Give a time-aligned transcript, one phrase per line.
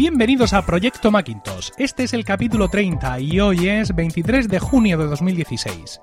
[0.00, 1.72] Bienvenidos a Proyecto Macintosh.
[1.76, 6.00] Este es el capítulo 30 y hoy es 23 de junio de 2016.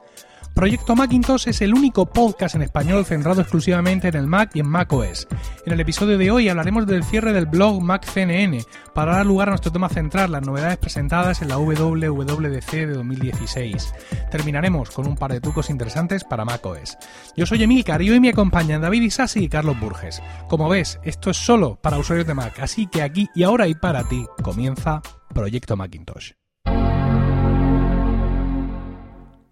[0.57, 4.67] Proyecto Macintosh es el único podcast en español centrado exclusivamente en el Mac y en
[4.67, 5.27] macOS.
[5.67, 8.65] En el episodio de hoy hablaremos del cierre del blog MacCNN
[8.95, 13.93] para dar lugar a nuestro tema central, las novedades presentadas en la WWDC de 2016.
[14.31, 16.97] Terminaremos con un par de trucos interesantes para macOS.
[17.35, 20.23] Yo soy Emilcar y hoy me acompañan David Isasi y Carlos Burges.
[20.49, 23.75] Como ves, esto es solo para usuarios de Mac, así que aquí y ahora y
[23.75, 25.03] para ti comienza
[25.35, 26.31] Proyecto Macintosh.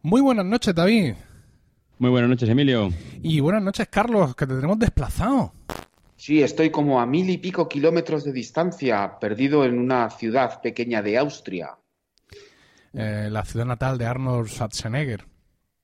[0.05, 1.15] Muy buenas noches, David.
[1.97, 2.91] Muy buenas noches, Emilio.
[3.23, 5.51] Y buenas noches, Carlos, que te tenemos desplazado.
[6.15, 11.01] Sí, estoy como a mil y pico kilómetros de distancia, perdido en una ciudad pequeña
[11.01, 11.75] de Austria.
[12.93, 15.25] Eh, la ciudad natal de Arnold Schwarzenegger.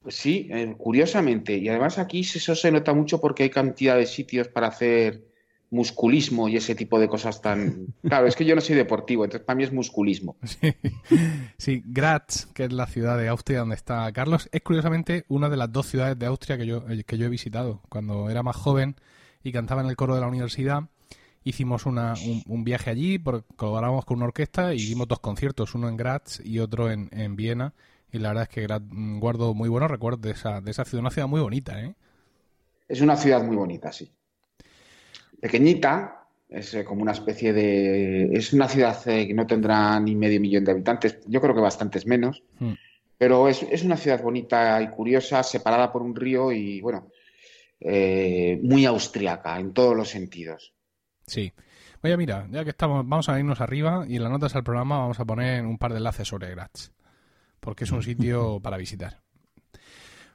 [0.03, 1.57] Pues sí, eh, curiosamente.
[1.57, 5.30] Y además aquí eso se nota mucho porque hay cantidad de sitios para hacer
[5.71, 7.87] musculismo y ese tipo de cosas tan...
[8.01, 10.35] Claro, es que yo no soy deportivo, entonces para mí es musculismo.
[11.57, 15.57] Sí, Graz, que es la ciudad de Austria donde está Carlos, es curiosamente una de
[15.57, 17.81] las dos ciudades de Austria que yo, eh, que yo he visitado.
[17.87, 18.95] Cuando era más joven
[19.43, 20.83] y cantaba en el coro de la universidad,
[21.43, 22.15] hicimos una,
[22.47, 23.21] un, viaje allí,
[23.55, 27.35] colaboramos con una orquesta y dimos dos conciertos, uno en Graz y otro en, en
[27.35, 27.73] Viena.
[28.11, 31.01] Y la verdad es que mm, guardo muy buenos recuerdos de esa, de esa ciudad,
[31.01, 31.95] una ciudad muy bonita, ¿eh?
[32.89, 34.11] Es una ciudad muy bonita, sí
[35.41, 38.29] pequeñita, es eh, como una especie de...
[38.33, 41.61] Es una ciudad eh, que no tendrá ni medio millón de habitantes, yo creo que
[41.61, 42.73] bastantes menos, hmm.
[43.17, 47.09] pero es, una ciudad bonita y curiosa, separada por un río y, bueno,
[47.79, 50.73] eh, muy austriaca en todos los sentidos.
[51.25, 51.51] Sí.
[52.03, 54.99] Oye, mira, ya que estamos, vamos a irnos arriba y en las notas al programa
[54.99, 56.91] vamos a poner un par de enlaces sobre Graz,
[57.59, 59.21] porque es un sitio para visitar.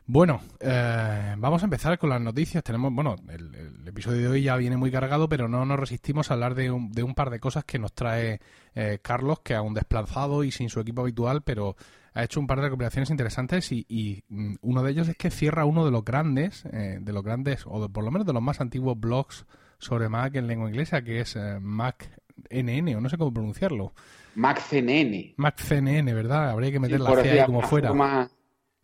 [0.09, 2.63] Bueno, eh, vamos a empezar con las noticias.
[2.63, 6.35] Tenemos, bueno, el, episodio de hoy ya viene muy cargado, pero no nos resistimos a
[6.35, 8.41] hablar de un, de un par de cosas que nos trae
[8.77, 11.75] eh, Carlos, que aún desplazado y sin su equipo habitual, pero
[12.15, 15.65] ha hecho un par de recopilaciones interesantes y, mm, uno de ellos es que cierra
[15.65, 18.61] uno de los grandes, eh, de los grandes, o por lo menos de los más
[18.61, 19.45] antiguos blogs
[19.79, 23.93] sobre Mac en lengua inglesa, que es MacNN, o no sé cómo pronunciarlo.
[24.37, 25.35] MacCNN.
[25.37, 26.51] MacCNN, ¿verdad?
[26.51, 27.93] Habría que meter la C ahí como fuera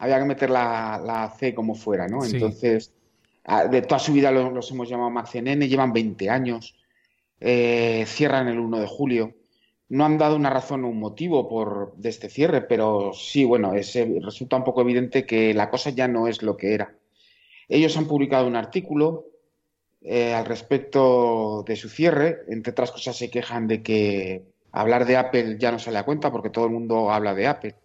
[0.02, 2.24] había que meter la, C como fuera, ¿no?
[2.24, 2.92] Entonces,
[3.70, 6.74] de toda su vida los, hemos llamado MacCNN, llevan 20 años,
[7.38, 9.34] eh, cierran el 1 de julio.
[9.90, 13.74] No han dado una razón o un motivo por, de este cierre, pero sí, bueno,
[13.74, 16.96] resulta un poco evidente que la cosa ya no es lo que era.
[17.68, 19.26] Ellos han publicado un artículo
[20.00, 22.40] eh, al respecto de su cierre.
[22.48, 24.42] Entre otras cosas, se quejan de que
[24.72, 27.76] hablar de Apple ya no sale a cuenta porque todo el mundo habla de Apple.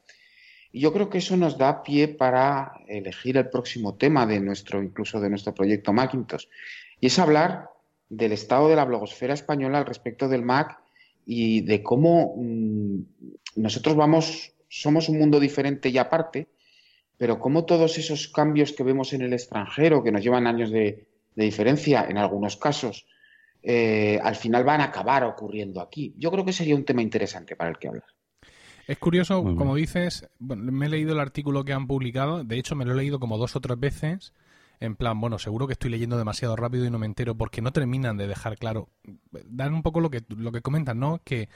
[0.78, 4.84] Y yo creo que eso nos da pie para elegir el próximo tema de nuestro,
[4.84, 6.46] incluso de nuestro proyecto Macintosh.
[7.00, 7.72] Y es hablar
[8.10, 10.80] del estado de la blogosfera española al respecto del Mac
[11.26, 13.00] y de cómo mm,
[13.56, 16.48] nosotros vamos, somos un mundo diferente y aparte,
[17.18, 21.08] pero cómo todos esos cambios que vemos en el extranjero, que nos llevan años de,
[21.34, 23.08] diferencia en algunos casos,
[23.64, 26.14] eh, al final van a acabar ocurriendo aquí.
[26.20, 28.17] Yo creo que sería un tema interesante para el que hablar.
[28.88, 32.86] Es curioso, como dices, me he leído el artículo que han publicado, de hecho me
[32.86, 34.34] lo he leído como dos o tres veces,
[34.80, 37.74] en plan, bueno, seguro que estoy leyendo demasiado rápido y no me entero porque no
[37.74, 38.90] terminan de dejar claro,
[39.46, 41.20] dan un poco lo que, lo que comentan, ¿no?
[41.26, 41.50] Que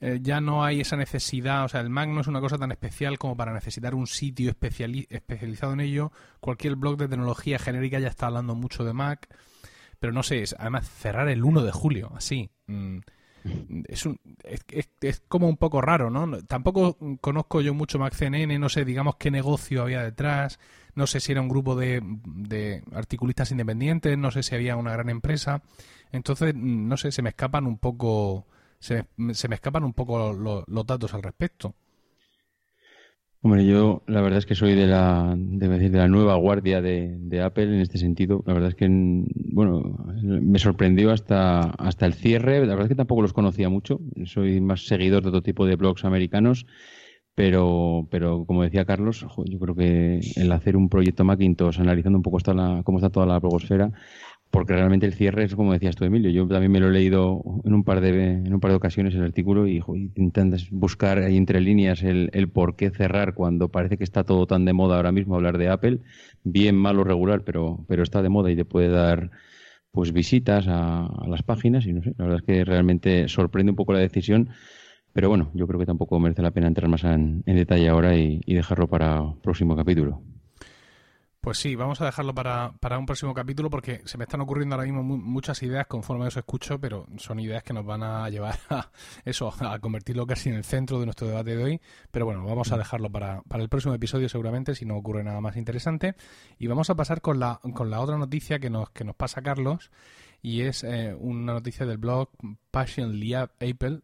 [0.00, 2.72] eh, ya no hay esa necesidad, o sea, el Mac no es una cosa tan
[2.72, 8.08] especial como para necesitar un sitio especializado en ello, cualquier blog de tecnología genérica ya
[8.08, 9.28] está hablando mucho de Mac,
[10.00, 12.50] pero no sé, es, además cerrar el 1 de julio, así.
[12.68, 13.00] Mm,
[13.88, 16.42] es, un, es, es, como un poco raro, ¿no?
[16.44, 20.58] Tampoco conozco yo mucho MacCNN, no sé, digamos, qué negocio había detrás,
[20.94, 24.92] no sé si era un grupo de, de articulistas independientes, no sé si había una
[24.92, 25.62] gran empresa.
[26.12, 28.46] Entonces, no sé, se me escapan un poco,
[28.78, 31.74] se, se me escapan un poco los datos al respecto.
[33.44, 37.64] Hombre, yo la verdad es que soy de la, de la nueva guardia de, Apple
[37.64, 38.42] en este sentido.
[38.46, 42.60] La verdad es que, bueno, me sorprendió hasta, hasta el cierre.
[42.60, 44.00] La verdad es que tampoco los conocía mucho.
[44.24, 46.64] Soy más seguidor de otro tipo de blogs americanos.
[47.34, 52.22] Pero, pero como decía Carlos, yo creo que el hacer un proyecto Macintosh analizando un
[52.22, 53.90] poco está cómo está toda la blogosfera,
[54.54, 56.30] porque realmente el cierre es como decías tú, Emilio.
[56.30, 59.12] Yo también me lo he leído en un par de, en un par de ocasiones
[59.12, 59.82] el artículo y
[60.14, 64.46] intentas buscar ahí entre líneas el, el, por qué cerrar cuando parece que está todo
[64.46, 65.98] tan de moda ahora mismo hablar de Apple,
[66.44, 69.32] bien, malo, regular, pero, pero está de moda y te puede dar
[69.90, 73.76] pues visitas a, las páginas y no sé, la verdad es que realmente sorprende un
[73.76, 74.50] poco la decisión.
[75.12, 78.40] Pero bueno, yo creo que tampoco merece la pena entrar más en, detalle ahora y,
[78.46, 80.22] y dejarlo para próximo capítulo.
[81.44, 84.76] Pues sí, vamos a dejarlo para, para, un próximo capítulo porque se me están ocurriendo
[84.76, 88.58] ahora mismo muchas ideas conforme os escucho, pero son ideas que nos van a llevar
[88.70, 88.90] a
[89.26, 91.80] eso, a convertirlo casi en el centro de nuestro debate de hoy.
[92.10, 95.42] Pero bueno, vamos a dejarlo para, para el próximo episodio seguramente, si no ocurre nada
[95.42, 96.14] más interesante.
[96.58, 99.42] Y vamos a pasar con la, con la otra noticia que nos, que nos pasa
[99.42, 99.90] Carlos,
[100.40, 102.30] y es eh, una noticia del blog
[102.70, 104.00] Patiently Apple.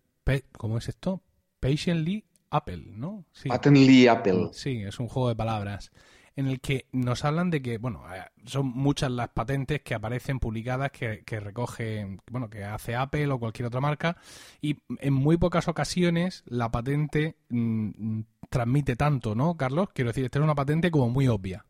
[0.58, 1.22] ¿Cómo es esto?
[1.58, 3.24] Patiently Apple, ¿no?
[3.32, 3.48] Sí.
[4.10, 4.50] Apple.
[4.52, 5.90] Sí, es un juego de palabras
[6.40, 10.40] en el que nos hablan de que, bueno, eh, son muchas las patentes que aparecen
[10.40, 14.16] publicadas que, que recoge, bueno, que hace Apple o cualquier otra marca
[14.60, 19.90] y en muy pocas ocasiones la patente mm, transmite tanto, ¿no, Carlos?
[19.92, 21.64] Quiero decir, esta es una patente como muy obvia.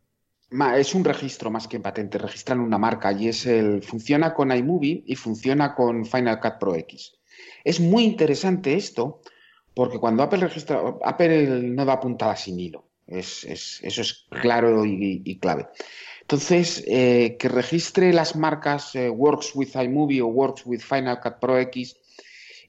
[0.75, 5.03] Es un registro más que patente, registran una marca y es el funciona con iMovie
[5.05, 7.13] y funciona con Final Cut Pro X.
[7.63, 9.21] Es muy interesante esto
[9.73, 12.90] porque cuando Apple registra, Apple no da puntada sin hilo.
[13.07, 15.67] Es, eso es claro y, clave.
[16.21, 21.39] Entonces, eh, que registre las marcas eh, Works with iMovie o Works with Final Cut
[21.41, 21.97] Pro X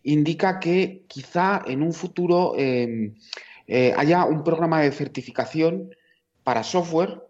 [0.02, 3.14] indica que quizá en un futuro em,
[3.68, 5.94] eh, haya un programa de certificación
[6.42, 7.22] para software,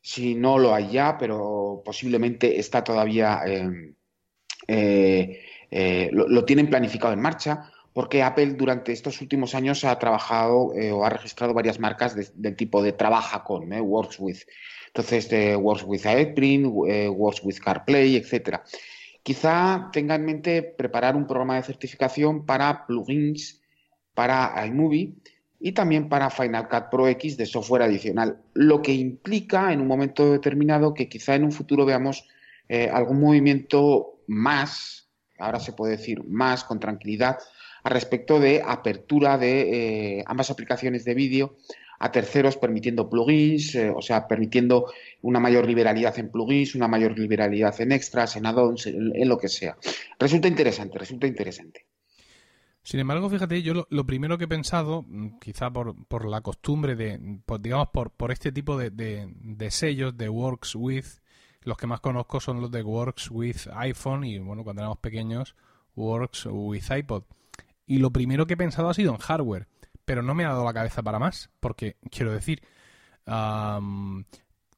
[0.00, 3.94] si no lo hay ya, pero posiblemente está todavía, em,
[6.10, 11.04] lo tienen planificado en marcha, porque Apple durante estos últimos años ha trabajado eh, o
[11.04, 14.38] ha registrado varias marcas del tipo de trabaja con, eh, works with.
[14.86, 15.28] Entonces,
[15.58, 18.62] works with AirPrint, eh, works with CarPlay, etcétera.
[19.24, 23.62] Quizá tenga en mente preparar un programa de certificación para plugins
[24.14, 25.14] para iMovie
[25.58, 29.88] y también para Final Cut Pro X de software adicional, lo que implica en un
[29.88, 32.28] momento determinado que quizá en un futuro veamos
[32.92, 37.38] algún movimiento más, ahora se puede decir más con tranquilidad,
[37.84, 41.56] respecto de apertura de eh, ambas aplicaciones de vídeo
[41.98, 44.92] a terceros permitiendo plugins, eh, o sea, permitiendo
[45.22, 49.48] una mayor liberalidad en plugins, una mayor liberalidad en extras, en add-ons, en, lo que
[49.48, 49.76] sea.
[50.18, 51.86] Resulta interesante, resulta interesante.
[52.82, 56.94] Sin embargo, fíjate, yo lo, primero que he pensado, mm, quizá por, por la costumbre
[56.94, 61.06] de, digamos, por, por este tipo de, de, sellos de Works With,
[61.62, 65.54] los que más conozco son los de Works With iPhone y, bueno, cuando éramos pequeños,
[65.96, 67.24] Works With iPod.
[67.88, 69.66] Y lo primero que he pensado ha sido en hardware,
[70.04, 72.62] pero no me ha dado la cabeza para más, porque quiero decir,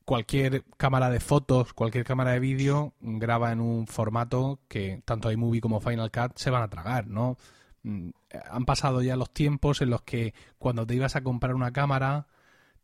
[0.05, 5.61] cualquier cámara de fotos, cualquier cámara de vídeo graba en un formato que tanto iMovie
[5.61, 7.37] como Final Cut se van a tragar, ¿no?
[7.83, 8.11] Mm,
[8.49, 12.29] han pasado ya los tiempos en los que cuando te ibas a comprar una cámara,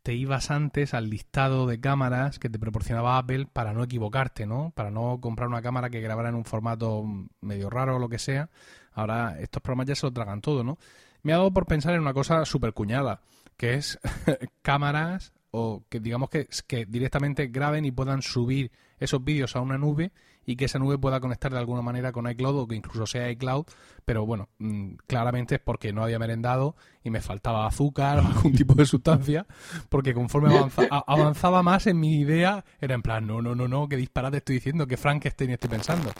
[0.03, 4.71] te ibas antes al listado de cámaras que te proporcionaba Apple para no equivocarte, ¿no?
[4.75, 7.05] Para no comprar una cámara que grabara en un formato
[7.41, 8.49] medio raro o lo que sea,
[8.97, 10.79] Ahora estos programas ya se lo tragan todo, ¿no?
[11.21, 13.21] Me ha dado por pensar en una cosa súper cuñada,
[13.55, 13.99] que es
[14.63, 16.47] cámaras o que digamos que,
[16.87, 20.11] directamente graben y puedan subir esos vídeos a una nube
[20.47, 23.29] y que esa nube pueda conectar de alguna manera con iCloud o que incluso sea
[23.29, 23.65] iCloud,
[24.03, 28.53] pero bueno, mm, claramente es porque no había merendado y me faltaba azúcar o algún
[28.53, 29.45] tipo de sustancia,
[29.89, 30.49] porque conforme
[30.89, 34.55] avanzaba más en mi idea, era en plan, no, no, no, no, qué disparate estoy
[34.55, 36.11] diciendo, que Frankenstein estoy pensando.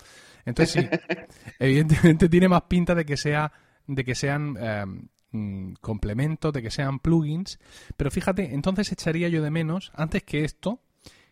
[0.48, 1.00] Entonces sí,
[1.60, 3.52] evidentemente tiene más pinta de que sea
[3.86, 7.60] de que sean em, mm, complementos, de que sean plugins,
[7.96, 10.82] pero fíjate, entonces echaría yo de menos antes que esto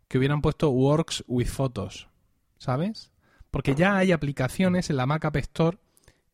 [0.07, 2.07] que hubieran puesto Works with Photos,
[2.57, 3.11] ¿sabes?
[3.51, 5.77] Porque ya hay aplicaciones en la Mac App Store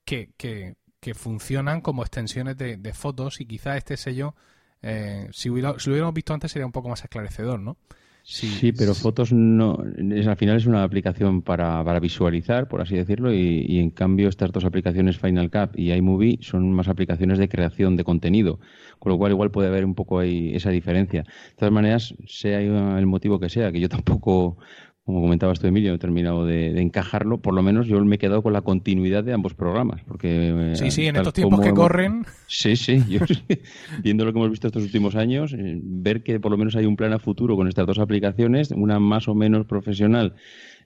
[0.06, 4.36] que, que, que funcionan como extensiones de, de, fotos y quizá este sello,
[4.82, 7.78] eh, si, hubiera, si lo hubiéramos visto antes, sería un poco más esclarecedor, ¿no?
[8.24, 9.84] Sí, pero fotos no.
[9.98, 14.30] Es, al final es una aplicación para, para visualizar, por así decirlo, y, en cambio
[14.30, 18.60] estas dos aplicaciones Final Cut y iMovie son más aplicaciones de creación de contenido,
[19.00, 21.24] con lo cual igual puede haber un poco ahí esa diferencia.
[21.24, 24.58] De todas maneras, sea el motivo que sea, que yo tampoco
[25.04, 27.40] como comentabas tú, Emilio, he terminado de, encajarlo.
[27.40, 30.04] Por lo menos yo me he quedado con la continuidad de ambos programas.
[30.04, 32.24] Porque, eh, sí, sí, en estos tiempos que corren.
[32.48, 33.04] Sí, sí.
[33.10, 33.20] Yo,
[34.04, 36.86] viendo lo que hemos visto estos últimos años, eh, ver que por lo menos hay
[36.86, 40.36] un plan a futuro con estas dos aplicaciones, una más o menos profesional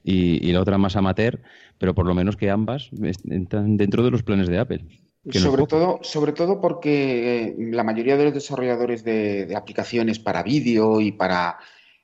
[0.01, 1.41] y, la otra más amateur,
[1.77, 4.85] pero por lo menos que ambas están dentro de los planes de Apple.
[5.31, 11.01] Sobre todo, sobre todo porque eh, la mayoría de los desarrolladores de aplicaciones para vídeo
[11.01, 11.57] y para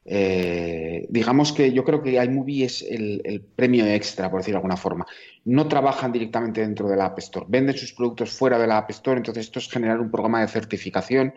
[0.04, 4.78] eh, digamos que yo creo que iMovie es el, premio extra, por decirlo de alguna
[4.78, 5.06] forma.
[5.46, 8.90] No trabajan directamente dentro de la App Store, venden sus productos fuera de la App
[8.92, 11.34] Store, entonces esto es generar un programa de certificación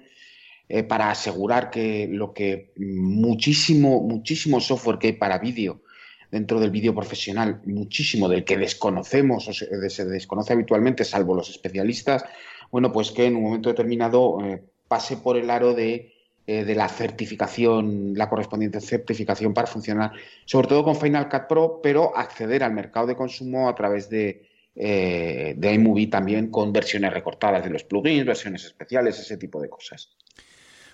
[0.69, 5.83] eh, para asegurar que lo que muchísimo, muchísimo software que hay para vídeo
[6.31, 12.25] dentro del vídeo profesional, muchísimo del que desconocemos o se, desconoce habitualmente, salvo los especialistas,
[12.73, 16.14] bueno, pues que en un momento determinado eh, pase por el aro de
[16.47, 20.13] eh, de la certificación, la correspondiente certificación para funcionar,
[20.45, 24.47] sobre todo con Final Cut Pro, pero acceder al mercado de consumo a través de,
[24.75, 29.71] eh, de iMovie también con versiones recortadas de los plugins, versiones especiales, ese tipo de
[29.71, 30.11] cosas.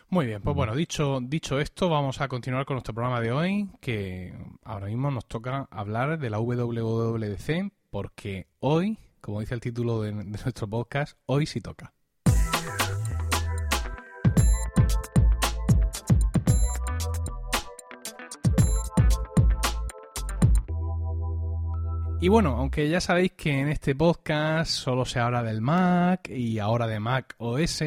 [0.08, 3.68] Muy bien, pues bueno, dicho, dicho esto, vamos a continuar con nuestro programa de hoy,
[3.80, 10.02] que ahora mismo nos toca hablar de la WWDC, porque hoy, como dice el título
[10.02, 11.92] de nuestro podcast, hoy sí toca.
[22.22, 26.58] Y bueno, aunque ya sabéis que en este podcast solo se habla del Mac y
[26.58, 27.82] ahora de Mac OS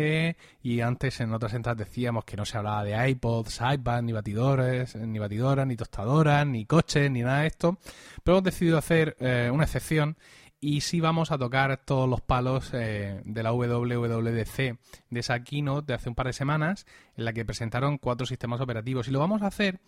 [0.63, 4.95] y antes en otras entradas decíamos que no se hablaba de iPods, iPad, ni batidores,
[4.95, 7.77] ni batidoras, ni tostadoras, ni coches, ni nada de esto,
[8.23, 10.17] pero hemos decidido hacer eh, una excepción
[10.63, 15.87] y sí vamos a tocar todos los palos eh, de la WWDC de esa keynote
[15.87, 16.87] de hace un par de semanas
[17.17, 19.09] en la que presentaron cuatro sistemas operativos.
[19.09, 19.81] Y lo vamos a hacer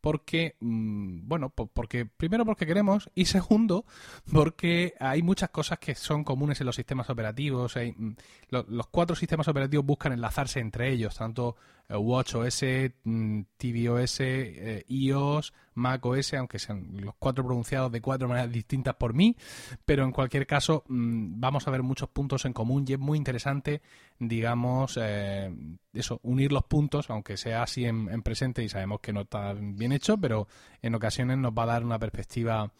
[0.00, 3.84] porque, mm, bueno, porque primero porque queremos y segundo
[4.32, 7.76] porque hay muchas cosas que son comunes en los sistemas operativos.
[7.76, 8.12] Mm,
[8.50, 11.56] los cuatro sistemas operativos buscan enlazarse entre ellos, tanto
[11.96, 12.64] WatchOS,
[13.04, 19.14] mm, tvOS, eh, iOS, macOS, aunque sean los cuatro pronunciados de cuatro maneras distintas por
[19.14, 19.36] mí,
[19.84, 23.80] pero en cualquier caso vamos a ver muchos puntos en común y es muy interesante,
[24.18, 25.50] digamos, eh,
[25.94, 29.92] eso, unir los puntos, aunque sea así en, presente y sabemos que no está bien
[29.92, 30.48] hecho, pero
[30.82, 32.70] en ocasiones nos va a dar una perspectiva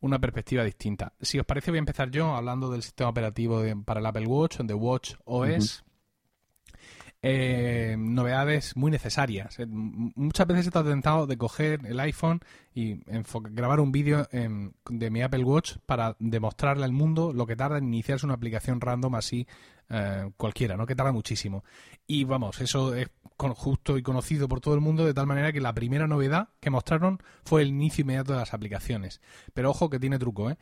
[0.00, 1.12] una perspectiva distinta.
[1.20, 4.58] Si os parece, voy a empezar yo hablando del sistema operativo para el Apple Watch,
[4.58, 5.84] de Watch OS.
[7.20, 9.58] Eh, novedades muy necesarias.
[9.58, 12.40] Eh, muchas veces he estado tentado de coger el iPhone
[12.74, 13.00] y
[13.50, 17.88] grabar un vídeo de mi Apple Watch para demostrarle al mundo lo que tarda en
[17.88, 19.48] iniciarse una aplicación random así
[19.90, 20.86] eh, cualquiera, ¿no?
[20.86, 21.64] Que tarda muchísimo.
[22.06, 25.60] Y vamos, eso es justo y conocido por todo el mundo de tal manera que
[25.60, 29.20] la primera novedad que mostraron fue el inicio inmediato de las aplicaciones.
[29.54, 30.58] Pero ojo que tiene truco, ¿eh?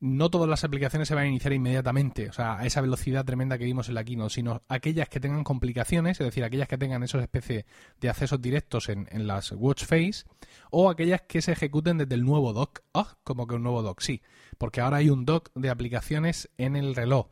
[0.00, 3.58] No todas las aplicaciones se van a iniciar inmediatamente, o sea, a esa velocidad tremenda
[3.58, 7.02] que vimos en la keynote, sino aquellas que tengan complicaciones, es decir, aquellas que tengan
[7.02, 7.66] esos especies
[8.00, 10.24] de accesos directos en, las watch face,
[10.70, 12.80] o aquellas que se ejecuten desde el nuevo dock.
[12.94, 14.22] Ah, como que un nuevo dock, sí,
[14.56, 17.28] porque ahora hay un dock de aplicaciones en el reloj.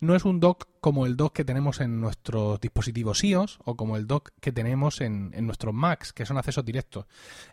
[0.00, 3.98] No es un dock como el dock que tenemos en nuestros dispositivos iOS o como
[3.98, 7.04] el dock que tenemos en, en nuestros Macs, que son accesos directos.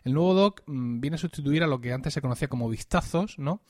[0.02, 3.38] El nuevo dock mm, viene a sustituir a lo que antes se conocía como vistazos,
[3.38, 3.60] ¿no?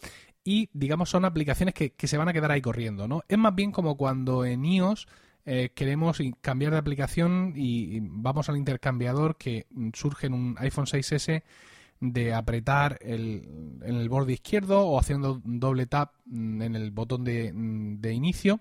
[0.49, 3.23] Y digamos son aplicaciones que, se van a quedar ahí corriendo, ¿no?
[3.29, 5.07] Es más bien como cuando en iOS
[5.45, 11.43] eh, queremos cambiar de aplicación y, vamos al intercambiador que surge en un iPhone 6S
[12.01, 17.53] de apretar el, en el borde izquierdo o haciendo doble tap en el botón de,
[17.53, 18.61] de inicio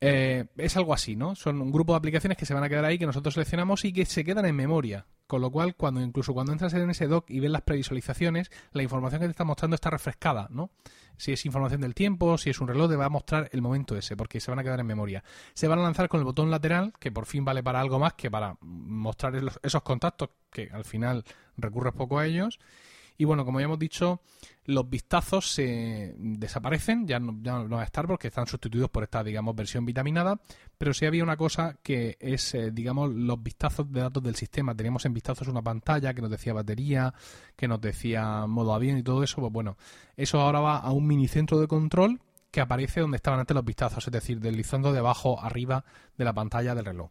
[0.00, 1.34] eh, es algo así, ¿no?
[1.34, 3.92] Son un grupo de aplicaciones que se van a quedar ahí, que nosotros seleccionamos y
[3.92, 5.06] que se quedan en memoria.
[5.26, 8.82] Con lo cual, cuando incluso cuando entras en ese doc y ves las previsualizaciones, la
[8.82, 10.70] información que te está mostrando está refrescada, ¿no?
[11.16, 13.96] Si es información del tiempo, si es un reloj, te va a mostrar el momento
[13.96, 15.24] ese, porque se van a quedar en memoria.
[15.54, 18.12] Se van a lanzar con el botón lateral, que por fin vale para algo más
[18.14, 21.24] que para mostrar esos contactos, que al final
[21.56, 22.58] recurres poco a ellos.
[23.18, 24.20] Y bueno, como ya hemos dicho,
[24.64, 29.04] los vistazos se desaparecen, ya no, ya no van a estar porque están sustituidos por
[29.04, 30.40] esta, digamos, versión vitaminada,
[30.76, 34.74] pero sí había una cosa que es, eh, digamos, los vistazos de datos del sistema.
[34.74, 37.14] Teníamos en vistazos una pantalla que nos decía batería,
[37.54, 39.76] que nos decía modo avión y todo eso, pues bueno,
[40.16, 42.20] eso ahora va a un mini centro de control
[42.50, 45.84] que aparece donde estaban antes los vistazos, es decir, deslizando de abajo arriba
[46.16, 47.10] de la pantalla del reloj.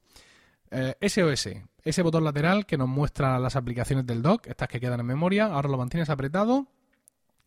[1.01, 4.99] SOS, eh, ese botón lateral que nos muestra las aplicaciones del dock, estas que quedan
[4.99, 6.67] en memoria, ahora lo mantienes apretado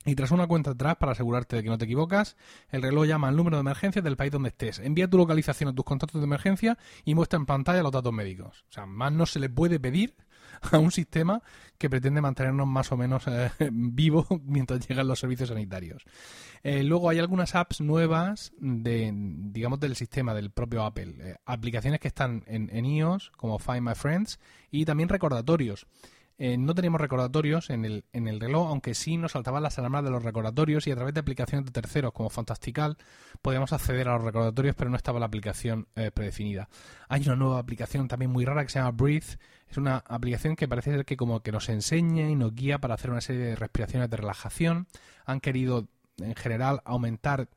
[0.04, 2.36] y tras una cuenta atrás, para asegurarte de que no te equivocas,
[2.70, 5.74] el reloj llama al número de emergencia del país donde estés, envía tu localización a
[5.74, 8.64] tus contactos de emergencia y muestra en pantalla los datos médicos.
[8.70, 10.14] O sea, más no se le puede pedir
[10.72, 11.42] a un sistema
[11.78, 16.04] que pretende mantenernos más o menos eh, vivos mientras llegan los servicios sanitarios.
[16.62, 21.14] Eh, luego hay algunas apps nuevas de, digamos, del sistema del propio Apple.
[21.18, 25.86] Eh, aplicaciones que están en, en iOS, como Find My Friends, y también recordatorios.
[26.40, 30.04] Eh, no teníamos recordatorios en el, en el reloj, aunque sí nos saltaban las alarmas
[30.04, 32.96] de los recordatorios y a través de aplicaciones de terceros como Fantastical
[33.42, 36.68] podíamos acceder a los recordatorios, pero no estaba la aplicación eh, predefinida.
[37.08, 39.36] Hay una nueva aplicación también muy rara que se llama Breathe.
[39.68, 42.94] Es una aplicación que parece ser que como que nos enseña y nos guía para
[42.94, 44.86] hacer una serie de respiraciones de relajación.
[45.26, 47.48] Han querido en general aumentar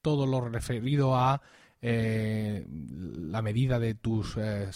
[0.00, 1.42] todo lo referido a
[1.80, 4.68] eh, la medida de tus, eh,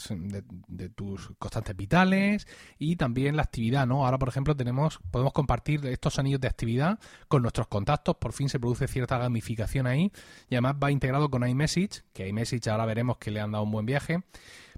[0.68, 2.46] de, tus constantes vitales
[2.78, 4.04] y también la actividad, ¿no?
[4.04, 8.48] Ahora, por ejemplo, tenemos podemos compartir estos anillos de actividad con nuestros contactos, por fin
[8.48, 10.12] se produce cierta gamificación ahí
[10.48, 13.72] y además va integrado con iMessage, que iMessage ahora veremos que le han dado un
[13.72, 14.22] buen viaje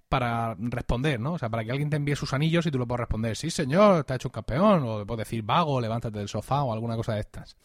[0.09, 1.35] para responder, ¿no?
[1.35, 3.51] O sea, para que alguien te envíe sus anillos y tú lo puedas responder, sí
[3.51, 6.97] señor, te ha hecho un campeón, o puedes decir vago, levántate del sofá o alguna
[6.97, 7.57] cosa de estas.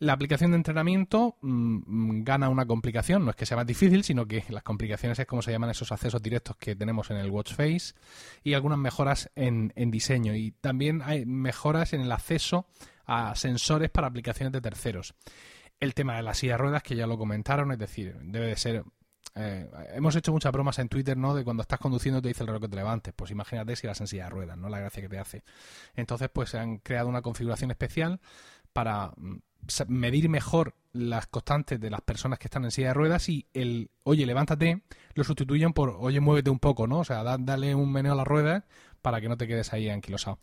[0.00, 4.02] La aplicación de entrenamiento mm, mm, gana una complicación, no es que sea más difícil,
[4.02, 7.30] sino que las complicaciones es como se llaman esos accesos directos que tenemos en el
[7.30, 7.92] Watch Face
[8.42, 12.66] y algunas mejoras en, diseño y también hay mejoras en el acceso
[13.04, 15.14] a sensores para aplicaciones de terceros.
[15.78, 18.56] El tema de las silla de ruedas, que ya lo comentaron, es decir, debe de
[18.56, 18.84] ser
[19.34, 21.34] eh, hemos hecho muchas bromas en Twitter, ¿no?
[21.34, 23.12] De cuando estás conduciendo te dice el reloj que te levantes.
[23.14, 24.70] Pues imagínate si vas en silla de ruedas, ¿no?
[24.70, 25.44] La gracia que te hace.
[25.94, 28.20] Entonces, pues se han creado una configuración especial
[28.72, 29.36] para mm,
[29.88, 33.90] medir mejor las constantes de las personas que están en silla de ruedas y el
[34.02, 34.82] oye, levántate,
[35.14, 37.00] lo sustituyen por oye, muévete un poco, ¿no?
[37.00, 38.64] O sea, dale un meneo a las ruedas
[39.00, 40.38] para que no te quedes ahí anquilosado.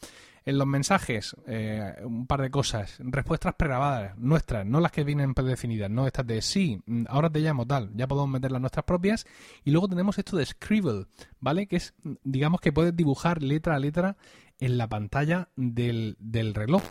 [0.45, 2.95] En los mensajes, eh, un par de cosas.
[2.99, 7.39] Respuestas pregrabadas, nuestras, no las que vienen predefinidas, no estas de sí, mm, ahora te
[7.39, 9.25] llamo tal, ya podemos meter las nuestras propias.
[9.65, 11.05] Y luego tenemos esto de Scribble,
[11.39, 11.67] ¿vale?
[11.67, 11.93] Que es,
[12.23, 14.15] digamos que puedes dibujar letra a letra
[14.59, 16.83] en la pantalla del, del reloj.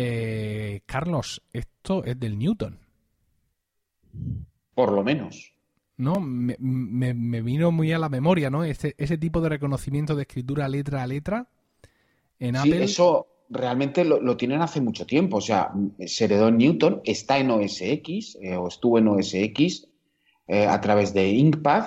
[0.00, 2.78] Eh, Carlos, esto es del Newton.
[4.72, 5.52] Por lo menos.
[5.96, 8.62] No, me, me, vino muy a la memoria, ¿no?
[8.62, 11.48] Ese, ese tipo de reconocimiento de escritura letra a letra
[12.38, 15.38] en sí, Eso realmente lo, tienen hace mucho tiempo.
[15.38, 15.72] O sea,
[16.06, 19.88] Seredon Newton está en OS X eh, o estuvo en OS X
[20.46, 21.86] eh, a través de Inkpad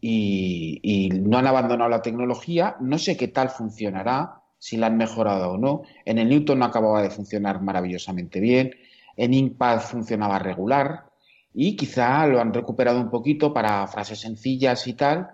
[0.00, 2.76] y, y, no han abandonado la tecnología.
[2.78, 5.82] No sé qué tal funcionará si la han mejorado o no.
[6.04, 8.72] En el Newton no acababa de funcionar maravillosamente bien,
[9.16, 11.06] en Inkpad funcionaba regular
[11.52, 15.30] y quizá lo han recuperado un poquito para frases sencillas y tal,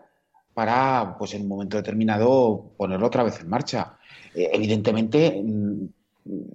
[0.54, 3.98] para pues en un momento determinado ponerlo otra vez en marcha.
[4.34, 5.84] Eh, evidentemente mm,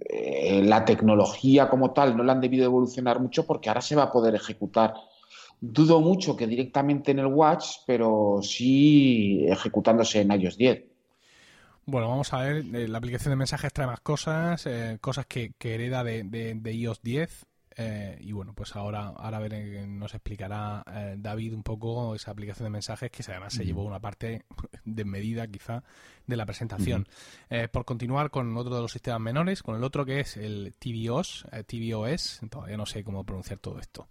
[0.10, 4.04] eh, la tecnología como tal no la han debido evolucionar mucho porque ahora se va
[4.04, 4.94] a poder ejecutar.
[5.60, 10.91] Dudo mucho que directamente en el Watch, pero sí ejecutándose en iOS 10.
[11.86, 15.54] Bueno, vamos a ver, eh, la aplicación de mensajes trae más cosas, eh, cosas que,
[15.60, 17.46] hereda de, de, iOS 10.
[17.78, 20.84] Eh, y bueno, pues ahora, ahora ver, nos explicará
[21.18, 24.44] David un poco esa aplicación de mensajes que además se llevó una parte
[24.86, 25.84] de medida quizá
[26.28, 27.08] de la presentación.
[27.72, 31.46] por continuar con otro de los sistemas menores, con el otro que es el tvOS,
[31.66, 34.08] tvOS, todavía no sé cómo pronunciar todo esto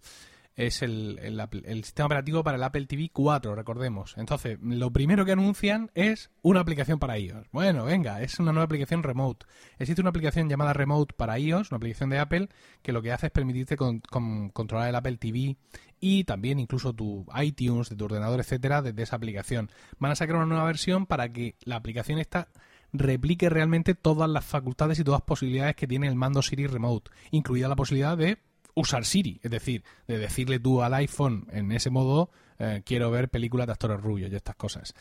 [0.55, 4.15] es el, el, sistema operativo para el Apple TV 4, recordemos.
[4.17, 7.47] Entonces, lo primero que anuncian es una aplicación para iOS.
[7.51, 9.45] Bueno, venga, es una nueva aplicación remote.
[9.79, 12.49] Existe una aplicación llamada Remote para iOS, una aplicación de Apple,
[12.81, 15.57] que lo que hace es permitirte controlar el Apple TV
[15.99, 19.69] y también incluso tu iTunes, de tu ordenador, etcétera, desde esa aplicación.
[19.99, 22.49] Van a sacar una nueva versión para que la aplicación esta
[22.93, 27.09] replique realmente todas las facultades y todas las posibilidades que tiene el mando Siri Remote,
[27.31, 28.39] incluida la posibilidad de
[28.75, 32.29] usar Siri, es decir, de decirle tú al iPhone en ese modo,
[32.59, 34.93] eh, quiero ver películas de actores rubios y estas cosas.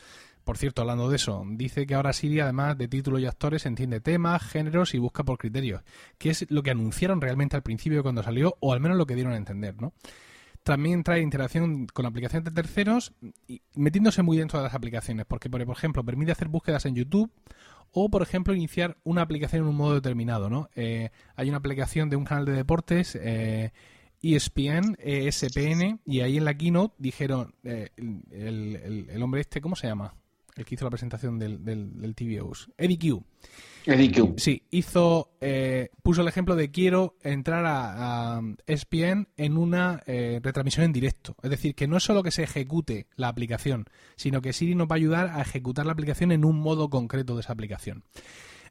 [0.45, 4.01] Por cierto, hablando de eso, dice que ahora Siri, además de títulos y actores, entiende
[4.01, 5.83] temas, géneros y busca por criterios,
[6.19, 9.15] que es lo que anunciaron realmente al principio cuando salió, o al menos lo que
[9.15, 9.93] dieron a entender, ¿no?
[10.62, 13.12] También trae interacción con aplicaciones de terceros,
[13.75, 17.31] metiéndose muy dentro de las aplicaciones, porque, por ejemplo, permite hacer búsquedas en YouTube
[17.92, 20.51] o, por ejemplo, iniciar una aplicación en un modo determinado.
[20.51, 20.68] ¿no?
[20.75, 23.73] Eh, hay una aplicación de un canal de deportes, eh,
[24.23, 27.88] ESPN, ESPN, y ahí en la keynote dijeron, eh,
[28.31, 30.14] el, el, hombre este, ¿cómo se llama?
[30.57, 32.70] El que hizo la presentación del, del, del TVOs.
[32.77, 33.25] Eddie Q.
[34.37, 40.40] Sí, hizo, eh, puso el ejemplo de quiero entrar a, a ESPN en una eh,
[40.43, 41.37] retransmisión en directo.
[41.43, 44.88] Es decir, que no es solo que se ejecute la aplicación, sino que Siri nos
[44.88, 48.05] va a ayudar a ejecutar la aplicación en un modo concreto de esa aplicación.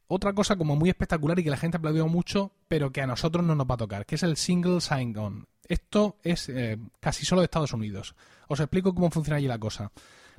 [0.07, 3.45] Otra cosa como muy espectacular y que la gente aplaudió mucho, pero que a nosotros
[3.45, 5.47] no nos va a tocar, que es el single sign-on.
[5.67, 8.15] Esto es eh, casi solo de Estados Unidos.
[8.47, 9.91] Os explico cómo funciona allí la cosa.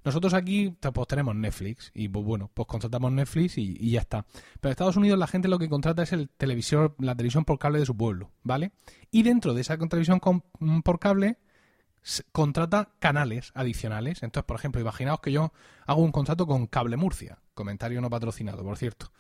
[0.04, 4.24] Nosotros aquí pues tenemos Netflix y pues bueno, pues contratamos Netflix y, ya está.
[4.60, 7.58] Pero en Estados Unidos la gente lo que contrata es el televisor, la televisión por
[7.58, 8.72] cable de su pueblo, ¿vale?
[9.10, 11.38] Y dentro de esa televisión por cable
[12.32, 14.22] contrata canales adicionales.
[14.22, 15.52] Entonces, por ejemplo, imaginaos que yo
[15.86, 19.12] hago un contrato con Cable Murcia, comentario no patrocinado, por cierto.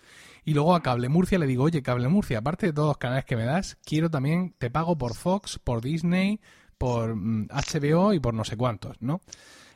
[0.44, 3.24] Y luego a Cable Murcia le digo, oye, Cable Murcia, aparte de todos los canales
[3.24, 6.40] que me das, quiero también, te pago por Fox, por Disney,
[6.78, 9.20] por HBO mm, y por no sé cuántos, ¿no?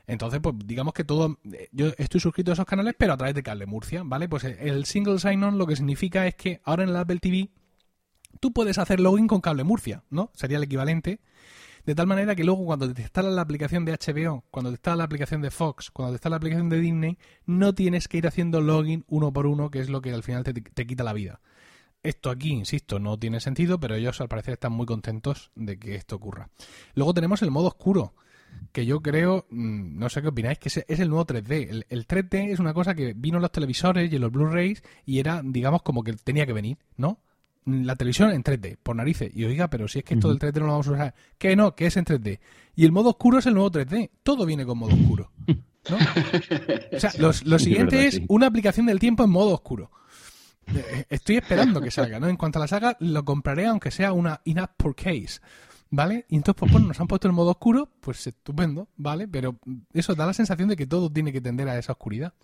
[0.06, 3.34] Entonces, pues digamos que todo, eh, yo estoy suscrito a esos canales, pero a través
[3.34, 4.28] de Cable Murcia, ¿vale?
[4.28, 7.50] Pues el single sign-on lo que significa es que ahora en el Apple TV
[8.40, 10.30] tú puedes hacer login con Cable Murcia, ¿no?
[10.34, 11.20] Sería el equivalente.
[11.86, 14.98] De tal manera que luego cuando te instalas la aplicación de HBO, cuando te instalas
[14.98, 18.26] la aplicación de Fox, cuando te instalas la aplicación de Disney, no tienes que ir
[18.26, 21.12] haciendo login uno por uno, que es lo que al final te, te quita la
[21.12, 21.40] vida.
[22.02, 25.94] Esto aquí, insisto, no tiene sentido, pero ellos al parecer están muy contentos de que
[25.94, 26.48] esto ocurra.
[26.94, 28.14] Luego tenemos el modo oscuro.
[28.72, 31.84] Que yo creo, mm, no sé qué opináis, que es, el nuevo 3D.
[31.88, 35.20] El, 3D es una cosa que vino en los televisores y en los Blu-rays y
[35.20, 37.20] era, digamos, como que tenía que venir, ¿no?
[37.66, 39.30] La televisión en 3D, por narices.
[39.34, 41.14] Y oiga, pero si es que esto del 3D no lo vamos a usar.
[41.38, 42.40] Que no, que es en 3D.
[42.74, 44.10] Y el modo oscuro es el nuevo 3D.
[44.22, 45.30] Todo viene con modo oscuro.
[45.46, 45.96] ¿no?
[46.96, 49.90] O sea, lo, siguiente es una aplicación del tiempo en modo oscuro.
[50.74, 52.28] Eh, estoy esperando que salga, ¿no?
[52.28, 55.40] En cuanto a la saga, lo compraré aunque sea una in-app por case.
[55.96, 56.26] ¿Vale?
[56.28, 59.28] Y entonces, pues bueno, nos han puesto el modo oscuro, pues estupendo, ¿vale?
[59.28, 59.60] Pero
[59.92, 62.34] eso da la sensación de que todo tiene que tender a esa oscuridad.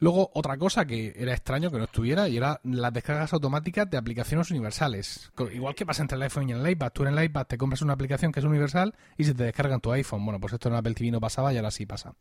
[0.00, 3.96] Luego, otra cosa que era extraño que no estuviera y era las descargas automáticas de
[3.96, 5.32] aplicaciones universales.
[5.52, 6.92] Igual que pasa entre el iPhone y el iPad.
[6.92, 9.74] Tú en el iPad te compras una aplicación que es universal y se te descarga
[9.74, 10.24] en tu iPhone.
[10.26, 12.14] Bueno, pues esto en Apple TV no pasaba y ahora sí pasa.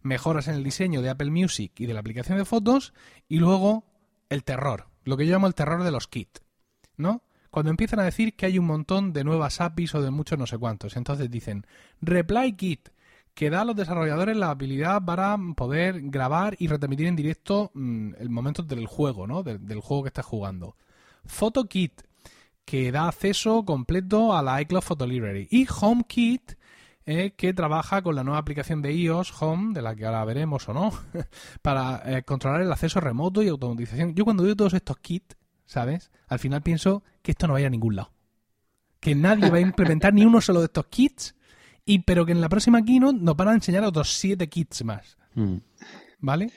[0.00, 2.94] Mejoras en el diseño de Apple Music y de la aplicación de fotos
[3.28, 3.84] y luego
[4.30, 4.88] el terror.
[5.04, 6.40] Lo que yo llamo el terror de los kits.
[6.96, 7.22] ¿No?
[7.50, 10.46] Cuando empiezan a decir que hay un montón de nuevas APIs o de muchos no
[10.46, 10.96] sé cuántos.
[10.96, 11.66] Entonces dicen,
[12.00, 12.88] Reply Kit,
[13.34, 18.14] que da a los desarrolladores la habilidad para poder grabar y retransmitir en directo mm,
[18.18, 19.42] el momento del juego, ¿no?
[19.42, 20.76] Del, juego que estás jugando.
[21.26, 22.02] PhotoKit,
[22.64, 25.48] que da acceso completo a la iCloud Photo Library.
[25.50, 26.52] Y HomeKit,
[27.06, 30.68] eh, que trabaja con la nueva aplicación de iOS Home, de la que ahora veremos
[30.68, 30.92] o no,
[31.62, 34.14] para eh, controlar el acceso remoto y automatización.
[34.14, 35.36] Yo cuando veo todos estos kits,
[35.70, 36.10] ¿sabes?
[36.26, 38.10] Al final pienso que esto no va a ir a ningún lado.
[38.98, 41.36] Que nadie va a implementar ni uno solo de estos kits,
[41.84, 45.16] y pero que en la próxima keynote nos van a enseñar otros siete kits más.
[45.34, 45.58] Mm.
[46.18, 46.50] ¿Vale?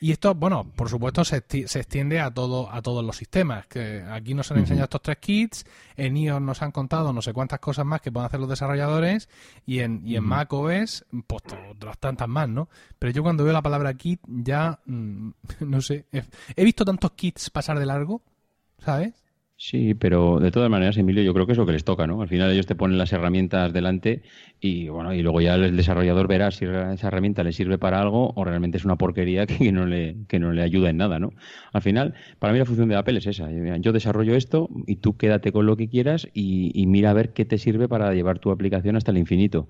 [0.00, 3.66] Y esto, bueno, por supuesto se, extiende a todo a todos los sistemas.
[3.66, 5.64] Que aquí nos han enseñado estos tres kits,
[5.96, 9.28] en iOS nos han contado no sé cuántas cosas más que pueden hacer los desarrolladores
[9.64, 12.68] y en, y en Mac OS, pues otras tantas más, ¿no?
[12.98, 15.30] Pero yo cuando veo la palabra kit ya, mm,
[15.60, 16.06] no sé,
[16.54, 18.22] he visto tantos kits pasar de largo,
[18.78, 19.14] ¿sabes?
[19.58, 22.20] Sí, pero de todas maneras, Emilio, yo creo que es lo que les toca, ¿no?
[22.20, 24.22] Al final ellos te ponen las herramientas delante
[24.60, 28.34] y bueno, y luego ya el desarrollador verá si esa herramienta le sirve para algo
[28.36, 31.32] o realmente es una porquería que no le, que no le ayuda en nada, ¿no?
[31.72, 33.48] Al final, para mí la función de Apple es esa.
[33.80, 37.46] Yo desarrollo esto y tú quédate con lo que quieras y, mira a ver qué
[37.46, 39.68] te sirve para llevar tu aplicación hasta el infinito.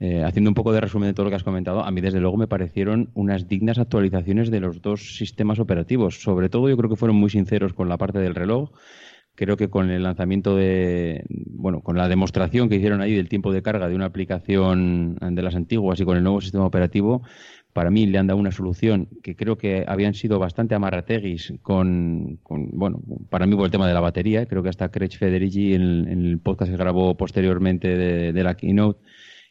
[0.00, 2.20] Eh, haciendo un poco de resumen de todo lo que has comentado, a mí desde
[2.20, 6.22] luego me parecieron unas dignas actualizaciones de los dos sistemas operativos.
[6.22, 8.70] Sobre todo yo creo que fueron muy sinceros con la parte del reloj
[9.38, 13.52] creo que con el lanzamiento de, bueno, con la demostración que hicieron ahí del tiempo
[13.52, 17.22] de carga de una aplicación de las antiguas y con el nuevo sistema operativo,
[17.72, 22.40] para mí le han dado una solución que creo que habían sido bastante amarrateguis con,
[22.42, 25.72] con bueno, para mí por el tema de la batería, creo que hasta Craig Federici
[25.72, 28.98] en, el podcast que grabó posteriormente de, de la keynote,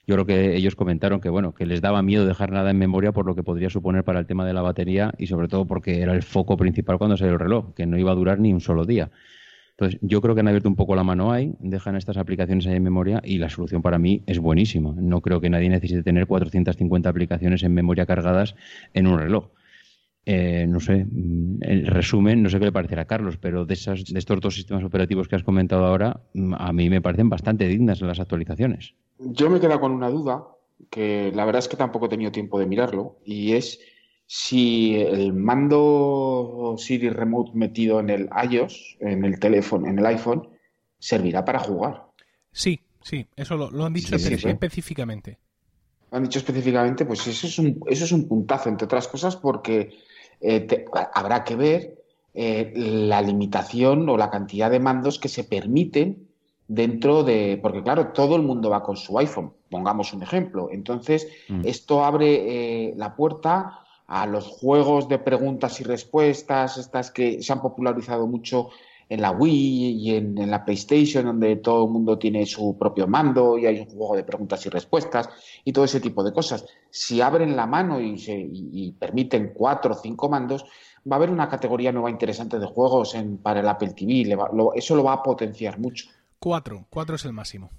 [0.08, 3.12] yo creo que ellos comentaron que bueno que les daba miedo dejar nada en memoria
[3.12, 6.02] por lo que podría suponer para el tema de la batería y sobre todo porque
[6.02, 8.62] era el foco principal cuando salió el reloj que no iba a durar ni un
[8.62, 9.12] solo día
[9.80, 12.78] entonces, yo creo que han abierto un poco la mano ahí, dejan estas aplicaciones ahí
[12.78, 14.96] en memoria y la solución para mí es buenísima.
[14.98, 18.56] No creo que nadie necesite tener 450 aplicaciones en memoria cargadas
[18.96, 19.50] en un reloj.
[20.30, 23.76] Eh, no sé, mm, el resumen, no sé qué le parecerá a Carlos, pero de,
[23.76, 27.30] esas, de estos dos sistemas operativos que has comentado ahora, mm, a mí me parecen
[27.30, 28.94] bastante dignas las actualizaciones.
[29.20, 30.46] Yo me quedo con una duda,
[30.90, 33.80] que la verdad es que tampoco he tenido tiempo de mirarlo, y es
[34.26, 40.50] si el mando Siri Remote metido en el iOS, en el teléfono, en el iPhone,
[41.00, 42.04] servirá para jugar.
[42.52, 45.38] Sí, sí, eso lo, han dicho específicamente.
[46.12, 49.38] Lo han dicho específicamente, pues eso es un, eso es un puntazo, entre otras cosas,
[49.38, 50.06] porque
[50.42, 51.98] eh, habrá que ver
[52.34, 56.28] eh, la limitación o la cantidad de mandos que se permiten
[56.68, 60.70] dentro de, porque claro, todo el mundo va con su iPhone, pongamos un ejemplo.
[60.72, 61.62] Entonces, mm.
[61.66, 67.52] esto abre eh, la puerta a los juegos de preguntas y respuestas, estas que se
[67.52, 68.70] han popularizado mucho
[69.10, 73.58] en la Wii y en, la PlayStation, donde todo el mundo tiene su propio mando
[73.58, 75.30] y hay un juego de preguntas y respuestas
[75.64, 76.66] y todo ese tipo de cosas.
[76.90, 78.50] Si abren la mano y, se,
[79.00, 80.66] permiten cuatro o cinco mandos,
[81.10, 84.38] va a haber una categoría nueva interesante de juegos en, para el Apple TV.
[84.76, 86.10] eso lo va a potenciar mucho.
[86.40, 87.70] Cuatro, cuatro es el máximo.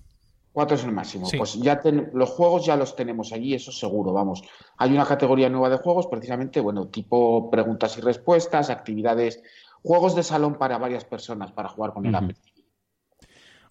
[0.52, 1.28] Cuatro es el máximo.
[1.36, 1.80] Pues ya
[2.12, 4.42] los juegos ya los tenemos allí, eso seguro, vamos.
[4.78, 9.40] Hay una categoría nueva de juegos, precisamente, bueno, tipo preguntas y respuestas, actividades,
[9.82, 12.36] juegos de salón para varias personas para jugar con el Apple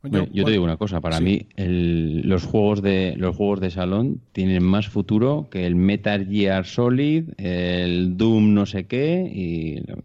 [0.04, 4.64] yo, te digo una cosa, para mí los juegos de los juegos de salón tienen
[4.64, 9.22] más futuro que el Metal Gear Solid, el Doom no sé qué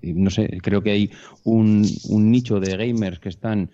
[0.00, 1.10] y, no sé, creo que hay
[1.44, 3.70] un, un nicho de gamers que están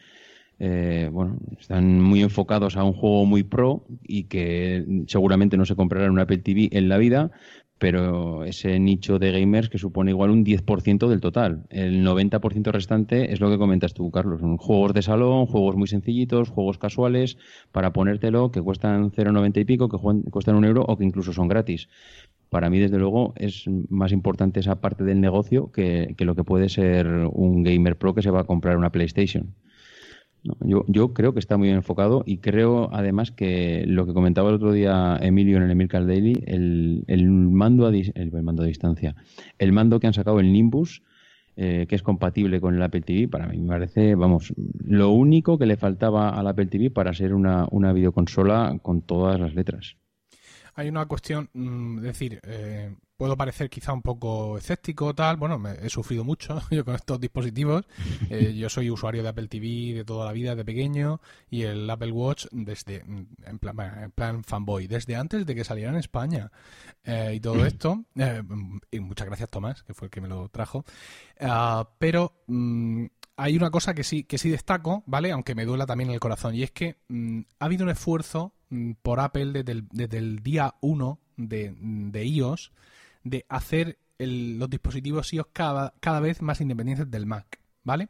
[0.61, 5.77] eh, bueno, están muy enfocados a un juego muy pro y que seguramente no se
[5.77, 7.31] comprarán un Apple TV en la vida,
[7.79, 11.65] pero ese nicho de gamers que supone igual un 10% del total.
[11.71, 14.41] El 90% restante es lo que comentas tú, Carlos.
[14.59, 17.39] Juegos de salón, juegos muy sencillitos, juegos casuales,
[17.73, 19.99] para ponértelo, que cuestan 0,90 y pico, que
[20.31, 21.89] cuestan un euro o que incluso son gratis.
[22.51, 26.45] Para mí, desde luego, es más importante esa parte del negocio que, que lo que
[26.45, 29.55] puede ser un gamer pro que se va a comprar una PlayStation
[30.43, 34.49] yo, yo, creo que está muy bien enfocado y creo además que lo que comentaba
[34.49, 38.67] el otro día Emilio en el Emil Daily, el, el, mando a el, mando a
[38.67, 39.17] distancia,
[39.59, 41.03] el mando que han sacado el Nimbus,
[41.57, 44.53] eh, que es compatible con el Apple TV, para mí me parece, vamos,
[44.85, 49.41] lo único que le faltaba al Apple TV para ser una, una videoconsola con todas
[49.41, 49.97] las letras.
[50.75, 55.37] Hay una cuestión, mm, es decir, eh, puedo parecer quizá un poco escéptico o tal.
[55.37, 57.85] Bueno, me, he sufrido mucho yo con estos dispositivos.
[58.31, 61.89] Eh, yo soy usuario de Apple TV de toda la vida, de pequeño, y el
[61.89, 66.53] Apple Watch desde, en plan, en plan fanboy, desde antes de que saliera en España.
[67.05, 68.05] Eh, y todo esto.
[68.17, 68.43] Eh,
[68.91, 70.85] y muchas gracias, Tomás, que fue el que me lo trajo.
[71.41, 75.33] Ah, pero mm, hay una cosa que sí, que sí destaco, ¿vale?
[75.33, 78.93] Aunque me duela también el corazón, y es que mm, ha habido un esfuerzo mm,
[79.03, 82.73] por Apple desde el, desde el día 1 de, de iOS
[83.25, 88.09] de hacer los dispositivos iOS cada, cada vez más independientes del Mac, ¿vale?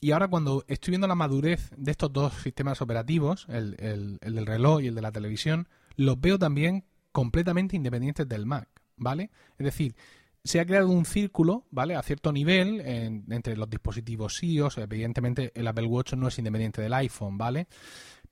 [0.00, 4.46] Y ahora cuando estoy viendo la madurez de estos dos sistemas operativos, el, el, del
[4.46, 9.30] reloj y el de la televisión, los veo también completamente independientes del Mac, ¿vale?
[9.58, 9.96] Es decir,
[10.44, 11.96] se ha creado un círculo, ¿vale?
[11.96, 16.94] A cierto nivel entre los dispositivos iOS, evidentemente el Apple Watch no es independiente del
[16.94, 17.66] iPhone, ¿vale?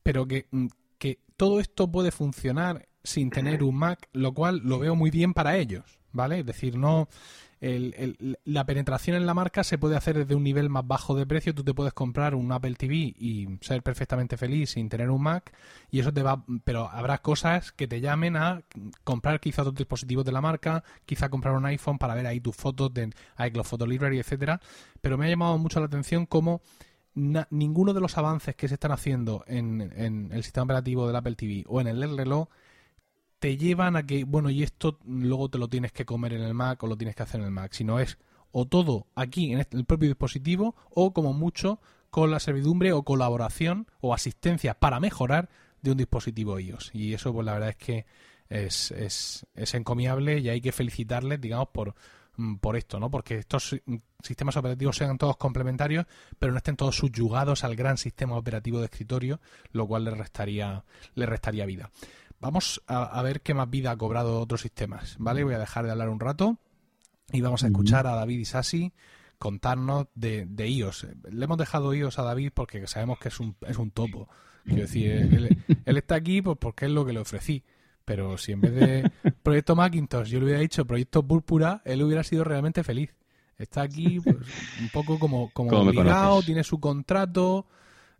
[0.02, 0.66] Pero que, mm,
[0.98, 5.34] que todo esto puede funcionar sin tener un Mac, lo cual lo veo muy bien
[5.34, 6.40] para ellos, ¿vale?
[6.40, 7.08] Es decir, no
[8.44, 11.54] la penetración en la marca se puede hacer desde un nivel más bajo de precio.
[11.54, 15.52] Tú te puedes comprar un Apple TV y ser perfectamente feliz sin tener un Mac
[15.90, 18.62] y eso te va, pero habrá cosas que te llamen a
[19.02, 22.54] comprar quizá otros dispositivos de la marca, quizá comprar un iPhone para ver ahí tus
[22.54, 24.60] fotos de iCloud Photo Library, etcétera.
[25.00, 26.60] Pero me ha llamado mucho la atención cómo
[27.14, 31.36] ninguno de los avances que se están haciendo en, en el sistema operativo del Apple
[31.36, 32.48] TV o en el reloj
[33.44, 36.54] te llevan a que, bueno, y esto luego te lo tienes que comer en el
[36.54, 38.16] Mac o lo tienes que hacer en el Mac, sino es
[38.52, 41.78] o todo aquí en este, el propio dispositivo o como mucho
[42.08, 45.50] con la servidumbre o colaboración o asistencia para mejorar
[45.82, 46.90] de un dispositivo iOS.
[46.94, 48.06] Y eso, pues la verdad es que
[48.48, 51.94] es, es, es encomiable y hay que felicitarles, digamos, por,
[52.38, 53.10] mm, por esto, ¿no?
[53.10, 53.76] Porque estos
[54.22, 56.06] sistemas operativos sean todos complementarios,
[56.38, 59.38] pero no estén todos subyugados al gran sistema operativo de escritorio,
[59.72, 60.82] lo cual le restaría,
[61.14, 61.90] le restaría vida.
[62.44, 65.44] Vamos a, ver qué más vida ha cobrado otros sistemas, ¿vale?
[65.44, 66.58] Voy a dejar de hablar un rato
[67.32, 68.92] y vamos a escuchar a David Isasi
[69.38, 71.06] contarnos de, iOS.
[71.30, 74.28] Le hemos dejado iOS a David porque sabemos que es un, es un topo.
[74.66, 75.10] Quiero decir,
[75.86, 77.64] él, está aquí pues porque es lo que le ofrecí.
[78.04, 79.10] Pero si en vez de
[79.42, 83.14] Proyecto Macintosh yo le hubiera dicho Proyecto Púrpura, él hubiera sido realmente feliz.
[83.56, 84.36] Está aquí pues,
[84.82, 87.64] un poco como, como obligado, tiene su contrato,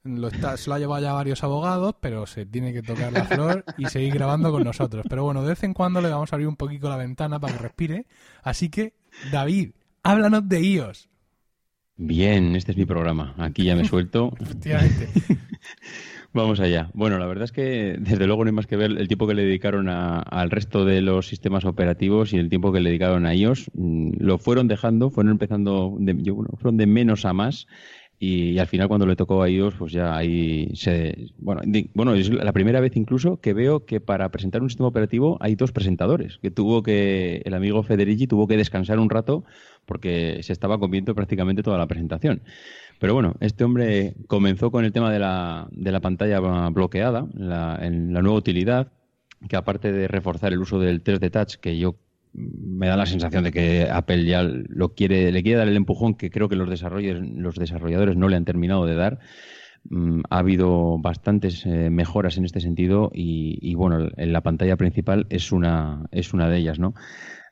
[0.05, 3.25] lo está, se lo ha llevado ya varios abogados, pero se tiene que tocar la
[3.25, 5.05] flor y seguir grabando con nosotros.
[5.09, 7.55] Pero bueno, de vez en cuando le vamos a abrir un poquito la ventana para
[7.55, 8.07] que respire.
[8.43, 8.95] Así que,
[9.33, 9.71] David,
[10.03, 11.09] háblanos de iOS.
[11.97, 13.35] Bien, este es mi programa.
[13.39, 14.33] Aquí ya me suelto.
[14.41, 15.09] Efectivamente.
[16.35, 16.91] Vamos allá.
[16.95, 19.35] Bueno, la verdad es que desde luego no hay más que ver el tiempo que
[19.35, 23.37] le dedicaron al resto de los sistemas operativos y el tiempo que le dedicaron a
[23.37, 23.71] iOS.
[23.75, 26.15] Mm, lo fueron dejando, fueron empezando, de,
[26.59, 27.69] fueron de menos a más
[28.25, 31.29] y, al final cuando le tocó a iOS, pues ya ahí se...
[31.39, 31.63] Bueno,
[31.95, 35.55] bueno, es la primera vez incluso que veo que para presentar un sistema operativo hay
[35.57, 39.45] dos presentadores, que tuvo que, el amigo Federici tuvo que descansar un rato
[39.85, 42.43] porque se estaba comiendo prácticamente toda la presentación.
[42.99, 47.79] Pero bueno, este hombre comenzó con el tema de la, de la pantalla bloqueada, la,
[47.83, 48.93] en la nueva utilidad,
[49.49, 51.97] que aparte de reforzar el uso del 3D Touch, que yo
[52.35, 56.15] me da la sensación de que Apple ya lo quiere, le quiere dar el empujón
[56.15, 59.21] que creo que los desarrolladores, los desarrolladores no le han terminado de dar.
[59.89, 65.27] Mm, ha habido bastantes eh, mejoras en este sentido y, bueno, en la pantalla principal
[65.29, 66.95] es una, es una de ellas, ¿no?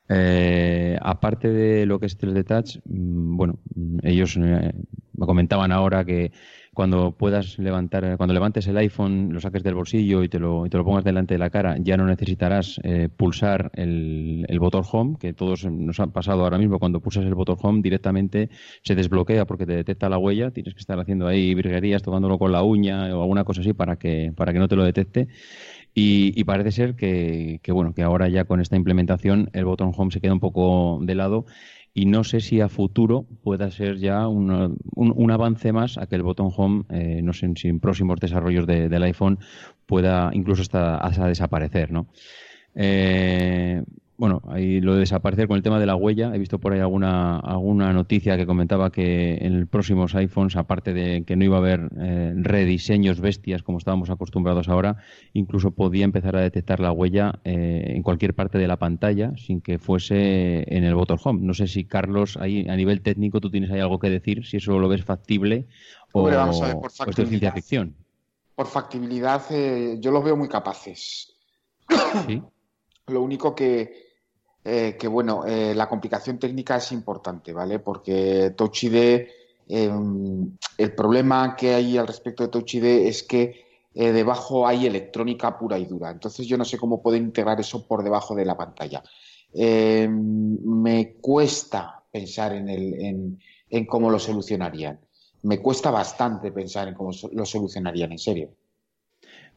[0.09, 3.59] Eh, aparte de lo que es 3D Touch, mm, bueno,
[4.01, 4.73] ellos eh,
[5.13, 6.31] me comentaban ahora que
[6.73, 10.69] cuando puedas levantar, cuando levantes el iPhone, lo saques del bolsillo y te lo, y
[10.69, 14.83] te lo pongas delante de la cara, ya no necesitarás eh, pulsar el, el botón
[14.91, 18.49] home, que todos nos ha pasado ahora mismo, cuando pulsas el botón home directamente
[18.81, 22.51] se desbloquea porque te detecta la huella, tienes que estar haciendo ahí virguerías, tocándolo con
[22.51, 25.27] la uña o alguna cosa así para que, para que no te lo detecte.
[25.95, 29.91] Y, y, parece ser que, que, bueno, que ahora ya con esta implementación el botón
[29.95, 31.45] home se queda un poco de lado
[31.93, 36.15] y no sé si a futuro pueda ser ya un, un, avance más a que
[36.15, 39.37] el botón home, eh, no sé si en próximos desarrollos del iPhone
[39.85, 42.07] pueda incluso hasta, hasta desaparecer, ¿no?
[42.73, 43.83] Eh,
[44.15, 46.33] bueno, ahí lo de desaparecer con el tema de la huella.
[46.35, 50.93] He visto por ahí alguna, alguna noticia que comentaba que en los próximos iPhones, aparte
[50.93, 54.97] de que no iba a haber eh, rediseños bestias como estábamos acostumbrados ahora,
[55.33, 59.61] incluso podía empezar a detectar la huella eh, en cualquier parte de la pantalla sin
[59.61, 61.39] que fuese en el botón home.
[61.41, 64.57] No sé si, Carlos, ahí a nivel técnico tú tienes ahí algo que decir, si
[64.57, 65.67] eso lo ves factible
[66.11, 67.95] o, vamos a ver, por es ciencia ficción.
[68.55, 71.33] Por factibilidad, eh, yo los veo muy capaces.
[72.27, 72.41] ¿Sí?
[73.07, 74.13] Lo único que,
[74.63, 77.79] eh, que bueno, eh, la complicación técnica es importante, ¿vale?
[77.79, 79.27] Porque Touch ID,
[79.67, 84.87] em, el problema que hay al respecto de Touch ID es que eh, debajo hay
[84.87, 86.11] electrónica pura y dura.
[86.11, 89.03] Entonces yo no sé cómo pueden integrar eso por debajo de la pantalla.
[89.53, 93.37] Em, me cuesta pensar en, el,
[93.69, 94.99] en cómo lo solucionarían.
[95.43, 98.49] Me cuesta bastante pensar en cómo lo solucionarían, en serio.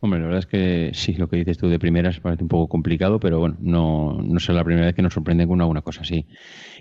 [0.01, 2.69] Hombre, la verdad es que sí, lo que dices tú de primeras parece un poco
[2.69, 6.03] complicado, pero bueno, no, no es la primera vez que nos sorprende con una, cosa
[6.03, 6.27] así.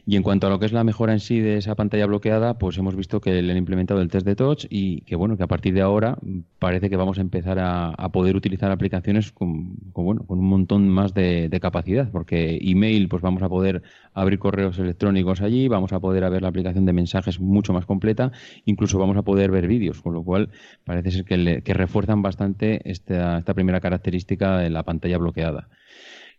[0.05, 2.57] Y en cuanto a lo que es la mejora en sí de esa pantalla bloqueada,
[2.57, 5.43] pues hemos visto que le han implementado el test de touch y que bueno, que
[5.43, 6.17] a partir de ahora
[6.59, 11.13] parece que vamos a empezar a, poder utilizar aplicaciones con, bueno, con un montón más
[11.13, 13.81] de, de, capacidad, porque email, pues vamos a poder
[14.13, 18.31] abrir correos electrónicos allí, vamos a poder ver la aplicación de mensajes mucho más completa,
[18.65, 20.49] incluso vamos a poder ver vídeos, con lo cual
[20.83, 25.69] parece ser que, que refuerzan bastante esta, primera característica de la pantalla bloqueada.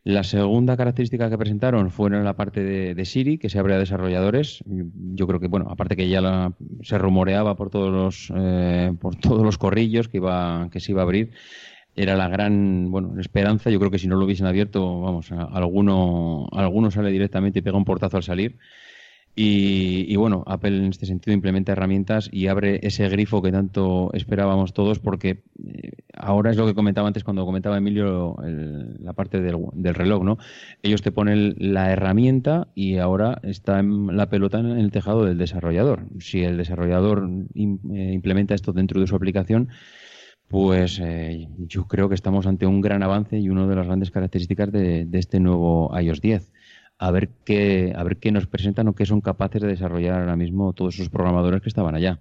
[0.04, 3.78] La segunda característica que presentaron fue en la parte de, Siri, que se abre a
[3.78, 4.62] desarrolladores.
[4.66, 6.52] Yo creo que, bueno, aparte que ya
[6.82, 11.02] se rumoreaba por todos los, eh, por todos los corrillos que, iba, que se iba
[11.02, 11.32] a abrir,
[11.96, 13.70] era la gran bueno, esperanza.
[13.70, 17.76] Yo creo que si no lo hubiesen abierto, vamos, alguno, alguno sale directamente y pega
[17.76, 18.58] un portazo al salir.
[19.38, 24.72] Y, bueno, Apple en este sentido implementa herramientas y abre ese grifo que tanto esperábamos
[24.72, 28.34] todos, porque eh, ahora es lo que comentaba antes cuando comentaba Emilio
[28.98, 30.38] la parte del, reloj, ¿no?
[30.82, 35.36] Ellos te ponen la herramienta y ahora está en la pelota en el tejado del
[35.36, 36.06] desarrollador.
[36.18, 39.68] Si el desarrollador eh, implementa esto dentro de su aplicación,
[40.48, 44.10] pues eh, yo creo que estamos ante un gran avance y una de las grandes
[44.10, 46.55] características de, de este nuevo iOS 10
[46.98, 50.36] a ver qué, a ver qué nos presentan o qué son capaces de desarrollar ahora
[50.36, 52.20] mismo todos esos programadores que estaban allá.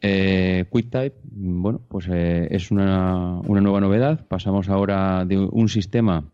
[0.00, 4.26] Eh, QuickType, bueno, pues eh, es una, una, nueva novedad.
[4.26, 6.24] Pasamos ahora de un sistema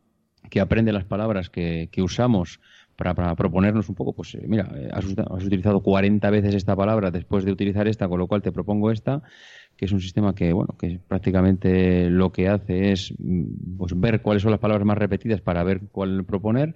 [0.48, 2.60] que aprende las palabras que, que usamos
[2.98, 7.12] para, proponernos un poco, pues eh, mira, eh, has, has, utilizado 40 veces esta palabra
[7.12, 9.22] después de utilizar esta, con lo cual te propongo esta,
[9.76, 14.20] que es un sistema que, bueno, que prácticamente lo que hace es mm, pues, ver
[14.20, 16.74] cuáles son las palabras más repetidas para ver cuál proponer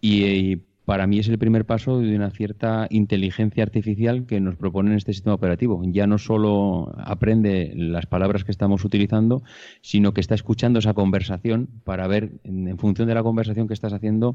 [0.00, 0.58] y,
[0.90, 4.96] para mí es el primer paso de una cierta inteligencia artificial que nos propone en
[4.96, 5.80] este sistema operativo.
[5.84, 9.44] Ya no solo aprende las palabras que estamos utilizando,
[9.82, 13.92] sino que está escuchando esa conversación para ver, en, función de la conversación que estás
[13.92, 14.34] haciendo,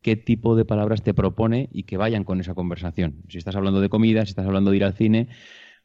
[0.00, 3.16] qué tipo de palabras te propone y que vayan con esa conversación.
[3.28, 5.26] Si estás hablando de comida, si estás hablando de ir al cine,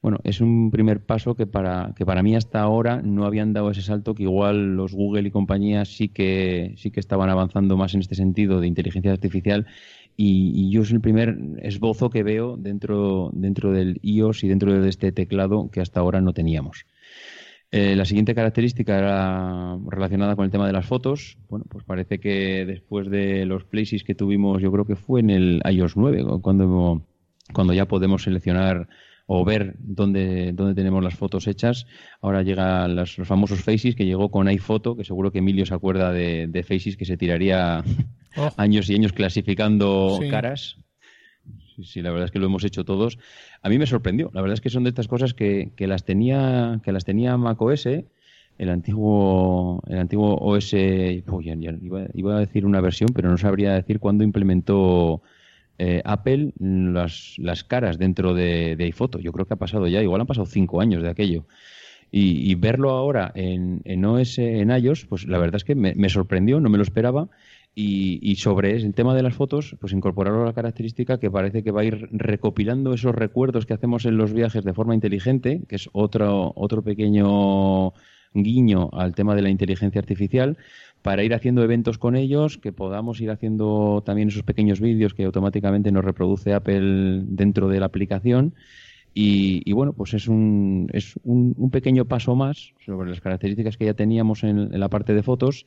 [0.01, 3.69] bueno, es un primer paso que para, que para mí hasta ahora no habían dado
[3.69, 7.93] ese salto, que igual los Google y compañías sí que, sí que estaban avanzando más
[7.93, 9.67] en este sentido de inteligencia artificial
[10.17, 14.89] y, yo es el primer esbozo que veo dentro, dentro del iOS y dentro de
[14.89, 16.85] este teclado que hasta ahora no teníamos.
[17.71, 21.37] Eh, la siguiente característica era relacionada con el tema de las fotos.
[21.49, 25.29] Bueno, pues parece que después de los places que tuvimos, yo creo que fue en
[25.29, 27.01] el iOS 9, cuando,
[27.53, 28.89] cuando ya podemos seleccionar
[29.33, 31.87] o ver dónde, dónde tenemos las fotos hechas.
[32.19, 36.11] Ahora llegan los, famosos Faces, que llegó con iPhoto, que seguro que Emilio se acuerda
[36.11, 37.81] de, de Faces, que se tiraría
[38.35, 38.49] oh.
[38.57, 40.75] años y años clasificando caras.
[41.81, 43.19] Sí, la verdad es que lo hemos hecho todos.
[43.61, 44.31] A mí me sorprendió.
[44.33, 47.37] La verdad es que son de estas cosas que, que las tenía que las tenía
[47.37, 50.73] macOS, el antiguo el antiguo OS.
[50.73, 55.21] iba, iba, a decir una versión, pero no sabría decir cuándo implementó
[55.83, 59.17] eh, Apple las, las, caras dentro de, de, iPhoto.
[59.17, 61.45] Yo creo que ha pasado ya, igual han pasado cinco años de aquello.
[62.11, 66.59] Y, verlo ahora en, en, OS, en iOS, pues la verdad es que me, sorprendió,
[66.59, 67.29] no me lo esperaba.
[67.73, 71.81] Y, sobre el tema de las fotos, pues incorporaron la característica que parece que va
[71.81, 75.89] a ir recopilando esos recuerdos que hacemos en los viajes de forma inteligente, que es
[75.93, 77.93] otro, otro pequeño
[78.33, 80.57] guiño al tema de la inteligencia artificial,
[81.01, 85.23] para ir haciendo eventos con ellos, que podamos ir haciendo también esos pequeños vídeos que
[85.23, 88.53] automáticamente nos reproduce Apple dentro de la aplicación.
[89.13, 93.93] Y, bueno, pues es, un, es un, pequeño paso más sobre las características que ya
[93.93, 95.65] teníamos en, la parte de fotos.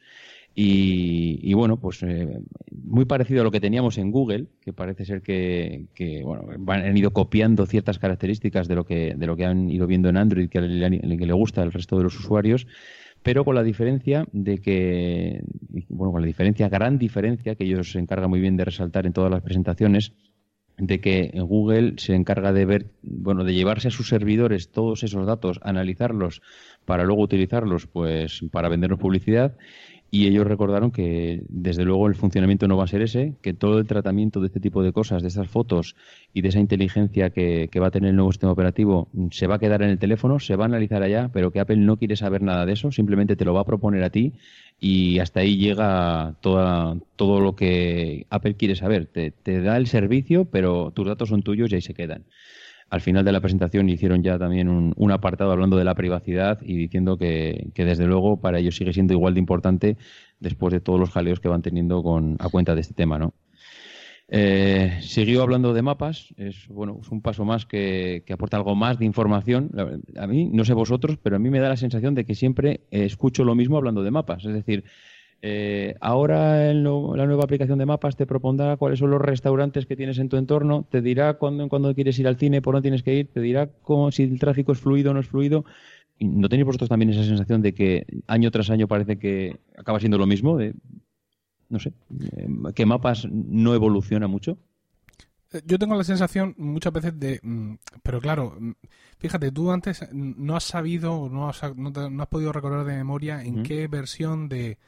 [0.55, 2.41] Y, bueno, pues eh,
[2.71, 5.89] muy parecido a lo que teníamos en Google, que parece ser que,
[6.25, 10.09] bueno, han ido copiando ciertas características de lo que, de lo que han ido viendo
[10.09, 12.67] en Android que que le gusta al resto de los usuarios
[13.25, 15.43] pero con la diferencia de que,
[15.89, 19.15] bueno, con la diferencia, gran diferencia, que ellos se encargan muy bien de resaltar en
[19.15, 20.13] todas las presentaciones,
[20.77, 25.25] de que Google se encarga de ver, bueno, de llevarse a sus servidores todos esos
[25.27, 26.43] datos, analizarlos
[26.85, 29.57] para luego utilizarlos, pues, para vendernos publicidad
[30.15, 33.81] y ellos recordaron que desde luego el funcionamiento no va a ser ese, que todo
[33.81, 35.97] el tratamiento de este tipo de cosas, de esas fotos
[36.33, 39.59] y de esa inteligencia que, va a tener el nuevo sistema operativo se va a
[39.59, 42.43] quedar en el teléfono, se va a analizar allá, pero que Apple no quiere saber
[42.43, 44.35] nada de eso, simplemente te lo va a proponer a ti
[44.79, 49.07] y hasta ahí llega toda, todo lo que Apple quiere saber.
[49.07, 52.23] Te, te da el servicio, pero tus datos son tuyos y ahí se quedan
[52.95, 56.77] al final de la presentación hicieron ya también un, apartado hablando de la privacidad y
[56.77, 59.97] diciendo que, desde luego para ellos sigue siendo igual de importante
[60.39, 63.35] después de todos los jaleos que van teniendo con, a cuenta de este tema, ¿no?
[64.29, 69.01] Eh, siguió hablando de mapas, es bueno, es un paso más que, aporta algo más
[69.01, 69.73] de información.
[70.17, 72.83] A mí, no sé vosotros, pero a mí me da la sensación de que siempre
[72.93, 74.45] escucho lo mismo hablando de mapas.
[74.45, 74.85] Es decir,
[75.47, 80.17] eh, ahora la nueva aplicación de mapas te propondrá cuáles son los restaurantes que tienes
[80.19, 83.13] en tu entorno, te dirá cuándo, cuando quieres ir al cine, por dónde tienes que
[83.13, 85.67] ir, te dirá cómo, si el tráfico es fluido o no es fluido.
[86.19, 90.17] ¿No tenéis vosotros también esa sensación de que año tras año parece que acaba siendo
[90.17, 90.59] lo mismo?
[91.69, 91.93] no sé,
[92.37, 94.57] eh, que mapas no evoluciona mucho.
[95.53, 98.71] Eh, yo tengo la sensación muchas veces de, mm, pero claro, mm,
[99.19, 101.93] fíjate, tú antes no has sabido, no has, no,
[102.23, 104.79] has podido recordar de memoria en qué versión de,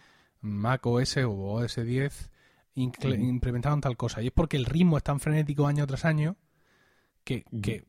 [0.40, 2.30] Mac OS o OS 10
[2.74, 4.22] implementaron tal cosa.
[4.22, 6.36] Y es porque el ritmo es tan frenético año tras año
[7.24, 7.44] que,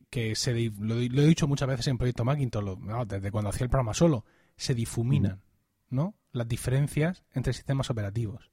[0.09, 2.77] que, se, lo, he dicho muchas veces en Proyecto Macintosh,
[3.07, 4.25] desde cuando hacía el programa solo,
[4.55, 5.41] se difuminan
[5.89, 6.15] ¿no?
[6.31, 8.49] las diferencias entre sistemas operativos.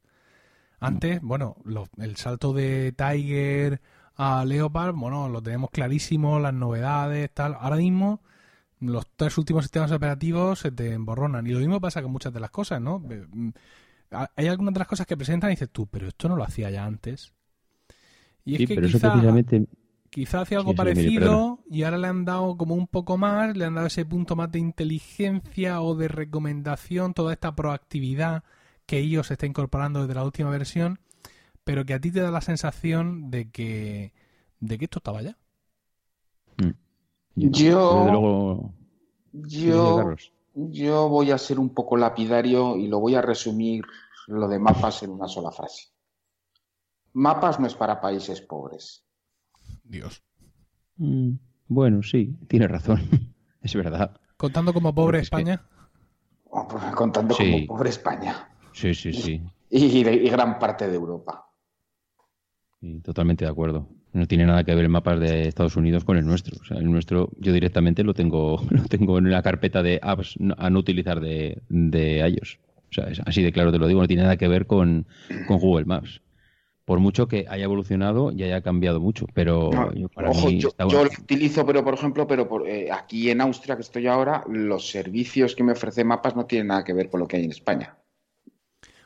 [0.81, 1.57] Antes, bueno,
[1.97, 3.81] el salto de Tiger
[4.17, 7.57] a Leopard, bueno, lo tenemos clarísimo, las novedades, tal.
[7.59, 8.21] Ahora mismo,
[8.81, 11.47] los tres últimos sistemas operativos se te emborronan.
[11.47, 13.03] Y lo mismo pasa con muchas de las cosas, ¿no?
[14.37, 16.71] Hay algunas de las cosas que presentan y dices tú, pero esto no lo hacía
[16.71, 17.33] ya antes.
[18.45, 19.15] Y es que quizá,
[20.11, 23.75] quizá hacía algo parecido y ahora le han dado como un poco más, le han
[23.75, 28.45] dado ese punto más de inteligencia o de recomendación, toda esta proactividad
[28.87, 31.01] que ellos está incorporando desde la última versión,
[31.65, 34.13] pero que a ti te da la sensación de que,
[34.61, 35.37] de que esto estaba ya.
[36.59, 36.71] Mm.
[37.37, 38.71] Yo,
[39.33, 40.15] yo,
[40.55, 43.85] yo voy a ser un poco lapidario y lo voy a resumir
[44.27, 45.89] lo de mapas en una sola frase.
[47.13, 49.05] Mapas no es para países pobres.
[49.85, 50.23] Dios.
[50.97, 51.35] Mm,
[51.69, 53.01] bueno, sí, tiene razón.
[53.63, 54.17] es verdad.
[54.37, 55.63] ¿Contando como pobre España?
[56.95, 58.49] Contando como pobre España.
[58.73, 59.43] Sí, sí, sí.
[59.71, 61.47] Y, gran parte de Europa.
[63.03, 63.89] totalmente de acuerdo.
[64.13, 66.57] No tiene nada que ver el mapas de Estados Unidos con el nuestro.
[66.61, 70.37] O sea, el nuestro yo directamente lo tengo, lo tengo en la carpeta de apps
[70.57, 72.59] a no utilizar de, de iOS.
[72.99, 75.07] O sea, es así de claro te lo digo, no tiene nada que ver con,
[75.49, 76.21] Google Maps.
[76.85, 80.09] Por mucho que haya evolucionado y haya cambiado mucho, pero yo,
[80.79, 84.89] lo utilizo, pero por ejemplo, pero por, eh, aquí en Austria que estoy ahora, los
[84.89, 87.53] servicios que me ofrece Mapas no tienen nada que ver con lo que hay en
[87.53, 87.97] España.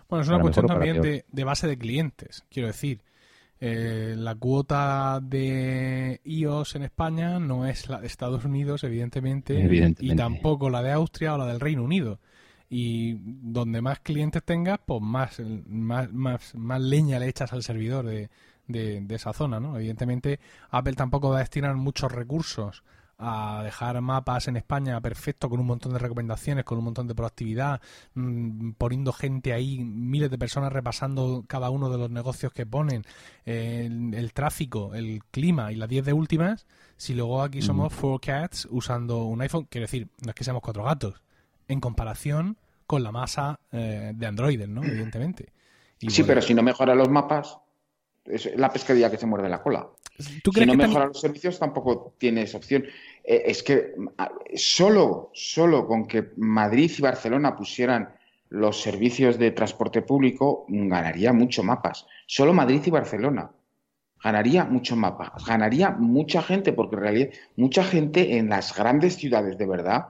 [0.08, 3.02] Bueno, es una cuestión también de, de, base de clientes, quiero decir.
[3.60, 10.14] Eh, la cuota de iOS en España no es la de Estados Unidos, evidentemente, y
[10.14, 12.20] tampoco la de Austria o la del Reino Unido.
[12.70, 18.04] Y donde más clientes tengas, pues más, más, más, más leña le echas al servidor
[18.06, 18.28] de,
[18.66, 19.76] de, de esa zona, ¿no?
[19.76, 20.38] Evidentemente,
[20.70, 22.82] Apple tampoco va a destinar muchos recursos
[23.18, 27.16] a dejar mapas en España perfecto con un montón de recomendaciones, con un montón de
[27.16, 27.80] proactividad,
[28.14, 33.04] mm, poniendo gente ahí, miles de personas repasando cada uno de los negocios que ponen,
[33.44, 36.66] el, tráfico, el clima y las 10 de últimas,
[36.96, 40.62] si luego aquí somos four cats usando un iPhone, quiero decir, no es que seamos
[40.62, 41.20] cuatro gatos,
[41.68, 42.56] en comparación
[42.86, 44.82] con la masa eh, de Android, ¿no?
[44.82, 45.52] Evidentemente.
[45.98, 47.58] sí, pero si no mejora los mapas,
[48.24, 49.86] es la pescadilla que se muerde la cola.
[50.18, 52.84] si no mejora los servicios, tampoco tienes opción.
[53.22, 53.94] Eh, es que
[54.54, 58.14] solo, solo con que Madrid y Barcelona pusieran
[58.50, 62.06] los servicios de transporte público, ganaría mucho mapas.
[62.26, 63.50] Solo Madrid y Barcelona.
[64.22, 65.44] Ganaría mucho mapas.
[65.44, 70.08] Ganaría mucha gente, porque en realidad mucha gente en las grandes ciudades de verdad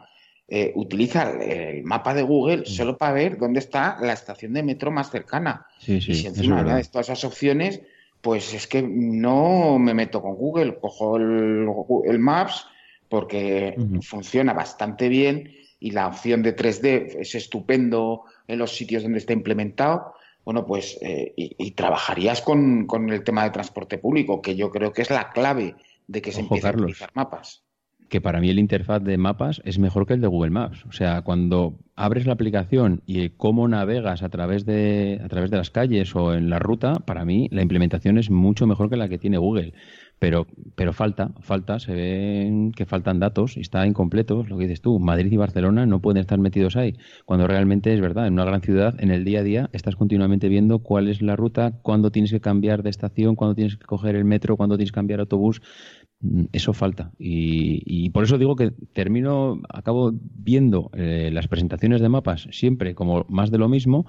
[0.48, 4.90] eh, utiliza el mapa de Google solo para ver dónde está la estación de metro
[4.90, 5.66] más cercana.
[5.86, 7.82] y si encima añades todas esas opciones,
[8.20, 12.66] pues es que no me meto con Google, cojo el Maps
[13.08, 19.18] porque funciona bastante bien y la opción de 3D es estupendo en los sitios donde
[19.18, 20.14] está implementado.
[20.44, 25.02] Bueno, pues eh, y, trabajarías con, el tema de transporte público, que yo creo que
[25.02, 25.74] es la clave
[26.06, 27.62] de que se empiecen a utilizar mapas.
[28.08, 30.84] Que para mí el interfaz de mapas es mejor que el de Google Maps.
[30.86, 35.56] O sea, cuando abres la aplicación y cómo navegas a través de a través de
[35.56, 39.08] las calles o en la ruta, para mí la implementación es mucho mejor que la
[39.08, 39.74] que tiene Google.
[40.18, 44.80] Pero, pero falta, falta, se ven que faltan datos y está incompleto, lo que dices
[44.80, 44.98] tú.
[44.98, 48.60] Madrid y Barcelona no pueden estar metidos ahí, cuando realmente es verdad, en una gran
[48.60, 52.32] ciudad, en el día a día, estás continuamente viendo cuál es la ruta, cuándo tienes
[52.32, 55.62] que cambiar de estación, cuándo tienes que coger el metro, cuándo tienes que cambiar autobús.
[56.20, 57.12] Mm, eso falta.
[57.18, 63.24] Y, por eso digo que termino, acabo viendo eh, las presentaciones de mapas siempre como
[63.28, 64.06] más de lo mismo.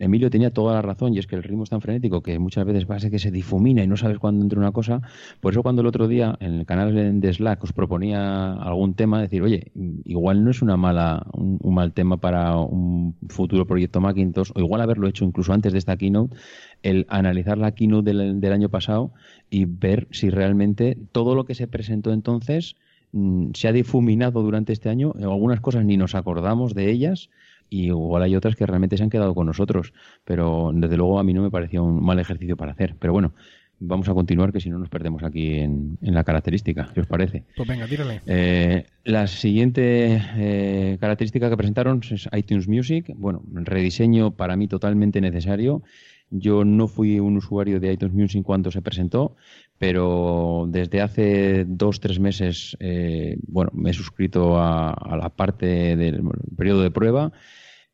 [0.00, 2.64] Emilio tenía toda la razón y es que el ritmo es tan frenético que muchas
[2.64, 5.02] veces parece que se difumina y no sabes cuándo entra una cosa.
[5.40, 9.20] Por eso cuando el otro día en el canal de Slack os proponía algún tema,
[9.20, 9.70] decir, oye,
[10.04, 14.80] igual no es una mala, un, mal tema para un futuro proyecto Macintosh, o igual
[14.80, 16.34] haberlo hecho incluso antes de esta keynote,
[16.82, 19.12] el analizar la keynote del, año pasado
[19.50, 22.74] y ver si realmente todo lo que se presentó entonces
[23.12, 25.12] mm, se ha difuminado durante este año.
[25.20, 27.28] Algunas cosas ni nos acordamos de ellas
[27.70, 29.94] y igual hay otras que realmente se han quedado con nosotros,
[30.24, 32.96] pero desde luego a mí no me parecía un mal ejercicio para hacer.
[32.98, 33.32] Pero bueno,
[33.78, 37.44] vamos a continuar, que si no nos perdemos aquí en, la característica, ¿qué os parece?
[37.56, 38.20] Pues venga, tírale.
[38.26, 43.12] Eh, la siguiente eh, característica que presentaron es iTunes Music.
[43.16, 45.82] Bueno, rediseño para mí totalmente necesario.
[46.30, 49.36] Yo no fui un usuario de iTunes Music cuando se presentó,
[49.78, 56.22] pero desde hace dos, tres meses, eh, bueno, me he suscrito a, la parte del
[56.56, 57.32] periodo de prueba.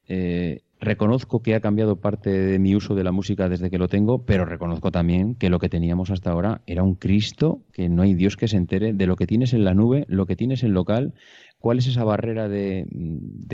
[0.09, 3.89] Eh, reconozco que ha cambiado parte de mi uso de la música desde que lo
[3.89, 8.03] tengo, pero reconozco también que lo que teníamos hasta ahora era un Cristo, que no
[8.03, 10.63] hay Dios que se entere de lo que tienes en la nube, lo que tienes
[10.63, 11.15] en local
[11.59, 12.87] cuál es esa barrera de,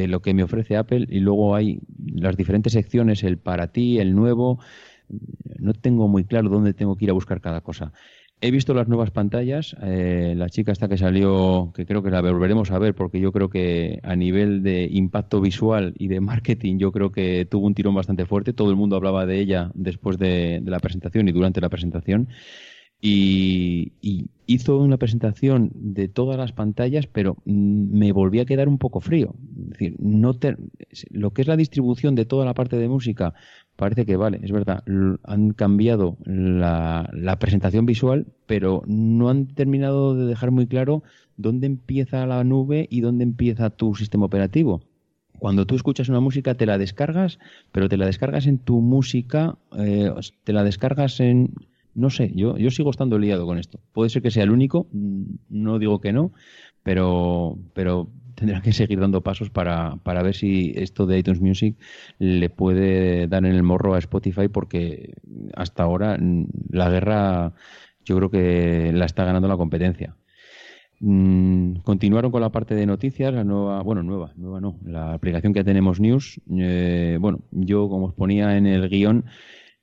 [0.07, 1.81] lo que me ofrece Apple y luego hay
[2.15, 4.59] las diferentes secciones, el para ti, el nuevo.
[5.59, 7.93] No tengo muy claro dónde tengo que ir a buscar cada cosa.
[8.45, 12.21] He visto las nuevas pantallas, eh, la chica esta que salió, que creo que la
[12.21, 16.79] volveremos a ver porque yo creo que a nivel de impacto visual y de marketing
[16.79, 20.19] yo creo que tuvo un tirón bastante fuerte, todo el mundo hablaba de ella después
[20.19, 22.31] de la presentación y durante la presentación
[23.03, 23.93] y,
[24.47, 29.01] hizo una presentación de todas las pantallas, pero mm, me volví a quedar un poco
[29.01, 29.35] frío.
[29.65, 30.37] Es decir, no
[31.11, 33.35] lo que es la distribución de toda la parte de música
[33.77, 34.85] parece que vale, es verdad,
[35.25, 41.03] han cambiado la, presentación visual, pero no han terminado de dejar muy claro
[41.37, 44.83] dónde empieza la nube y dónde empieza tu sistema operativo
[45.39, 47.41] cuando tú escuchas una música te la descargas,
[47.73, 50.09] pero te la descargas en tu música, eh,
[50.45, 51.53] te la descargas en
[51.95, 53.81] no sé, yo, yo sigo estando liado con esto.
[53.93, 56.33] Puede ser que sea el único, mm, no digo que no,
[56.83, 58.09] pero, pero
[58.43, 61.77] tendrá que seguir dando pasos para, para ver si esto de iTunes Music
[62.19, 65.15] le puede dar en el morro a Spotify porque
[65.55, 67.53] hasta ahora mm, la guerra
[68.05, 70.17] yo creo que la está ganando la competencia.
[70.99, 75.53] Mm, continuaron con la parte de noticias, la nueva, bueno, nueva, nueva no, la aplicación
[75.53, 76.41] que tenemos News.
[76.51, 79.25] Eh, bueno, yo como os ponía en el guion,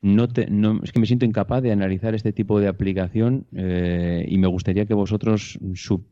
[0.02, 4.38] no, no es que me siento incapaz de analizar este tipo de aplicación eh, y
[4.38, 5.60] me gustaría que vosotros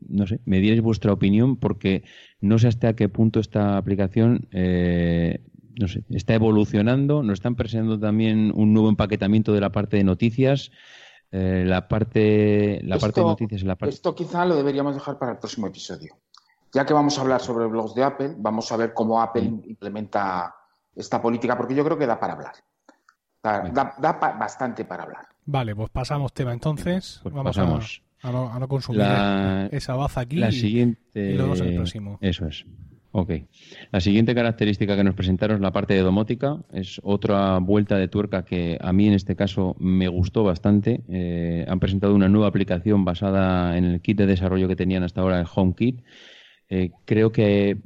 [0.08, 2.04] no sé, me dierais vuestra opinión porque
[2.40, 5.40] no sé hasta qué punto esta aplicación eh,
[5.80, 10.04] no sé, está evolucionando, nos están presentando también un nuevo empaquetamiento de la parte de
[10.04, 10.72] noticias.
[11.30, 13.94] Eh, la parte la parte de noticias la parte...
[13.94, 16.16] esto quizá lo deberíamos dejar para el próximo episodio
[16.72, 20.54] ya que vamos a hablar sobre blogs de Apple vamos a ver cómo Apple implementa
[20.96, 22.54] esta política porque yo creo que da para hablar
[23.72, 25.26] Da, bastante para hablar.
[25.46, 27.20] Vale, pues pasamos tema entonces.
[27.22, 28.02] Pues Vamos pasamos.
[28.22, 29.02] A, no, consumir
[29.70, 30.36] esa baza aquí.
[30.36, 31.32] La siguiente...
[31.32, 32.18] y luego el próximo.
[32.20, 32.66] Eso es.
[33.12, 33.30] Ok.
[33.90, 36.58] La siguiente característica que nos presentaron es la parte de domótica.
[36.72, 41.02] Es otra vuelta de tuerca que a mí en este caso me gustó bastante.
[41.08, 45.22] Eh, han presentado una nueva aplicación basada en el kit de desarrollo que tenían hasta
[45.22, 46.02] ahora, el HomeKit.
[46.68, 47.78] Eh, creo que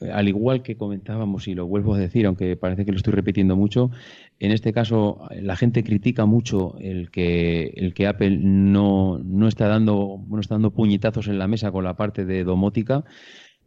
[0.00, 3.56] al igual que comentábamos y lo vuelvo a decir, aunque parece que lo estoy repitiendo
[3.56, 3.90] mucho,
[4.38, 9.68] en este caso la gente critica mucho el que, el que Apple no, no está
[9.68, 13.04] dando, bueno, está dando puñetazos en la mesa con la parte de domótica.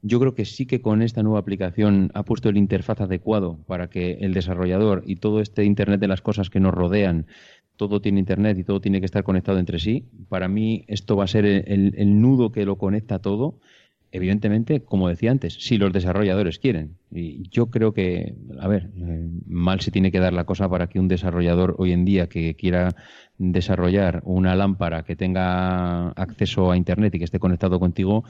[0.01, 3.89] Yo creo que sí que con esta nueva aplicación ha puesto el interfaz adecuado para
[3.89, 7.27] que el desarrollador y todo este Internet de las cosas que nos rodean,
[7.77, 10.09] todo tiene Internet y todo tiene que estar conectado entre sí.
[10.27, 13.59] Para mí esto va a ser el, el nudo que lo conecta todo
[14.13, 16.97] evidentemente, como decía antes, si los desarrolladores quieren.
[17.11, 20.87] Y yo creo que, a ver, eh, mal se tiene que dar la cosa para
[20.87, 22.95] que un desarrollador hoy en día que quiera
[23.39, 28.23] desarrollar una lámpara que tenga acceso a Internet y que esté conectado contigo,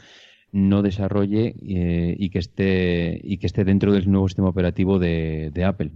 [0.53, 5.51] no desarrolle eh, y que esté y que esté dentro del nuevo sistema operativo de,
[5.53, 5.91] de Apple.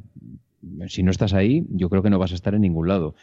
[0.88, 3.16] Si no estás ahí, yo creo que no vas a estar en ningún lado.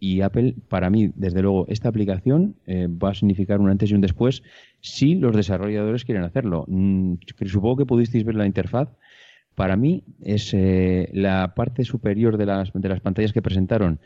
[0.00, 3.94] Y Apple, para mí, desde luego, esta aplicación eh, va a significar un antes y
[3.94, 4.42] un después
[4.80, 6.64] si los desarrolladores quieren hacerlo.
[6.68, 8.88] Mm, supongo que pudisteis ver la interfaz.
[9.54, 14.00] Para mí es eh, la parte superior de las, de las pantallas que presentaron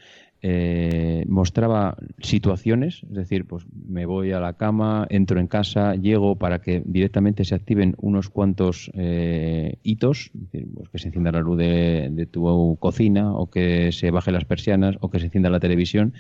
[0.47, 6.37] eh, mostraba situaciones, es decir, pues me voy a la cama, entro en casa, llego
[6.37, 10.33] para que directamente se activen unos cuantos eh, hitos,
[10.75, 14.99] pues que se encienda la luz de, tu cocina o que se baje las persianas
[15.01, 16.13] o que se encienda la televisión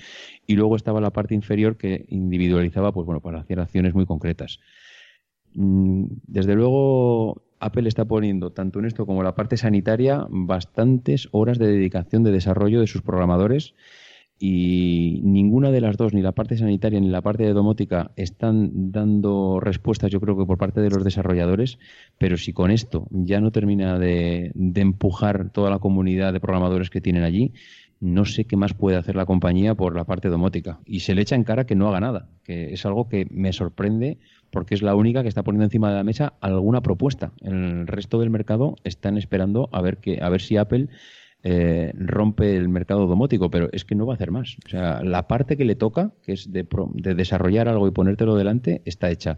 [0.47, 4.59] y luego estaba la parte inferior que individualizaba pues bueno para hacer acciones muy concretas.
[5.53, 11.29] Mm, desde luego Apple está poniendo tanto en esto como en la parte sanitaria bastantes
[11.33, 13.75] horas de dedicación de desarrollo de sus programadores
[14.39, 18.91] y ninguna de las dos, ni la parte sanitaria ni la parte de domótica, están
[18.91, 21.79] dando respuestas, yo creo que por parte de los desarrolladores,
[22.19, 27.01] pero si con esto ya no termina de, empujar toda la comunidad de programadores que
[27.01, 27.53] tienen allí,
[28.01, 30.81] no sé qué más puede hacer la compañía por la parte domótica.
[30.85, 33.53] Y se le echa en cara que no haga nada, que es algo que me
[33.53, 34.19] sorprende
[34.51, 37.33] porque es la única que está poniendo encima de la mesa alguna propuesta.
[37.41, 40.89] El resto del mercado están esperando a ver, que, a ver si Apple
[41.47, 44.57] eh, rompe el mercado domótico, pero es que no va a hacer más.
[44.65, 46.67] O sea, la parte que le toca, que es de,
[47.15, 49.37] desarrollar algo y ponértelo delante, está hecha.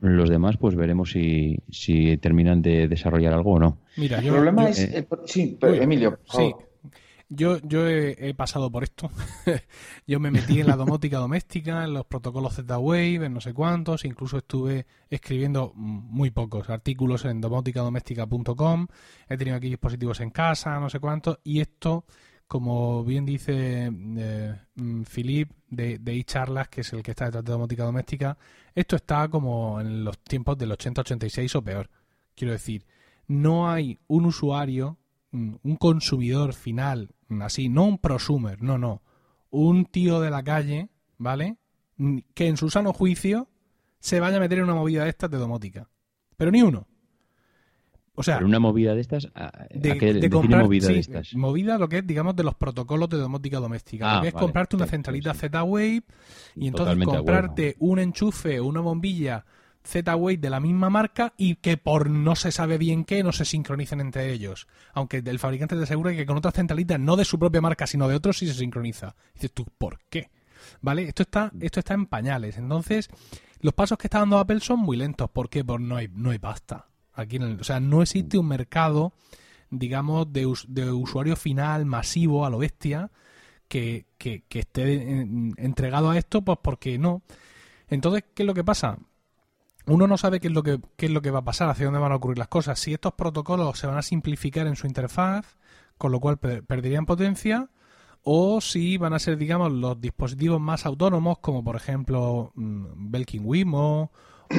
[0.00, 3.78] Los demás, pues veremos si, si terminan de desarrollar algo o no.
[3.98, 4.80] Mira, el problema es.
[4.80, 6.54] Eh, sí, Emilio, sí.
[7.34, 9.10] Yo, yo he, pasado por esto.
[10.06, 14.04] yo me metí en la domótica doméstica, en los protocolos Z-Wave, en no sé cuántos.
[14.04, 18.86] Incluso estuve escribiendo muy pocos artículos en domóticadoméstica.com.
[19.30, 21.38] He tenido aquí dispositivos en casa, no sé cuántos.
[21.42, 22.04] Y esto,
[22.46, 26.26] como bien dice eh, mm, Philip de, de
[26.70, 28.36] que es el que está detrás de domótica doméstica,
[28.74, 31.88] esto está como en los tiempos del 80-86 o peor.
[32.34, 32.84] Quiero decir,
[33.26, 34.98] no hay un usuario
[35.32, 39.02] un consumidor final así, no un prosumer, no, no,
[39.50, 41.56] un tío de la calle, ¿vale?
[42.34, 43.48] Que en su sano juicio
[44.00, 45.88] se vaya a meter en una movida de estas de domótica.
[46.36, 46.88] Pero ni uno.
[48.14, 49.28] O sea, una movida de estas,
[49.70, 51.34] de, comprar, movida de estas?
[51.34, 54.16] Movida lo que es, digamos, de los protocolos de domótica doméstica.
[54.16, 56.02] lo que es comprarte una centralita Z-Wave
[56.56, 59.46] y entonces comprarte un enchufe o una bombilla
[59.84, 63.44] Z-Wave de la misma marca y que por no se sabe bien qué no se
[63.44, 64.68] sincronicen entre ellos.
[64.92, 68.08] Aunque el fabricante te asegura que con otras centralitas, no de su propia marca, sino
[68.08, 69.14] de otros, sí se sincroniza.
[69.34, 70.30] dices tú, ¿por qué?
[70.80, 71.02] ¿Vale?
[71.04, 72.56] Esto está, esto está en pañales.
[72.56, 73.08] Entonces,
[73.60, 75.30] los pasos que está dando Apple son muy lentos.
[75.30, 75.64] ¿Por qué?
[75.64, 76.88] Porque no hay, no hay pasta.
[77.14, 79.12] Aquí o sea, no existe un mercado,
[79.70, 83.10] digamos, de, de usuario final masivo a lo bestia
[83.68, 85.22] que, que esté
[85.56, 87.22] entregado a esto, pues porque no.
[87.88, 88.98] Entonces, ¿qué es lo que pasa?
[89.86, 91.86] Uno no sabe qué es lo que qué es lo que va a pasar, hacia
[91.86, 92.78] dónde van a ocurrir las cosas.
[92.78, 95.56] Si estos protocolos se van a simplificar en su interfaz,
[95.98, 97.68] con lo cual perderían potencia,
[98.22, 103.42] o si van a ser, digamos, los dispositivos más autónomos, como por ejemplo mm, Belkin
[103.44, 104.12] Wimo,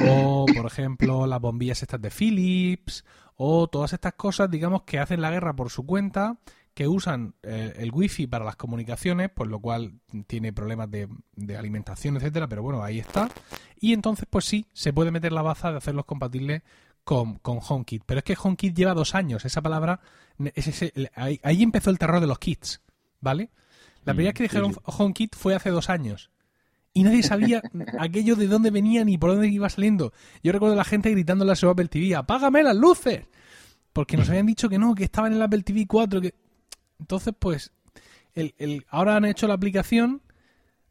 [0.06, 3.04] o por ejemplo las bombillas estas de Philips,
[3.36, 6.38] o todas estas cosas, digamos, que hacen la guerra por su cuenta
[6.74, 11.08] que usan eh, el wifi para las comunicaciones, por lo cual tiene problemas de,
[11.56, 13.30] alimentación, etcétera, pero bueno, ahí está.
[13.80, 16.62] Y entonces, pues sí, se puede meter la baza de hacerlos compatibles
[17.04, 18.02] con, con HomeKit.
[18.04, 20.00] Pero es que HomeKit lleva dos años, esa palabra,
[21.14, 22.80] ahí, empezó el terror de los kits,
[23.20, 23.50] ¿vale?
[24.04, 26.30] La primera vez que dijeron HomeKit fue hace dos años.
[26.92, 27.62] Y nadie sabía
[27.98, 30.12] aquello de dónde venía ni por dónde iba saliendo.
[30.42, 33.26] Yo recuerdo a la gente gritando en la Apple TV, ¡apágame las luces!
[33.92, 36.34] Porque nos habían dicho que no, que estaban en la Apple TV 4, que...
[36.98, 37.72] Entonces, pues,
[38.34, 40.22] el, el, ahora han hecho la aplicación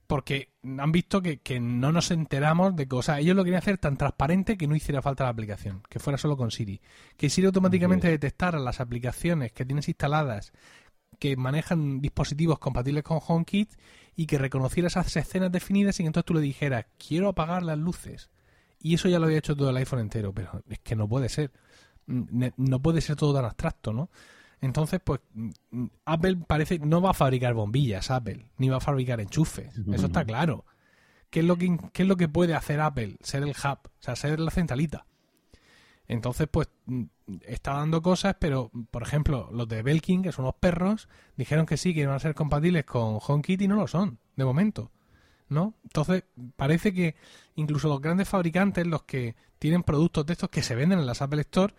[0.07, 3.19] porque han visto que, no nos enteramos de cosas.
[3.19, 6.37] Ellos lo querían hacer tan transparente que no hiciera falta la aplicación, que fuera solo
[6.37, 6.81] con Siri.
[7.17, 10.53] Que Siri automáticamente detectara las aplicaciones que tienes instaladas
[11.19, 13.73] que manejan dispositivos compatibles con HomeKit
[14.15, 17.77] y que reconociera esas escenas definidas y que entonces tú le dijeras, quiero apagar las
[17.77, 18.29] luces.
[18.79, 21.29] Y eso ya lo había hecho todo el iPhone entero, pero es que no puede
[21.29, 21.51] ser.
[22.05, 24.09] No puede ser todo tan abstracto, ¿no?
[24.63, 29.19] Entonces, pues mm, Apple parece no va a fabricar bombillas, Apple, ni va a fabricar
[29.19, 29.77] enchufes.
[29.91, 30.63] Eso está claro.
[31.29, 33.17] ¿Qué es lo que, qué es lo que puede hacer Apple?
[33.19, 35.05] Ser el hub, o sea, ser la centralita.
[36.07, 37.03] Entonces, pues mm,
[37.45, 41.75] está dando cosas, pero por ejemplo, los de Belkin, que son unos perros, dijeron que
[41.75, 44.91] sí, que iban a ser compatibles con HomeKit y no lo son, de momento.
[45.49, 45.73] ¿No?
[45.83, 46.23] Entonces,
[46.55, 47.15] parece que
[47.55, 51.21] incluso los grandes fabricantes, los que tienen productos de estos que se venden en las
[51.21, 51.75] Apple Store,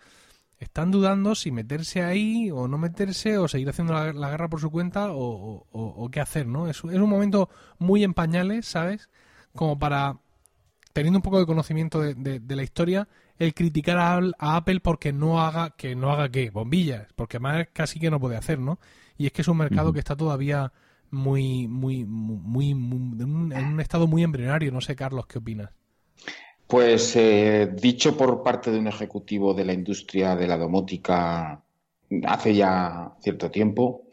[0.59, 4.71] están dudando si meterse ahí o no meterse o seguir haciendo la, guerra por su
[4.71, 6.67] cuenta o, qué hacer, ¿no?
[6.67, 9.09] Es, es, un momento muy en pañales, ¿sabes?
[9.53, 10.19] Como para,
[10.93, 15.71] teniendo un poco de conocimiento de, la historia, el criticar a, Apple porque no haga,
[15.71, 18.79] que no haga qué, bombillas, porque más casi que no puede hacer, ¿no?
[19.17, 20.71] Y es que es un mercado que está todavía
[21.11, 24.71] muy, muy, muy, en un estado muy embrionario.
[24.71, 25.69] No sé, Carlos, ¿qué opinas?
[26.67, 31.63] Pues eh, dicho por parte de un ejecutivo de la industria de la domótica
[32.25, 34.07] hace ya cierto tiempo,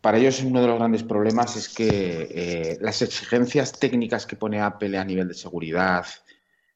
[0.00, 4.60] para ellos uno de los grandes problemas es que eh, las exigencias técnicas que pone
[4.60, 6.06] Apple a nivel de seguridad,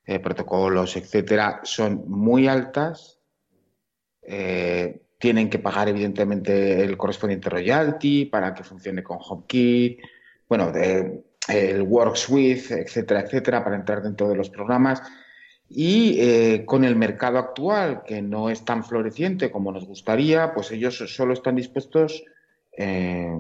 [0.05, 3.19] eh, protocolos, etcétera, son muy altas.
[5.19, 10.01] tienen que pagar evidentemente el correspondiente royalty para que funcione con HomeKit.
[10.49, 10.73] Bueno,
[11.49, 15.03] el Works With, etcétera, etcétera, para entrar dentro de los programas.
[15.69, 20.71] Y eh, con el mercado actual, que no es tan floreciente como nos gustaría, pues
[20.71, 22.25] ellos solo están dispuestos,
[22.77, 23.35] eh,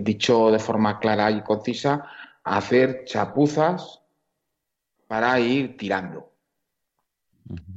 [0.00, 2.04] dicho de forma clara y concisa,
[2.44, 4.00] a hacer chapuzas
[5.08, 6.32] para ir tirando.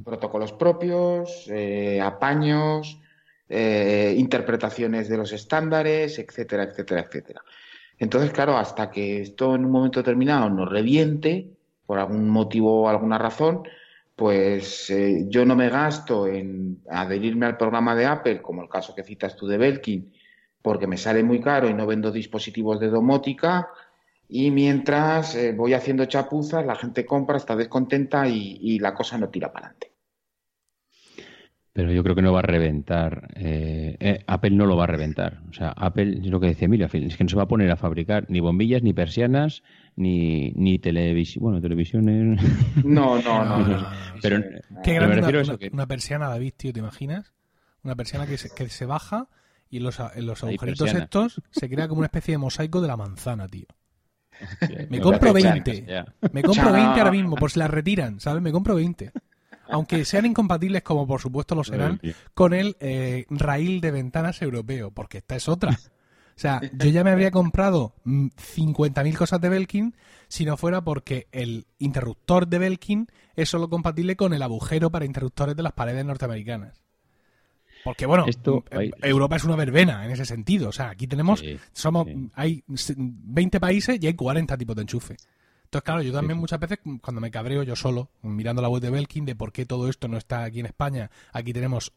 [0.04, 2.98] Protocolos propios, eh, apaños,
[3.48, 7.42] interpretaciones de los estándares, etcétera, etcétera, etcétera.
[8.02, 11.52] Entonces, claro, hasta que esto en un momento determinado nos reviente,
[11.86, 13.62] por algún motivo o alguna razón,
[14.16, 18.92] pues eh, yo no me gasto en adherirme al programa de Apple, como el caso
[18.92, 20.12] que citas tú de Belkin,
[20.60, 23.68] porque me sale muy caro y no vendo dispositivos de domótica,
[24.28, 29.28] y mientras eh, voy haciendo chapuzas, la gente compra, está descontenta y la cosa no
[29.28, 29.91] tira para adelante.
[31.74, 33.28] Pero yo creo que no va a reventar.
[33.34, 35.40] Eh, eh, Apple no lo va a reventar.
[35.48, 37.70] O sea, Apple es lo que decía Emilia, es que no se va a poner
[37.70, 39.62] a fabricar ni bombillas, ni persianas,
[39.96, 41.44] ni, ni televisión.
[41.44, 42.40] Bueno, televisiones.
[42.84, 43.86] No, no, no.
[44.20, 44.42] pero,
[44.82, 47.32] Qué grande una, una, persiana, David, tío, ¿te imaginas?
[47.82, 49.28] Una persiana que se, que se baja
[49.70, 52.88] y en los, en los agujeritos estos se crea como una especie de mosaico de
[52.88, 53.66] la manzana, tío.
[54.90, 55.86] me compro 20.
[56.32, 58.42] Me compro 20 ahora mismo, por si las retiran, ¿sabes?
[58.42, 59.12] Me compro 20
[59.68, 62.00] aunque sean incompatibles, como por supuesto lo serán,
[62.34, 65.70] con el eh, raíl de ventanas europeo, porque esta es otra.
[65.70, 69.94] O sea, yo ya me habría comprado 50.000 cosas de Belkin
[70.28, 73.06] si no fuera porque el interruptor de Belkin
[73.36, 76.82] es solo compatible con el agujero para interruptores de las paredes norteamericanas.
[77.84, 78.24] Porque bueno,
[79.02, 80.68] Europa es una verbena en ese sentido.
[80.68, 81.42] O sea, aquí tenemos,
[81.72, 85.16] somos, hay 20 países y hay 40 tipos de enchufe.
[85.72, 88.90] Entonces, claro, yo también muchas veces cuando me cabreo yo solo, mirando la web de
[88.90, 91.94] Belkin, de por qué todo esto no está aquí en España, aquí tenemos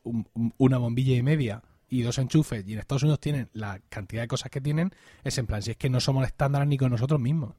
[0.57, 4.29] una bombilla y media y dos enchufes, y en Estados Unidos tienen la cantidad de
[4.29, 4.93] cosas que tienen,
[5.25, 7.53] es en plan, si es que no somos estándar ni con nosotros mismos,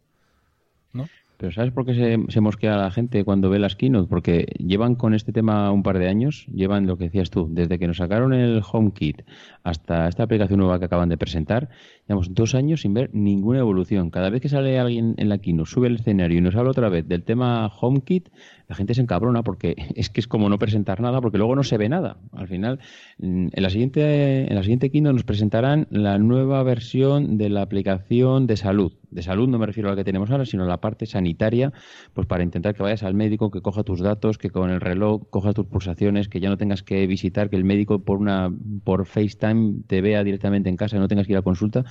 [0.95, 1.07] ¿no?
[1.37, 4.09] Pero ¿sabes por qué se, se, mosquea la gente cuando ve las keynote?
[4.09, 7.79] Porque llevan con este tema un par de años, llevan lo que decías tú, desde
[7.79, 9.21] que nos sacaron el HomeKit
[9.63, 11.69] hasta esta aplicación nueva que acaban de presentar,
[12.07, 14.11] llevamos dos años sin ver ninguna evolución.
[14.11, 16.89] Cada vez que sale alguien en la keynote, sube el escenario y nos habla otra
[16.89, 18.29] vez del tema HomeKit,
[18.69, 21.63] la gente se encabrona porque es que es como no presentar nada porque luego no
[21.63, 22.19] se ve nada.
[22.33, 22.79] Al final,
[23.19, 27.63] mm, en la siguiente, en la siguiente keynote nos presentarán la nueva versión de la
[27.63, 28.93] aplicación de salud.
[29.11, 31.73] De salud no me refiero a la que tenemos ahora, sino a la parte sanitaria,
[32.13, 35.23] pues para intentar que vayas al médico, que coja tus datos, que con el reloj
[35.31, 38.53] coja tus pulsaciones, que ya no tengas que visitar, que el médico por una
[38.85, 41.85] por FaceTime te vea directamente en casa no tengas que ir a consulta,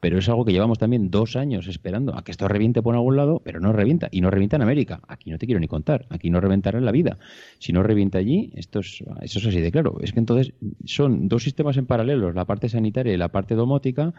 [0.00, 3.16] pero es algo que llevamos también dos años esperando a que esto reviente por algún
[3.16, 4.08] lado, pero no revienta.
[4.10, 5.00] Y no revienta en América.
[5.06, 6.06] Aquí no te quiero ni contar.
[6.08, 7.18] Aquí no reventará en la vida.
[7.58, 9.98] Si no revienta allí, esto es, eso es así de claro.
[10.00, 10.54] Es que entonces
[10.86, 14.14] son dos sistemas en paralelo, la parte sanitaria y la parte domótica,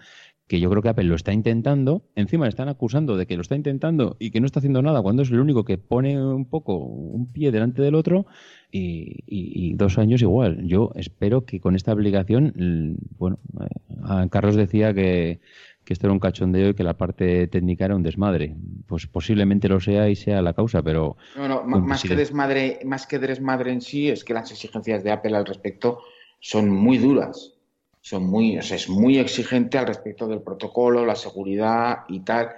[0.47, 2.03] que yo creo que Apple lo está intentando.
[2.15, 5.01] Encima le están acusando de que lo está intentando y que no está haciendo nada
[5.01, 8.27] cuando es el único que pone un poco un pie delante del otro.
[8.73, 10.65] Y, dos años igual.
[10.67, 15.41] Yo espero que con esta aplicación, bueno, eh, Carlos decía que
[15.83, 18.55] que esto era un cachondeo y que la parte técnica era un desmadre.
[18.87, 21.17] Pues posiblemente lo sea y sea la causa, pero...
[21.35, 25.11] No, no, más que, desmadre, más que desmadre en sí es que las exigencias de
[25.11, 25.99] Apple al respecto
[26.39, 27.53] son muy duras.
[28.03, 32.49] Son muy, o sea, es muy exigente al respecto del protocolo, la seguridad y tal.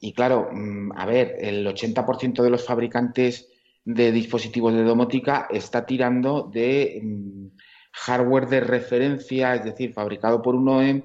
[0.00, 3.48] Y claro, mm, a ver, el 80% de los fabricantes
[3.84, 7.46] de dispositivos de domótica está tirando de mm,
[7.92, 11.02] hardware de referencia, es decir, fabricado por un OEM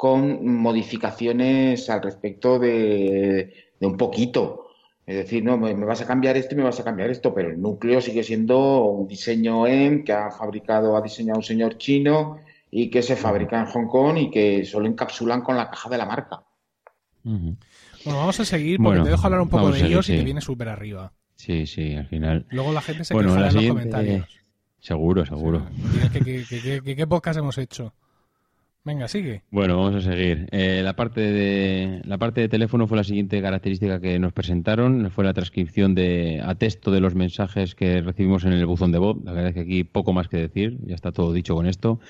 [0.00, 4.68] con modificaciones al respecto de, un poquito.
[5.04, 7.50] Es decir, no, me, vas a cambiar esto y me vas a cambiar esto, pero
[7.50, 12.38] el núcleo sigue siendo un diseño M que ha fabricado, ha diseñado un señor chino
[12.70, 15.98] y que se fabrica en Hong Kong y que solo encapsulan con la caja de
[15.98, 16.44] la marca.
[17.22, 17.58] Bueno,
[18.06, 20.70] vamos a seguir porque te dejo hablar un poco de ellos y te viene súper
[20.70, 21.12] arriba.
[21.36, 22.46] Sí, sí, al final.
[22.48, 24.40] Luego la gente se bueno, queja en los comentarios.
[24.78, 25.66] Seguro, seguro.
[26.14, 27.92] ¿qué, qué, qué, qué podcast hemos hecho?
[28.82, 29.42] Venga, sigue.
[29.50, 30.48] Bueno, vamos a seguir.
[30.52, 35.10] Eh, la, parte de, la parte de teléfono fue la siguiente característica que nos presentaron.
[35.10, 38.98] Fue la transcripción de, a texto de los mensajes que recibimos en el buzón de
[38.98, 39.18] voz.
[39.22, 40.78] La verdad es que aquí poco más que decir.
[40.86, 42.00] Ya está todo dicho con esto.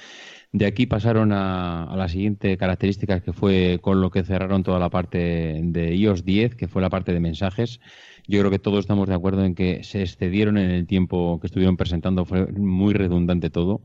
[0.53, 4.79] De aquí pasaron a, a la siguiente característica que fue con lo que cerraron toda
[4.79, 7.81] la parte de iOS 10, que fue la parte de mensajes.
[8.29, 11.49] Yo creo que todos estamos de acuerdo en que se excedieron en el tiempo que
[11.49, 12.25] estuvieron presentando.
[12.25, 13.81] Fue muy redundante todo.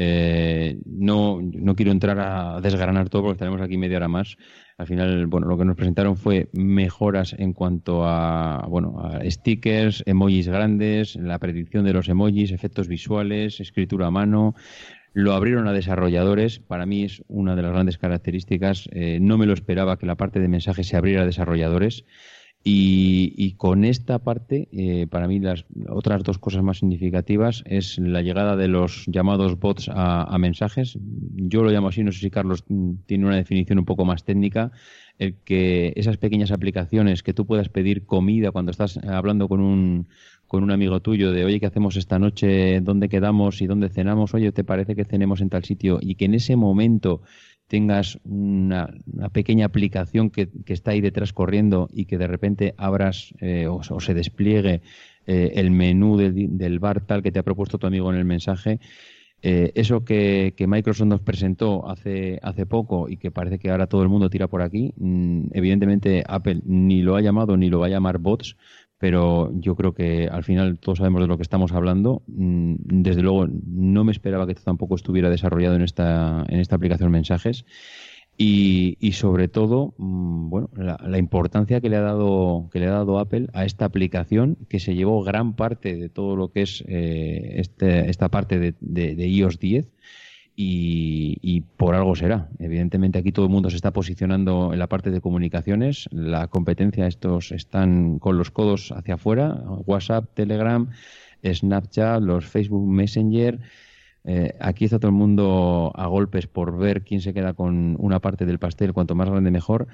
[0.00, 4.36] Eh, no, no quiero entrar a desgranar todo porque tenemos aquí media hora más.
[4.76, 10.46] Al final, bueno, lo que nos presentaron fue mejoras en cuanto a, bueno, stickers, emojis
[10.46, 14.54] grandes, la predicción de los emojis, efectos visuales, escritura a mano.
[15.14, 16.60] Lo abrieron a desarrolladores.
[16.60, 18.88] Para mí es una de las grandes características.
[18.92, 22.04] Eh, no me lo esperaba que la parte de mensajes se abriera a desarrolladores.
[22.64, 28.20] Y, con esta parte, eh, para mí las otras dos cosas más significativas es la
[28.20, 30.98] llegada de los llamados bots a, mensajes.
[31.36, 32.64] Yo lo llamo así, no sé si Carlos
[33.06, 34.72] tiene una definición un poco más técnica,
[35.18, 40.08] el que esas pequeñas aplicaciones que tú puedas pedir comida cuando estás hablando con un,
[40.48, 42.80] con un amigo tuyo de, oye, ¿qué hacemos esta noche?
[42.80, 44.34] ¿Dónde quedamos y dónde cenamos?
[44.34, 45.98] Oye, ¿te parece que cenemos en tal sitio?
[46.00, 47.22] Y que en ese momento
[47.68, 48.92] tengas una,
[49.32, 54.14] pequeña aplicación que, está ahí detrás corriendo y que de repente abras eh, o, se
[54.14, 54.80] despliegue
[55.26, 58.80] eh, el menú del, bar tal que te ha propuesto tu amigo en el mensaje.
[59.40, 64.02] Eh, eso que, Microsoft nos presentó hace, hace poco y que parece que ahora todo
[64.02, 67.86] el mundo tira por aquí, mm, evidentemente Apple ni lo ha llamado ni lo va
[67.86, 68.56] a llamar bots,
[68.98, 72.22] pero yo creo que al final todos sabemos de lo que estamos hablando.
[72.26, 76.76] Mm, desde luego, no me esperaba que esto tampoco estuviera desarrollado en esta, en esta
[76.76, 77.64] aplicación mensajes.
[78.36, 82.92] Y, y sobre todo, mm, bueno, la, importancia que le ha dado que le ha
[82.92, 86.84] dado Apple a esta aplicación que se llevó gran parte de todo lo que es
[86.86, 89.88] eh, este, esta parte de, de, de iOS 10
[90.60, 92.48] y, por algo será.
[92.58, 97.06] Evidentemente aquí todo el mundo se está posicionando en la parte de comunicaciones, la competencia
[97.06, 100.90] estos están con los codos hacia afuera, WhatsApp, Telegram,
[101.44, 103.60] Snapchat, los Facebook Messenger.
[104.24, 108.18] Eh, aquí está todo el mundo a golpes por ver quién se queda con una
[108.18, 109.86] parte del pastel, cuanto más grande mejor.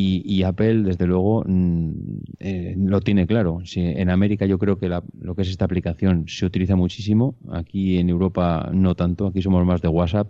[0.00, 1.90] Y, Apple, desde luego, mm,
[2.38, 3.60] eh, lo tiene claro.
[3.74, 7.34] en América yo creo que lo que es esta aplicación se utiliza muchísimo.
[7.50, 9.26] Aquí en Europa no tanto.
[9.26, 10.28] Aquí somos más de WhatsApp.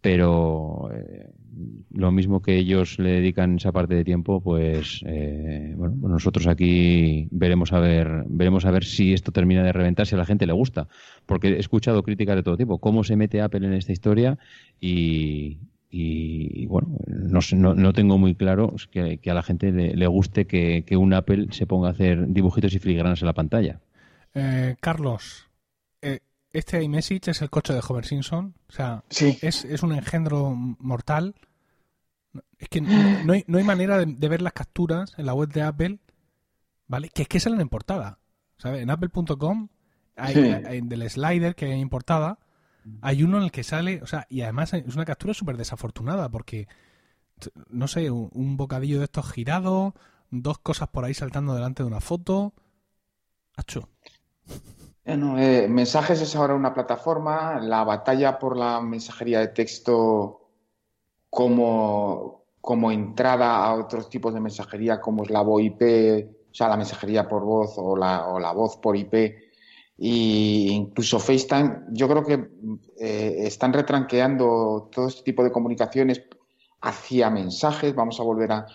[0.00, 1.30] Pero eh,
[1.92, 6.46] lo mismo que ellos le dedican esa parte de tiempo, pues eh, bueno, pues nosotros
[6.48, 10.26] aquí veremos a ver, veremos a ver si esto termina de reventar, si a la
[10.26, 10.88] gente le gusta.
[11.26, 12.78] Porque he escuchado críticas de todo tipo.
[12.78, 14.38] ¿Cómo se mete Apple en esta historia?
[14.80, 15.58] Y,
[15.94, 20.96] y bueno, no, no, no, tengo muy claro que, a la gente le, guste que,
[20.96, 23.78] un Apple se ponga a hacer dibujitos y filigranas en la pantalla.
[24.32, 25.50] Eh, Carlos,
[26.00, 26.20] eh,
[26.50, 28.54] este iMessage es el coche de Homer Simpson.
[28.70, 31.34] O sea, es, es, un engendro mortal.
[32.56, 35.60] Es que no, hay, no hay manera de, ver las capturas en la web de
[35.60, 35.98] Apple,
[36.86, 37.10] ¿vale?
[37.10, 38.18] Que es que salen en portada.
[38.56, 38.82] ¿sabes?
[38.82, 39.68] En apple.com
[40.16, 42.38] hay, hay, del slider que hay en portada
[43.00, 46.28] hay uno en el que sale, o sea, y además es una captura súper desafortunada
[46.28, 46.68] porque,
[47.68, 49.94] no sé, un, bocadillo de estos girado,
[50.30, 52.52] dos cosas por ahí saltando delante de una foto.
[53.56, 53.88] Hacho.
[55.04, 60.48] Bueno, eh, mensajes es ahora una plataforma, la batalla por la mensajería de texto
[61.28, 65.82] como, como entrada a otros tipos de mensajería como es la VoIP,
[66.50, 69.51] o sea, la mensajería por voz o la, o la voz por IP,
[69.98, 72.48] y incluso FaceTime, yo creo que
[72.98, 76.22] eh, están retranqueando todo este tipo de comunicaciones
[76.80, 77.94] hacia mensajes.
[77.94, 78.66] Vamos a volver a,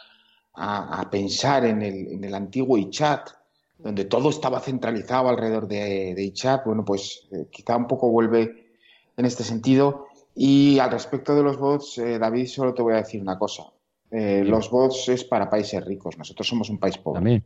[1.12, 3.30] pensar en el, en el, antiguo iChat,
[3.78, 6.66] donde todo estaba centralizado alrededor de, de iChat.
[6.66, 8.72] Bueno, pues eh, quizá un poco vuelve
[9.16, 10.08] en este sentido.
[10.36, 13.64] Y al respecto de los bots, eh, David, solo te voy a decir una cosa.
[14.12, 16.18] los bots es para países ricos.
[16.18, 17.18] Nosotros somos un país pobre.
[17.18, 17.44] También.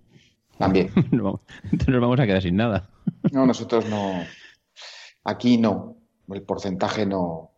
[0.61, 0.91] También.
[1.11, 2.89] Entonces nos vamos a quedar sin nada.
[3.31, 4.23] No, nosotros no.
[5.23, 5.97] Aquí no.
[6.29, 7.51] El porcentaje no.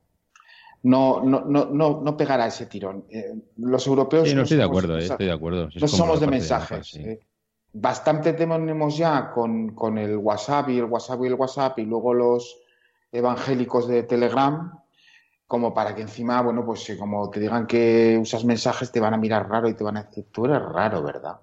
[0.84, 3.06] No, no, no, no, pegará ese tirón.
[3.10, 4.28] Eh, los europeos.
[4.28, 5.70] Sí, no estoy de acuerdo, eh, estoy de acuerdo.
[5.80, 6.96] no somos de mensajes.
[6.96, 7.20] Eh.
[7.72, 12.14] Bastante tenemos ya con, con el WhatsApp y el WhatsApp y el WhatsApp y luego
[12.14, 12.60] los
[13.12, 14.78] evangélicos de Telegram,
[15.48, 19.18] como para que encima, bueno, pues como te digan que usas mensajes, te van a
[19.18, 21.40] mirar raro y te van a decir, tú eres raro, ¿verdad?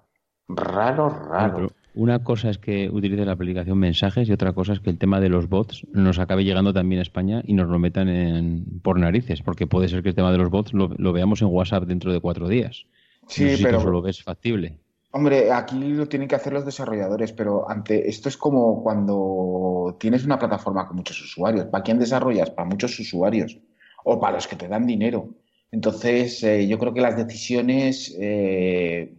[0.55, 1.71] Raro, raro.
[1.93, 5.19] Una cosa es que utilice la aplicación mensajes y otra cosa es que el tema
[5.19, 8.97] de los bots nos acabe llegando también a España y nos lo metan en, por
[8.97, 12.13] narices, porque puede ser que el tema de los bots lo, veamos en WhatsApp dentro
[12.13, 12.85] de cuatro días.
[13.27, 14.79] Sí, pero eso lo ves factible.
[15.11, 20.23] Hombre, aquí lo tienen que hacer los desarrolladores, pero ante esto es como cuando tienes
[20.23, 21.65] una plataforma con muchos usuarios.
[21.65, 22.49] ¿Para quién desarrollas?
[22.51, 23.59] Para muchos usuarios
[24.05, 25.27] o para los que te dan dinero.
[25.71, 29.13] Entonces, eh, yo creo que las decisiones eh,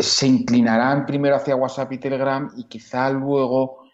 [0.00, 3.84] se inclinarán primero hacia WhatsApp y Telegram y quizá luego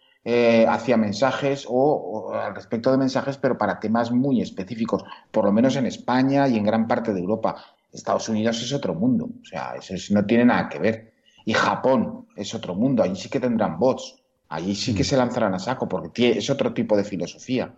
[0.69, 5.77] hacia mensajes o, al respecto de mensajes, pero para temas muy específicos, por lo menos
[5.77, 7.55] en España y en gran parte de Europa.
[7.93, 11.13] Estados Unidos es otro mundo, o sea, eso no tiene nada que ver.
[11.45, 14.17] Y Japón es otro mundo, allí sí que tendrán bots,
[14.49, 15.07] allí sí que mm.
[15.07, 17.73] se lanzarán a saco, porque es otro tipo de filosofía.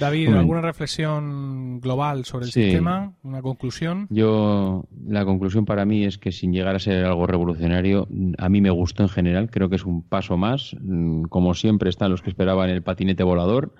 [0.00, 3.12] David, ¿alguna reflexión global sobre el sistema?
[3.22, 4.06] ¿Una conclusión?
[4.08, 8.08] Yo, la conclusión para mí es que sin llegar a ser algo revolucionario,
[8.38, 10.74] a mí me gustó en general, creo que es un paso más.
[10.80, 13.74] Mm, como siempre están los que esperaban el patinete volador.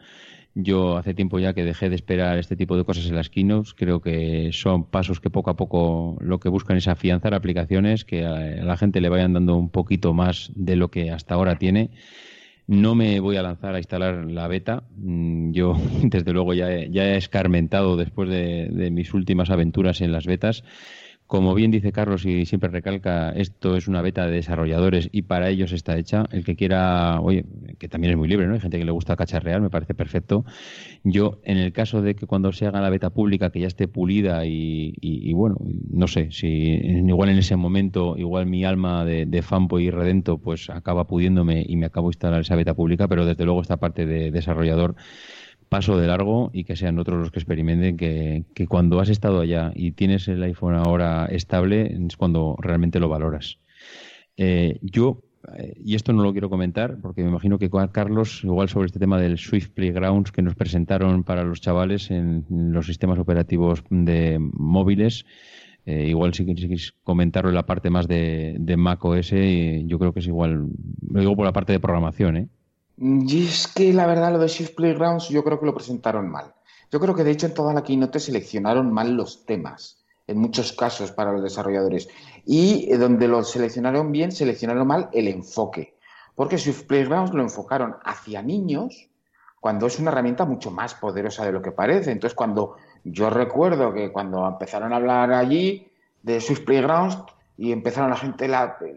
[0.54, 3.74] Yo hace tiempo ya que dejé de esperar este tipo de cosas en las keynotes.
[3.74, 8.26] Creo que son pasos que poco a poco lo que buscan es afianzar aplicaciones, que
[8.26, 11.90] a la gente le vayan dando un poquito más de lo que hasta ahora tiene.
[12.68, 14.84] No me voy a lanzar a instalar la beta.
[14.96, 20.12] Mm, yo, desde luego, ya he, ya he escarmentado después de mis últimas aventuras en
[20.12, 20.62] las betas
[21.28, 25.50] como bien dice Carlos y siempre recalca, esto es una beta de desarrolladores y para
[25.50, 26.24] ellos está hecha.
[26.32, 27.44] El que quiera, oye,
[27.78, 28.54] que también es muy libre, ¿no?
[28.54, 30.46] Hay gente que le gusta cacharrear, me parece perfecto.
[31.04, 33.88] Yo, en el caso de que cuando se haga la beta pública, que ya esté
[33.88, 35.58] pulida y, bueno,
[35.90, 39.44] no sé, si igual en ese momento, igual mi alma de, de
[39.80, 43.44] y redento, pues acaba pudiéndome y me acabo de instalar esa beta pública, pero desde
[43.44, 44.96] luego esta parte de desarrollador
[45.68, 49.72] paso de largo y que sean otros los que experimenten que, cuando has estado allá
[49.74, 53.58] y tienes el iPhone ahora estable es cuando realmente lo valoras.
[54.36, 55.22] Eh, yo,
[55.56, 58.98] eh, y esto no lo quiero comentar porque me imagino que Carlos, igual sobre este
[58.98, 64.38] tema del Swift Playgrounds que nos presentaron para los chavales en, los sistemas operativos de
[64.40, 65.26] móviles,
[65.86, 70.12] eh, igual si queréis comentarlo en la parte más de, de Mac OS, yo creo
[70.12, 70.68] que es igual,
[71.08, 72.48] lo digo por la parte de programación, ¿eh?
[73.00, 76.52] Y es que la verdad lo de Shift Playgrounds yo creo que lo presentaron mal.
[76.90, 80.72] Yo creo que de hecho en toda la keynote seleccionaron mal los temas, en muchos
[80.72, 82.08] casos para los desarrolladores.
[82.44, 85.96] Y eh, donde lo seleccionaron bien, seleccionaron mal el enfoque.
[86.34, 89.08] Porque Shift Playgrounds lo enfocaron hacia niños,
[89.60, 92.10] cuando es una herramienta mucho más poderosa de lo que parece.
[92.10, 95.90] Entonces, cuando yo recuerdo que cuando empezaron a hablar allí
[96.22, 97.18] de Swift Playgrounds
[97.56, 98.48] y empezaron la gente,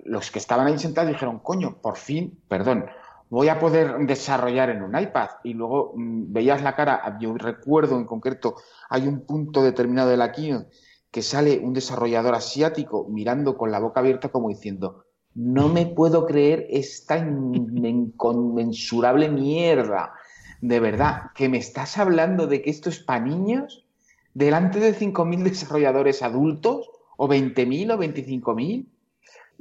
[0.06, 2.86] los que estaban ahí sentados dijeron, coño, por fin, perdón,
[3.32, 5.30] voy a poder desarrollar en un iPad.
[5.44, 8.58] Y luego mm, veías la cara, yo recuerdo en concreto,
[8.90, 10.70] hay un punto determinado de la keynote
[11.10, 16.26] que sale un desarrollador asiático mirando con la boca abierta como diciendo, no me puedo
[16.26, 20.14] creer esta inconmensurable mierda.
[20.60, 23.86] De verdad, que me estás hablando de que esto es para niños
[24.34, 28.86] delante de 5.000 desarrolladores adultos o 20.000 o 25.000.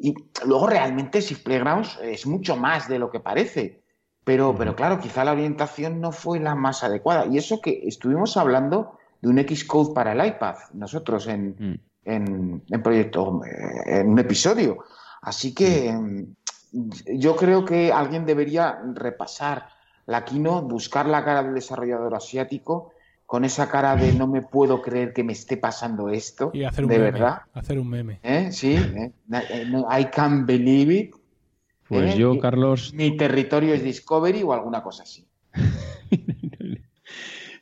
[0.03, 0.15] Y
[0.47, 3.83] luego realmente Shift Playgrounds es mucho más de lo que parece.
[4.25, 7.27] Pero, pero claro, quizá la orientación no fue la más adecuada.
[7.27, 11.81] Y eso que estuvimos hablando de un Xcode para el iPad, nosotros en, mm.
[12.05, 13.43] en, en proyecto,
[13.87, 14.79] en un episodio.
[15.21, 16.35] Así que mm,
[17.19, 19.69] yo creo que alguien debería repasar
[20.07, 22.93] la Kino, buscar la cara del desarrollador asiático
[23.31, 26.51] con esa cara de no me puedo creer que me esté pasando esto.
[26.53, 27.43] Y hacer un de meme, verdad.
[27.53, 28.19] Hacer un meme.
[28.25, 28.49] ¿Eh?
[28.51, 29.13] Sí, ¿eh?
[29.33, 31.15] Eh, I can't believe it.
[31.87, 32.93] Pues yo, Carlos.
[32.93, 35.29] Mi territorio es Discovery o alguna cosa así.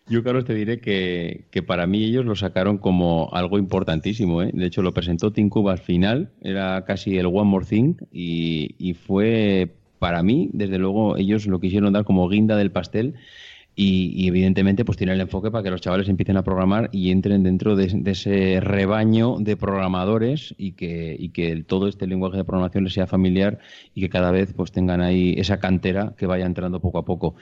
[0.07, 4.41] yo, Carlos, te diré que, para mí ellos lo sacaron como algo importantísimo.
[4.41, 6.33] De hecho, lo presentó Tim Cook al final.
[6.41, 7.97] Era casi el One More Thing.
[8.11, 13.17] Y, y fue, para mí, desde luego, ellos lo quisieron dar como guinda del pastel
[13.81, 17.45] y, evidentemente pues tiene el enfoque para que los chavales empiecen a programar y entren
[17.45, 22.83] dentro de, ese rebaño de programadores y que, y que todo este lenguaje de programación
[22.83, 23.61] les sea familiar
[23.95, 27.37] y que cada vez pues tengan ahí esa cantera que vaya entrando poco a poco.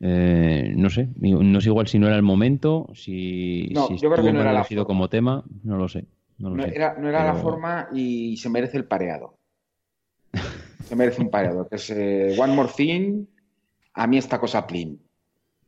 [0.00, 4.24] Eh, no sé, no sé igual si no era el momento, si, no, yo creo
[4.24, 6.06] que no era la como tema, no lo sé.
[6.38, 9.36] No, era, no era la forma y se merece el pareado.
[10.84, 13.26] se merece un pareado, que es eh, One More Thing,
[13.92, 15.05] a mí esta cosa plin.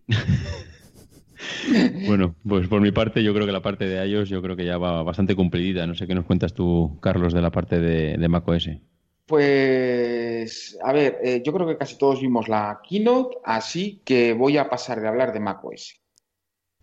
[2.07, 4.65] bueno, pues por mi parte yo creo que la parte de iOS yo creo que
[4.65, 5.87] ya va bastante cumplidita.
[5.87, 8.71] No sé qué nos cuentas tú, Carlos, de la parte de, de macOS.
[9.29, 14.57] Pues, a ver, eh, yo creo que casi todos vimos la keynote, así que voy
[14.57, 16.01] a pasar de hablar de macOS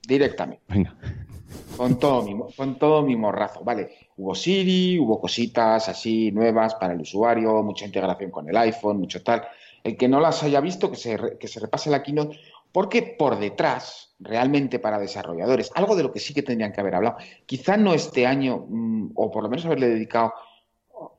[0.07, 0.63] directamente.
[0.67, 0.95] Venga.
[1.76, 4.09] Con todo, mi, con todo mi morrazo, ¿vale?
[4.17, 9.23] Hubo Siri, hubo cositas así nuevas para el usuario, mucha integración con el iPhone, mucho
[9.23, 9.41] tal.
[9.84, 12.39] El que no las haya visto, que se, que se repase la keynote,
[12.76, 16.95] porque por detrás, realmente para desarrolladores, algo de lo que sí que tendrían que haber
[16.95, 17.15] hablado,
[17.45, 20.34] quizá no este año, mm, o por lo menos haberle dedicado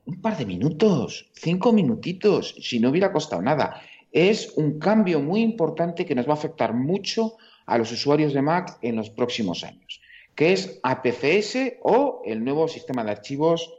[0.05, 3.81] un par de minutos, cinco minutitos, si no hubiera costado nada.
[4.11, 8.43] es un cambio muy importante que nos va a afectar mucho a los usuarios de
[8.43, 9.99] Mac en los próximos años,
[10.35, 13.73] que es APFS o el nuevo sistema de archivos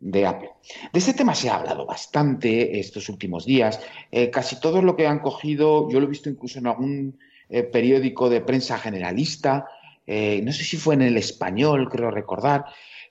[0.00, 0.50] de Apple.
[0.92, 3.80] De este tema se ha hablado bastante estos últimos días.
[4.10, 7.62] Eh, casi todo lo que han cogido, yo lo he visto incluso en algún eh,
[7.62, 9.66] periódico de prensa generalista,
[10.12, 12.64] eh, no sé si fue en el español, creo recordar,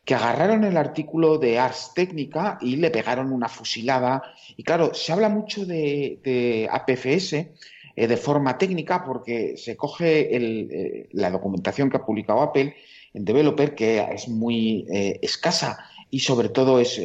[0.03, 4.21] que agarraron el artículo de Ars Técnica y le pegaron una fusilada.
[4.57, 7.47] Y claro, se habla mucho de, APFS eh,
[7.95, 12.75] de forma técnica porque se coge eh, la documentación que ha publicado Apple
[13.13, 15.77] en Developer, que es muy escasa
[16.09, 17.01] y sobre todo es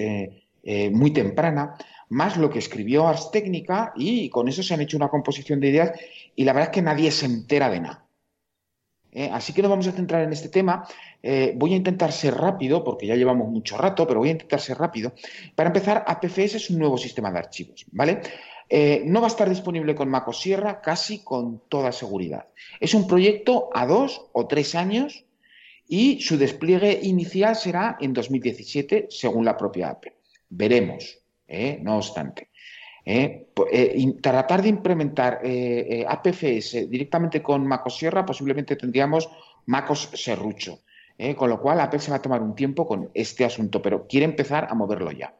[0.92, 1.76] muy temprana,
[2.08, 5.68] más lo que escribió Ars Técnica y con eso se han hecho una composición de
[5.68, 5.92] ideas
[6.34, 8.06] y la verdad es que nadie se entera de nada.
[9.32, 10.86] así que nos vamos a centrar en este tema
[11.26, 14.60] eh, voy a intentar ser rápido, porque ya llevamos mucho rato, pero voy a intentar
[14.60, 15.14] ser rápido.
[15.54, 18.20] Para empezar, APFS es un nuevo sistema de archivos, ¿vale?
[18.68, 22.48] Eh, no va a estar disponible con Mac Sierra casi con toda seguridad.
[22.78, 25.24] Es un proyecto a dos o tres años
[25.88, 30.14] y su despliegue inicial será en 2017, según la propia Apple.
[30.48, 31.78] Veremos, ¿eh?
[31.82, 32.50] no obstante.
[34.22, 35.40] tratar de implementar
[36.06, 39.28] APFS directamente con Mac Sierra posiblemente tendríamos
[39.66, 40.80] MacOS Serrucho.
[41.18, 41.34] ¿eh?
[41.34, 44.24] con lo cual Apple se va a tomar un tiempo con este asunto, pero quiere
[44.24, 45.34] empezar a moverlo ya.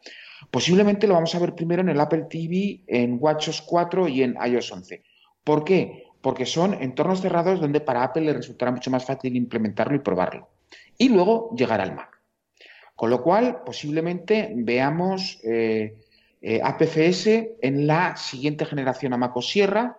[0.50, 4.36] Posiblemente lo vamos a ver primero en el Apple TV, en WatchOS 4 y en
[4.44, 5.02] iOS 11.
[5.42, 6.03] ¿Por qué?
[6.24, 10.48] Porque son entornos cerrados donde para Apple le resultará mucho más fácil implementarlo y probarlo.
[10.96, 12.18] Y luego llegar al Mac.
[12.96, 15.98] Con lo cual, posiblemente veamos eh,
[16.40, 17.26] eh, APFS
[17.60, 19.98] en la siguiente generación a Mac o Sierra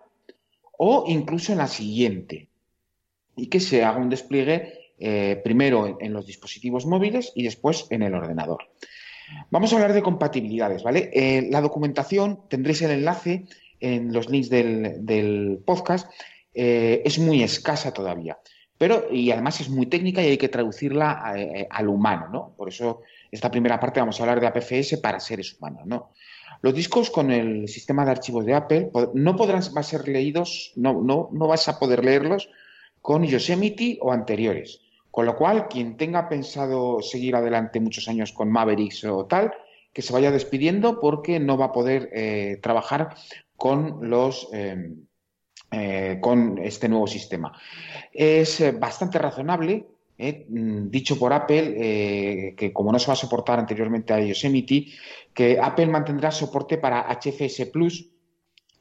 [0.78, 2.48] o incluso en la siguiente.
[3.36, 8.02] Y que se haga un despliegue eh, primero en, los dispositivos móviles y después en
[8.02, 8.64] el ordenador.
[9.50, 11.10] Vamos a hablar de compatibilidades, ¿vale?
[11.12, 13.44] Eh, la documentación, tendréis el enlace
[13.94, 16.10] en los links del, podcast,
[16.54, 18.38] eh, es muy escasa todavía,
[18.78, 21.34] pero y además es muy técnica y hay que traducirla
[21.70, 22.54] al humano, ¿no?
[22.56, 26.10] Por eso esta primera parte vamos a hablar de APFS para seres humanos, ¿no?
[26.62, 31.28] Los discos con el sistema de archivos de Apple no podrán ser leídos, no, no,
[31.32, 32.48] no vas a poder leerlos
[33.02, 34.80] con Yosemite o anteriores.
[35.10, 39.52] Con lo cual, quien tenga pensado seguir adelante muchos años con Mavericks o tal,
[39.92, 43.14] que se vaya despidiendo porque no va a poder eh, trabajar
[43.56, 45.06] con los em,
[45.70, 47.52] eh, con este nuevo sistema.
[48.12, 49.86] Es eh, bastante razonable,
[50.18, 54.86] mm, dicho por Apple, que como no se va a soportar anteriormente a Yosemite,
[55.34, 58.10] que Apple mantendrá soporte para HFS Plus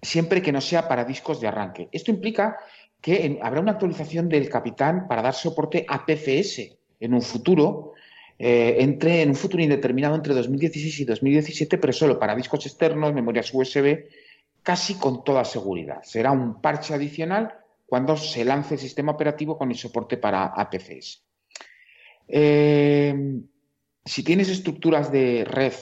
[0.05, 1.89] siempre que no sea para discos de arranque.
[1.91, 2.57] Esto implica
[3.01, 7.93] que habrá una actualización del Capitán para dar soporte a PFS en un futuro,
[8.37, 13.13] eh, entre, en un futuro indeterminado entre 2016 y 2017, pero solo para discos externos,
[13.13, 14.05] memorias USB,
[14.65, 16.01] casi con toda seguridad.
[16.01, 17.53] Será un parche adicional
[17.85, 21.23] cuando se lance el sistema operativo con el soporte para APFS.
[22.27, 23.41] Eh,
[24.03, 25.73] si tienes estructuras de red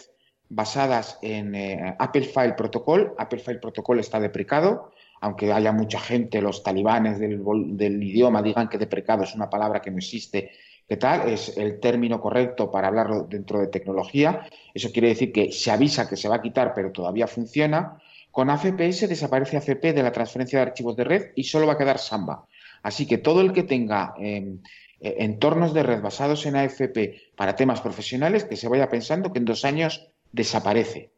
[0.50, 6.42] basadas en eh, Apple File Protocol, Apple File Protocol está deprecado, aunque haya mucha gente,
[6.42, 10.52] los talibanes del, idioma digan que deprecado es una palabra que no existe,
[10.90, 11.30] ¿qué tal?
[11.30, 14.46] Es el término correcto para hablarlo dentro de tecnología.
[14.74, 18.02] Eso quiere decir que se avisa que se va a quitar, pero todavía funciona.
[18.34, 21.78] Con AFPS desaparece AFP de la transferencia de archivos de red y solo va a
[21.78, 22.48] quedar Samba.
[22.82, 24.58] Así que todo el que tenga em,
[25.00, 26.98] e, entornos de red basados en AFP
[27.38, 31.12] para temas profesionales, que se vaya pensando que en dos años desaparece,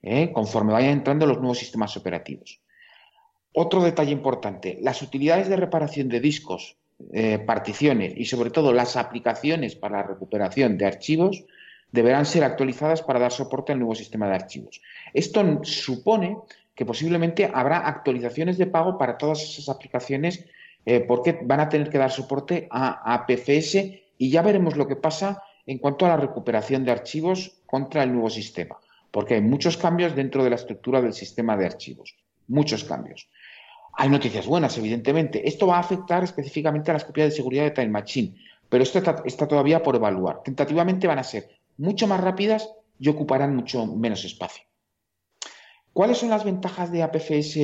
[0.00, 0.32] ¿eh?
[0.32, 2.62] conforme vayan entrando los nuevos sistemas operativos.
[3.52, 6.78] Otro detalle importante, las utilidades de reparación de discos,
[7.12, 11.44] eh, particiones y sobre todo las aplicaciones para la recuperación de archivos
[11.90, 14.80] deberán ser actualizadas para dar soporte al nuevo sistema de archivos.
[15.12, 16.38] Esto supone
[16.74, 20.46] que posiblemente habrá actualizaciones de pago para todas esas aplicaciones
[20.84, 24.88] eh, porque van a tener que dar soporte a, a PFS y ya veremos lo
[24.88, 28.76] que pasa en cuanto a la recuperación de archivos contra el nuevo sistema,
[29.10, 32.16] porque hay muchos cambios dentro de la estructura del sistema de archivos,
[32.48, 33.28] muchos cambios.
[33.94, 35.46] Hay noticias buenas, evidentemente.
[35.46, 38.34] Esto va a afectar específicamente a las copias de seguridad de Time Machine,
[38.68, 40.42] pero esto está, todavía por evaluar.
[40.42, 44.64] Tentativamente van a ser mucho más rápidas y ocuparán mucho menos espacio.
[45.92, 47.54] ¿Cuáles son las ventajas de APFS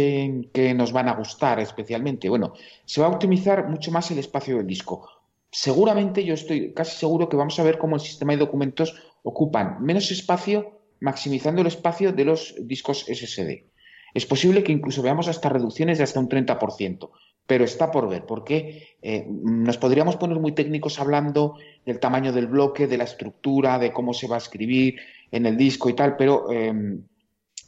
[0.52, 2.28] que nos van a gustar especialmente?
[2.28, 2.52] Bueno,
[2.84, 5.08] se va a optimizar mucho más el espacio del disco.
[5.50, 9.82] Seguramente yo estoy casi seguro que vamos a ver cómo el sistema de documentos ocupan
[9.82, 13.64] menos espacio maximizando el espacio de los discos SSD.
[14.12, 17.10] Es posible que incluso veamos hasta reducciones de hasta un 30%,
[17.46, 21.56] pero está por ver, porque eh, nos podríamos poner muy técnicos hablando
[21.86, 24.96] del tamaño del bloque, de la estructura, de cómo se va a escribir
[25.30, 27.04] en el disco y tal, pero em,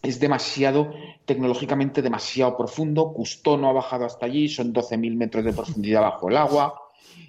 [0.02, 0.92] es demasiado,
[1.24, 3.12] tecnológicamente demasiado profundo.
[3.12, 6.80] Custó no ha bajado hasta allí, son 12.000 metros de profundidad bajo el agua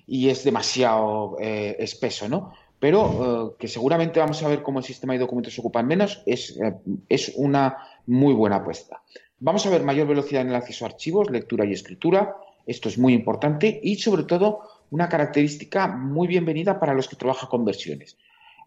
[0.08, 2.54] y es demasiado eh, espeso, ¿no?
[2.80, 6.58] Pero eh, que seguramente vamos a ver cómo el sistema de documentos ocupan menos, es,
[6.58, 6.74] eh,
[7.10, 7.78] es una
[8.08, 9.04] muy buena apuesta.
[9.40, 12.38] Vamos a ver mayor velocidad en el acceso a archivos, lectura y escritura.
[12.66, 14.62] Esto es muy importante y, sobre todo,
[14.92, 18.18] una característica muy bienvenida para los que trabajan con versiones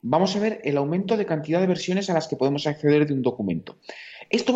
[0.06, 3.14] vamos a ver el aumento de cantidad de versiones a las que podemos acceder de
[3.14, 3.78] un documento.
[4.28, 4.55] Esto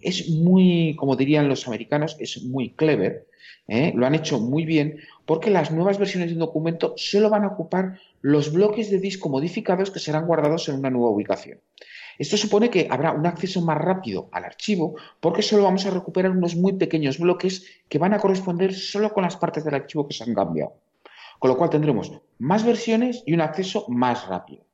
[0.00, 3.26] es muy, como dirían los americanos, es muy clever,
[3.68, 3.92] ¿eh?
[3.94, 7.48] lo han hecho muy bien, porque las nuevas versiones de un documento solo van a
[7.48, 11.60] ocupar los bloques de disco modificados que serán guardados en una nueva ubicación.
[12.18, 16.32] Esto supone que habrá un acceso más rápido al archivo porque solo vamos a recuperar
[16.32, 20.14] unos muy pequeños bloques que van a corresponder solo con las partes del archivo que
[20.14, 20.72] se han cambiado.
[21.38, 24.67] Con lo cual tendremos más versiones y un acceso más rápido.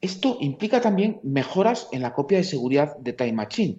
[0.00, 3.76] Esto implica también mejoras en la copia de seguridad de Time Machine,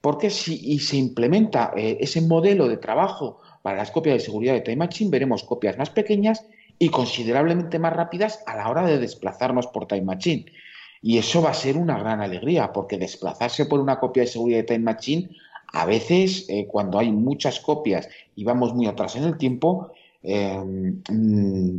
[0.00, 4.62] porque si se implementa eh, ese modelo de trabajo para las copias de seguridad de
[4.62, 6.44] Time Machine, veremos copias más pequeñas
[6.78, 10.46] y considerablemente más rápidas a la hora de desplazarnos por Time Machine.
[11.02, 14.58] Y eso va a ser una gran alegría, porque desplazarse por una copia de seguridad
[14.58, 15.30] de Time Machine,
[15.72, 19.92] a veces, eh, cuando hay muchas copias y vamos muy atrás en el tiempo,
[20.22, 21.78] eh, mm,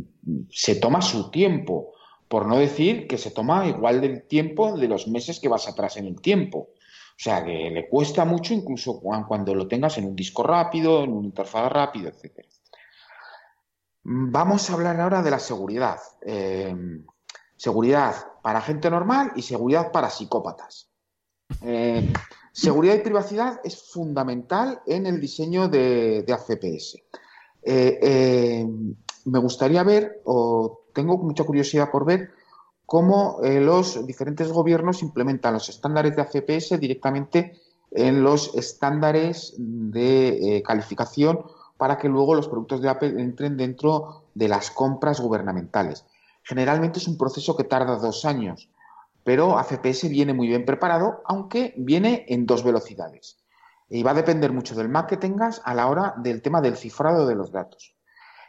[0.50, 1.92] se toma su tiempo
[2.32, 5.98] por no decir que se toma igual del tiempo de los meses que vas atrás
[5.98, 6.60] en el tiempo.
[6.60, 11.12] O sea, que le cuesta mucho incluso cuando lo tengas en un disco rápido, en
[11.12, 12.46] una interfaz rápido, etc.
[14.04, 15.98] Vamos a hablar ahora de la seguridad.
[16.22, 16.74] Eh,
[17.54, 20.88] seguridad para gente normal y seguridad para psicópatas.
[21.60, 22.10] Eh,
[22.50, 26.96] seguridad y privacidad es fundamental en el diseño de, de ACPS.
[27.62, 28.66] Eh,
[29.24, 32.30] me gustaría ver, o tengo mucha curiosidad por ver
[32.86, 37.58] cómo eh, los diferentes gobiernos implementan los estándares de ACPS directamente
[37.90, 41.44] en los estándares de eh, calificación
[41.76, 46.04] para que luego los productos de Apple entren dentro de las compras gubernamentales.
[46.42, 48.68] Generalmente es un proceso que tarda dos años,
[49.24, 53.38] pero ACPS viene muy bien preparado, aunque viene en dos velocidades.
[53.88, 56.76] Y va a depender mucho del Mac que tengas a la hora del tema del
[56.76, 57.94] cifrado de los datos.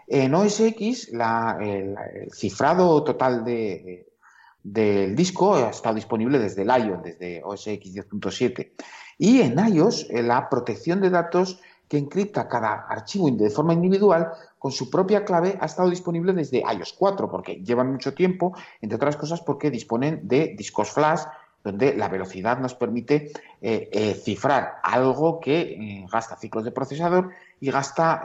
[0.07, 1.95] En OS X, el,
[2.31, 8.71] cifrado total del disco ha estado disponible desde el iOS, desde OS X 10.7.
[9.17, 14.71] Y en iOS, la protección de datos que encripta cada archivo de forma individual con
[14.71, 19.15] su propia clave ha estado disponible desde iOS 4, porque llevan mucho tiempo, entre otras
[19.15, 21.21] cosas porque disponen de discos flash
[21.63, 23.31] donde la velocidad nos permite
[23.61, 28.23] eh, eh, cifrar algo que eh, gasta ciclos de procesador y gasta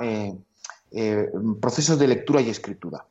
[0.90, 3.04] eh, procesos de lectura y escritura.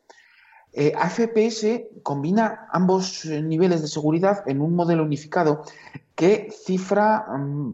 [0.73, 5.63] Eh, AFPS combina ambos eh, niveles de seguridad en un modelo unificado
[6.15, 7.73] que cifra mm,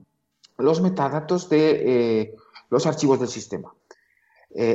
[0.58, 2.36] los metadatos de
[2.70, 3.74] los archivos del sistema.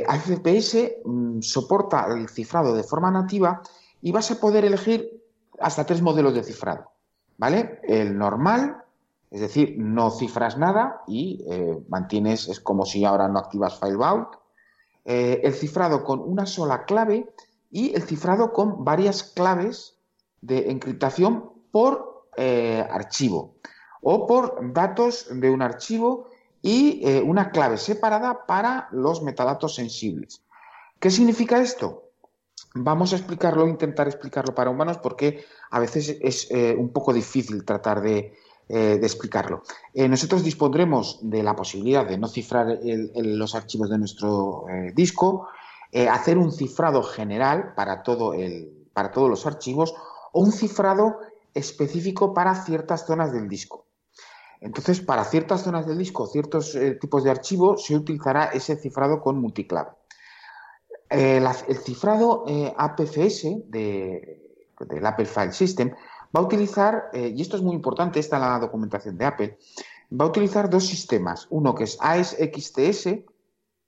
[0.07, 3.61] AFPS mm, soporta el cifrado de forma nativa
[4.01, 5.23] y vas a poder elegir
[5.59, 6.91] hasta tres modelos de cifrado.
[7.37, 7.79] ¿Vale?
[7.83, 8.83] El normal,
[9.31, 11.45] es decir, no cifras nada y
[11.87, 14.39] mantienes, es como si ahora no activas FileVault.
[15.11, 17.27] Eh, el cifrado con una sola clave
[17.71, 19.97] y el cifrado con varias claves
[20.39, 23.55] de encriptación por eh, archivo
[24.03, 26.27] o por datos de un archivo
[26.61, 30.43] y eh, una clave separada para los metadatos sensibles.
[30.99, 32.11] ¿Qué significa esto?
[32.75, 38.01] Vamos a explicarlo, intentar explicarlo para humanos porque a veces es un poco difícil tratar
[38.01, 38.35] de,
[38.71, 39.63] eh, de explicarlo.
[39.95, 42.77] Eh, nosotros dispondremos de la posibilidad de no cifrar
[43.15, 45.47] los archivos de nuestro eh, disco,
[46.11, 49.95] hacer un cifrado general para, todo el, para todos los archivos
[50.33, 51.17] o un cifrado
[51.55, 53.87] específico para ciertas zonas del disco.
[54.61, 59.41] Entonces, para ciertas zonas del disco, ciertos tipos de archivos, se utilizará ese cifrado con
[59.41, 59.89] multiclave.
[61.09, 62.45] el cifrado
[62.77, 65.91] APFS del Apple File System
[66.35, 69.57] va a utilizar, eh, y esto es muy importante, está en la documentación de Apple,
[70.19, 71.47] va a utilizar dos sistemas.
[71.49, 73.25] Uno que es AES-XTS,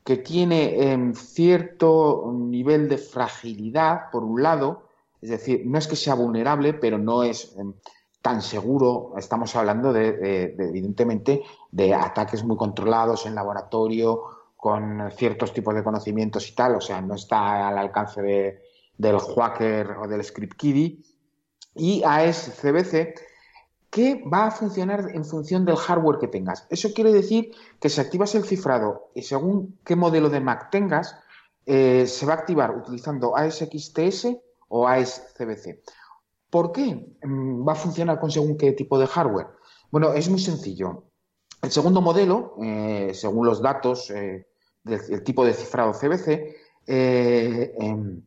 [0.03, 4.87] que tiene em, cierto nivel de fragilidad, por un lado,
[5.21, 7.73] es decir, no es que sea vulnerable, pero no es em,
[8.21, 9.13] tan seguro.
[9.17, 14.23] Estamos hablando de, evidentemente, de ataques muy controlados en laboratorio,
[14.55, 18.21] con ciertos tipos de conocimientos y tal, o sea, no está al alcance
[18.95, 20.99] del hacker o del script kiddie
[21.75, 23.13] y AES-CBC
[23.91, 26.65] que va a funcionar en función del hardware que tengas.
[26.69, 31.17] Eso quiere decir que si activas el cifrado y según qué modelo de Mac tengas,
[31.65, 34.39] eh, se va a activar utilizando AES-XTS
[34.69, 35.81] o AES-CBC.
[36.49, 39.47] ¿Por qué mm, va a funcionar con según qué tipo de hardware?
[39.91, 41.03] Bueno, es muy sencillo.
[41.61, 44.47] El segundo modelo, eh, según los datos eh,
[44.83, 46.55] del, tipo de cifrado CBC,
[46.87, 48.21] em,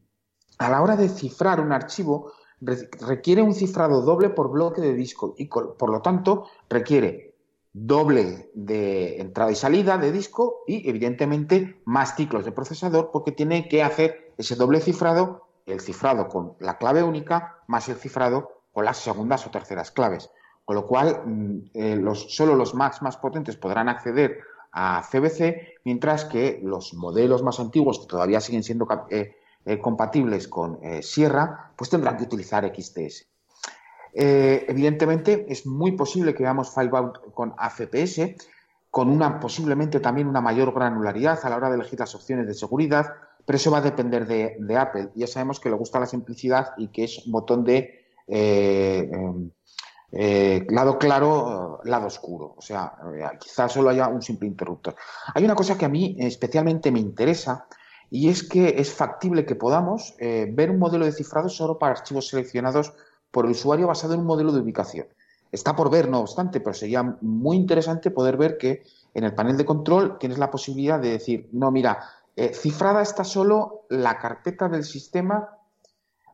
[0.58, 2.32] a la hora de cifrar un archivo
[2.64, 7.34] requiere un cifrado doble por bloque de disco y por lo tanto requiere
[7.74, 13.68] doble de entrada y salida de disco y evidentemente más ciclos de procesador porque tiene
[13.68, 18.84] que hacer ese doble cifrado, el cifrado con la clave única más el cifrado con
[18.84, 20.30] las segundas o terceras claves.
[20.64, 24.38] Con lo cual, mm, eh, los, solo los Macs más potentes podrán acceder
[24.72, 30.48] a CBC, mientras que los modelos más antiguos, que todavía siguen siendo eh, eh, compatibles
[30.48, 33.26] con Sierra, pues tendrán que utilizar XTS.
[34.14, 38.20] evidentemente, es muy posible que veamos FileVault con AFPS,
[38.90, 42.54] con una posiblemente también una mayor granularidad a la hora de elegir las opciones de
[42.54, 43.12] seguridad,
[43.44, 45.10] pero eso va a depender de, de Apple.
[45.14, 49.50] Ya sabemos que le gusta la simplicidad y que es un botón de em,
[50.16, 52.54] eh, lado claro, lado oscuro.
[52.56, 54.94] O sea, eh, quizás solo haya un simple interruptor.
[55.34, 57.66] Hay una cosa que a mí especialmente me interesa
[58.10, 61.92] y es que es factible que podamos eh, ver un modelo de cifrado solo para
[61.92, 62.92] archivos seleccionados
[63.30, 65.06] por el usuario basado en un modelo de ubicación.
[65.50, 68.82] Está por ver, no obstante, pero sería muy interesante poder ver que
[69.14, 72.00] en el panel de control tienes la posibilidad de decir, no, mira,
[72.52, 75.50] cifrada está solo la carpeta del sistema,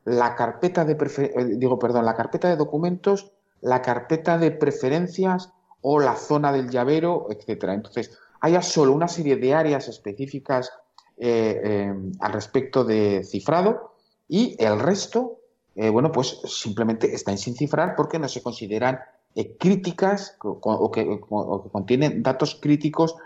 [0.06, 0.97] la carpeta de
[1.56, 5.52] digo, perdón, la carpeta de documentos la carpeta de preferencias
[5.82, 7.74] o la zona del llavero, etcétera.
[7.74, 10.72] Entonces, haya solo una serie de áreas específicas
[11.22, 13.92] eh, eh, al respecto de cifrado
[14.26, 15.40] y el resto,
[15.76, 19.01] eh, bueno, pues simplemente están sin cifrar porque no se consideran
[19.59, 21.20] críticas o que,
[21.70, 23.16] contienen datos críticos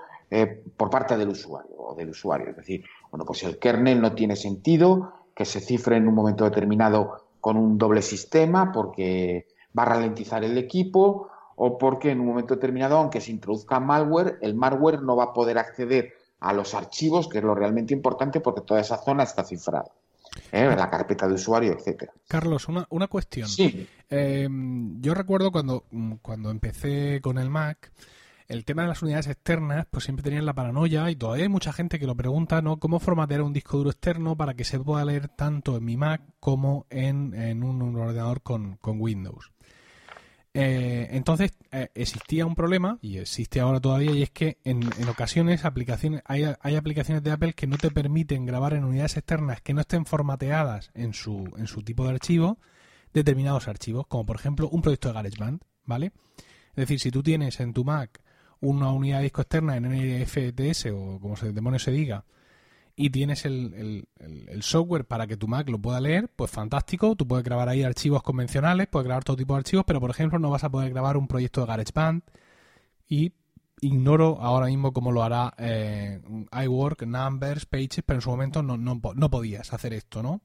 [0.77, 2.51] por parte del usuario o del usuario.
[2.51, 6.45] Es decir, bueno, pues el kernel no tiene sentido que se cifre en un momento
[6.45, 9.47] determinado con un doble sistema porque
[9.79, 14.39] va a ralentizar el equipo o porque en un momento determinado, aunque se introduzca malware,
[14.43, 16.13] el malware no va a poder acceder
[16.45, 19.91] a los archivos, que es lo realmente importante porque toda esa zona está cifrada.
[20.53, 20.75] ¿eh?
[20.77, 22.13] la carpeta de usuario, etcétera.
[22.29, 23.49] Carlos, una, una cuestión.
[23.49, 23.87] Sí.
[24.11, 24.49] Eh,
[25.01, 25.85] yo recuerdo cuando,
[26.23, 27.93] cuando empecé con el Mac,
[28.49, 31.73] el tema de las unidades externas, pues siempre tenían la paranoia y todavía hay mucha
[31.73, 32.79] gente que lo pregunta, ¿no?
[32.79, 36.21] ¿Cómo formatear un disco duro externo para que se pueda leer tanto en mi Mac
[36.41, 39.54] como en, en un, ordenador con, con Windows?
[40.57, 45.65] Eh, entonces eh, existía un problema y existe ahora todavía y es que en, ocasiones
[45.65, 49.75] aplicaciones hay, hay, aplicaciones de Apple que no te permiten grabar en unidades externas que
[49.75, 52.59] no estén formateadas en su, en su tipo de archivo
[53.13, 56.13] determinados archivos, como por ejemplo un proyecto de GarageBand, ¿vale?
[56.71, 58.23] Es decir, si tú tienes en tu Mac
[58.61, 62.25] una unidad de disco externa en NFTS o como se demonios se diga
[62.97, 64.07] y tienes el,
[64.61, 68.23] software para que tu Mac lo pueda leer, pues fantástico, tú puedes grabar ahí archivos
[68.23, 71.17] convencionales, puedes grabar todo tipo de archivos, pero por ejemplo no vas a poder grabar
[71.17, 72.23] un proyecto de GarageBand
[73.09, 73.33] y
[73.81, 76.21] ignoro ahora mismo cómo lo hará eh,
[76.65, 80.41] iWork, Numbers, Pages, pero en su momento no, no, no podías hacer esto, ¿no?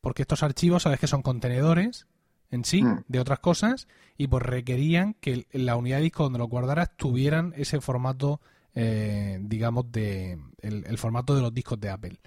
[0.00, 2.06] Porque estos archivos sabes que son contenedores
[2.50, 3.04] en sí mm.
[3.08, 7.52] de otras cosas y pues requerían que la unidad de disco donde lo guardaras tuvieran
[7.56, 8.40] ese formato
[8.80, 12.18] eh, digamos, de el, formato de los discos de Apple.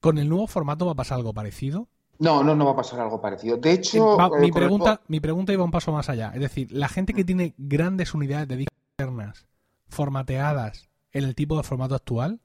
[0.00, 1.88] ¿Con el nuevo formato va a pasar algo parecido?
[2.18, 3.56] No, no, no va a pasar algo parecido.
[3.56, 6.32] De hecho, mi, eh, pregunta, mi pregunta iba un paso más allá.
[6.34, 9.46] Es decir, la gente que tiene grandes unidades de discos externas
[9.88, 12.40] formateadas en el tipo de formato actual,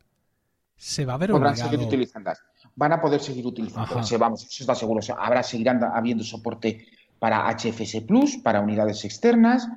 [0.77, 2.31] se va a ver Podrán seguir utilizando.
[2.75, 3.87] Van a poder seguir utilizando.
[4.19, 5.01] Vamos, eso está seguro.
[5.17, 6.85] habrá, seguirán habiendo soporte
[7.19, 9.67] para HFS Plus, para unidades externas,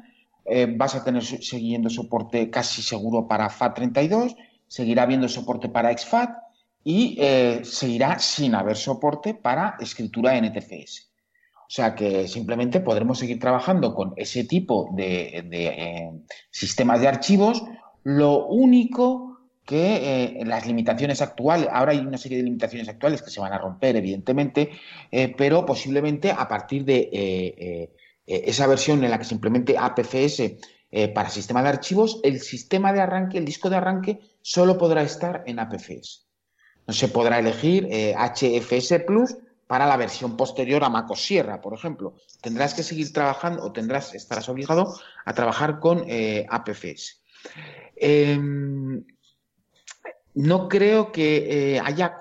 [0.44, 4.36] eh, vas a tener siguiendo soporte casi seguro para FAT32,
[4.68, 6.30] seguirá habiendo soporte para XFAT
[6.84, 11.10] y eh, seguirá sin haber soporte para escritura NTFS.
[11.54, 16.10] O sea que simplemente podremos seguir trabajando con ese tipo de, eh,
[16.50, 17.62] sistemas de archivos.
[18.04, 23.38] Lo único que las limitaciones actuales, ahora hay una serie de limitaciones actuales que se
[23.38, 24.70] van a romper, evidentemente,
[25.36, 27.90] pero posiblemente a partir de
[28.30, 30.42] eh, esa versión en la que se implemente APFS
[30.90, 35.02] eh, para sistema de archivos, el sistema de arranque, el disco de arranque, solo podrá
[35.02, 36.26] estar en APFS.
[36.86, 39.36] No se podrá elegir HFS eh, Plus
[39.66, 42.14] para la versión posterior a MacOS Sierra, por ejemplo.
[42.40, 44.94] Tendrás que seguir trabajando o tendrás, estarás obligado
[45.26, 46.06] a trabajar con
[46.48, 47.22] APFS.
[47.96, 49.04] Em,
[50.34, 52.16] no creo que haya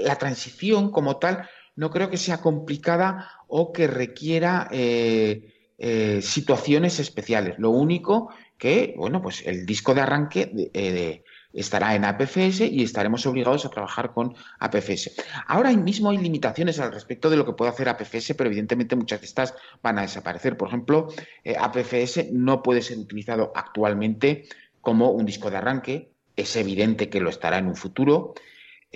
[0.00, 7.00] la transición como tal, no creo que sea complicada o que requiera eh, eh, situaciones
[7.00, 7.58] especiales.
[7.58, 11.22] Lo único que, bueno, pues el disco de arranque
[11.54, 15.12] estará en APFS y estaremos obligados a trabajar con APFS.
[15.46, 19.20] Ahora mismo hay limitaciones al respecto de lo que puede hacer APFS, pero evidentemente muchas
[19.20, 20.56] de estas van a desaparecer.
[20.56, 21.08] Por ejemplo,
[21.44, 24.44] eh, APFS no puede ser utilizado actualmente
[24.80, 28.34] como un disco de arranque, es evidente que lo estará en un futuro.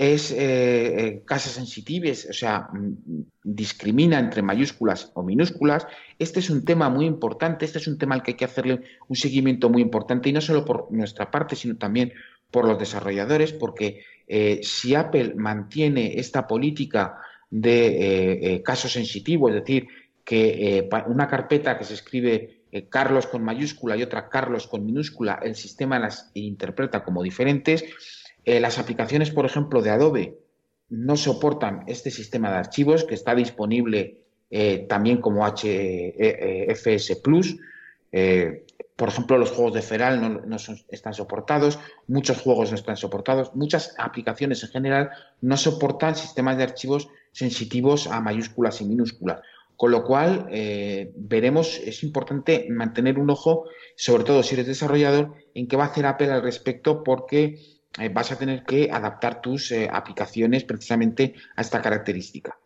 [0.00, 5.88] Es eh, eh casa sensitive, o sea, mm, discrimina entre mayúsculas o minúsculas.
[6.20, 8.80] Este es un tema muy importante, este es un tema al que hay que hacerle
[9.08, 12.12] un seguimiento muy importante y no solo por nuestra parte, sino también
[12.50, 17.18] por los desarrolladores, porque eh, si Apple mantiene esta política
[17.50, 19.88] de eh, eh, caso sensitivo, es decir,
[20.24, 25.54] que una carpeta que se escribe Carlos con mayúscula y otra Carlos con minúscula, el
[25.54, 27.82] sistema las interpreta como diferentes,
[28.60, 30.38] las aplicaciones, por ejemplo, de Adobe
[30.90, 34.22] no soportan este sistema de archivos que está disponible
[34.88, 37.56] también como HFS Plus.
[38.98, 40.56] Por ejemplo, los juegos de Feral no,
[40.88, 45.10] están soportados, muchos juegos no están soportados, muchas aplicaciones en general
[45.40, 49.38] no soportan sistemas de archivos sensitivos a mayúsculas y minúsculas.
[49.76, 55.32] Con lo cual, eh, veremos, es importante mantener un ojo, sobre todo si eres desarrollador,
[55.54, 59.40] en qué va a hacer Apple al respecto, porque eh, vas a tener que adaptar
[59.40, 62.58] tus eh, aplicaciones precisamente a esta característica.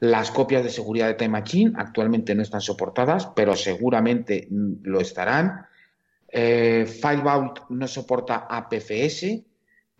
[0.00, 5.00] Las copias de seguridad de Time Machine actualmente no están soportadas, pero seguramente mm, lo
[5.00, 5.66] estarán.
[6.28, 9.42] Eh, Filevault no soporta APFS,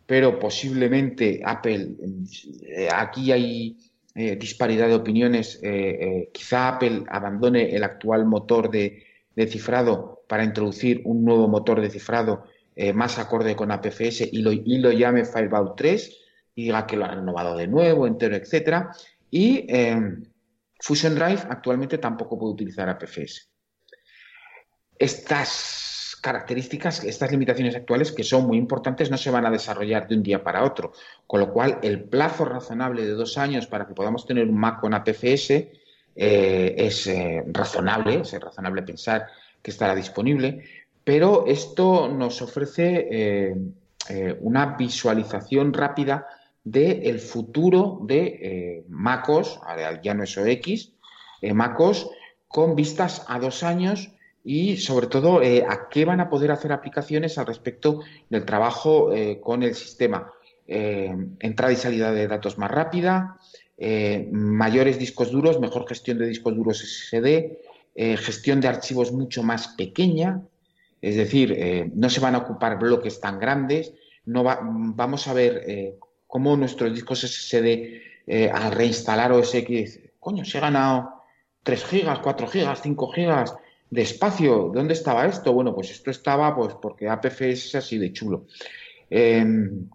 [0.04, 1.96] pero posiblemente Apple,
[2.62, 3.76] eh, aquí hay
[4.14, 5.60] eh, disparidad de opiniones,
[6.32, 9.02] quizá Apple abandone el actual motor de,
[9.48, 12.44] cifrado para introducir un nuevo motor de cifrado
[12.94, 16.18] más acorde con APFS y lo, y lo llame Filevault 3
[16.54, 18.90] y diga que lo ha renovado de nuevo, entero, etcétera.
[19.30, 19.66] Y
[20.80, 23.50] Fusion Drive actualmente tampoco puede utilizar APFS.
[24.98, 30.16] Estas características, estas limitaciones actuales que son muy importantes, no se van a desarrollar de
[30.16, 30.92] un día para otro.
[31.26, 34.80] Con lo cual, el plazo razonable de dos años para que podamos tener un Mac
[34.80, 39.28] con APFS eh, es eh, razonable, es razonable pensar
[39.62, 40.64] que estará disponible,
[41.06, 43.54] pero esto nos ofrece eh,
[44.40, 46.26] una visualización rápida
[46.62, 49.60] del futuro de MacOS,
[50.02, 50.92] ya no es OX,
[51.54, 52.10] MacOS,
[52.48, 54.10] con vistas a dos años
[54.44, 58.00] y sobre todo eh, a qué van a poder hacer aplicaciones al respecto
[58.30, 60.32] del trabajo eh, con el sistema.
[60.68, 63.38] Eh, entrada y salida de datos más rápida,
[64.32, 67.58] mayores discos duros, mejor gestión de discos duros SSD,
[68.16, 70.40] gestión de archivos mucho más pequeña,
[71.00, 73.92] es decir, no se van a ocupar bloques tan grandes,
[74.24, 80.62] no vamos a ver cómo nuestros discos SSD al reinstalar OS X, coño, se ha
[80.62, 81.22] ganado
[81.62, 83.54] 3 gigas, 4 gigas, 5 gigas,
[83.90, 84.70] de espacio.
[84.74, 85.52] ¿Dónde estaba esto?
[85.52, 88.46] Bueno, pues esto estaba pues porque APF es así de chulo.
[89.10, 89.88] Em,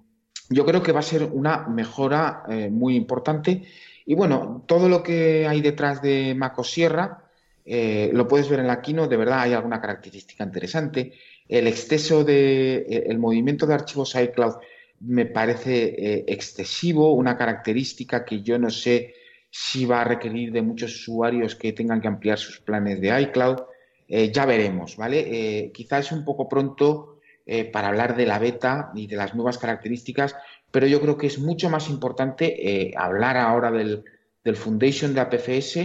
[0.49, 3.63] yo creo que va a ser una mejora eh, muy importante.
[4.05, 7.20] Y bueno, todo lo que hay detrás de Maco Sierra
[7.65, 9.07] eh, lo puedes ver en la Kino.
[9.07, 11.13] De verdad, hay alguna característica interesante.
[11.47, 12.85] El exceso de.
[12.87, 14.55] Eh, el movimiento de archivos iCloud
[15.01, 19.15] me parece excesivo, una característica que yo no sé
[19.51, 23.59] si va a requerir de muchos usuarios que tengan que ampliar sus planes de iCloud.
[24.07, 25.19] Eh, ya veremos, ¿vale?
[25.19, 29.35] Eh, quizás es un poco pronto eh, para hablar de la beta y de las
[29.35, 30.35] nuevas características,
[30.71, 34.05] pero yo creo que es mucho más importante hablar ahora del,
[34.43, 35.79] del Foundation de APFS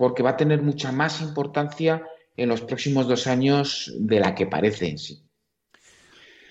[0.00, 2.02] porque va a tener mucha más importancia
[2.34, 5.22] en los próximos dos años de la que parece en sí.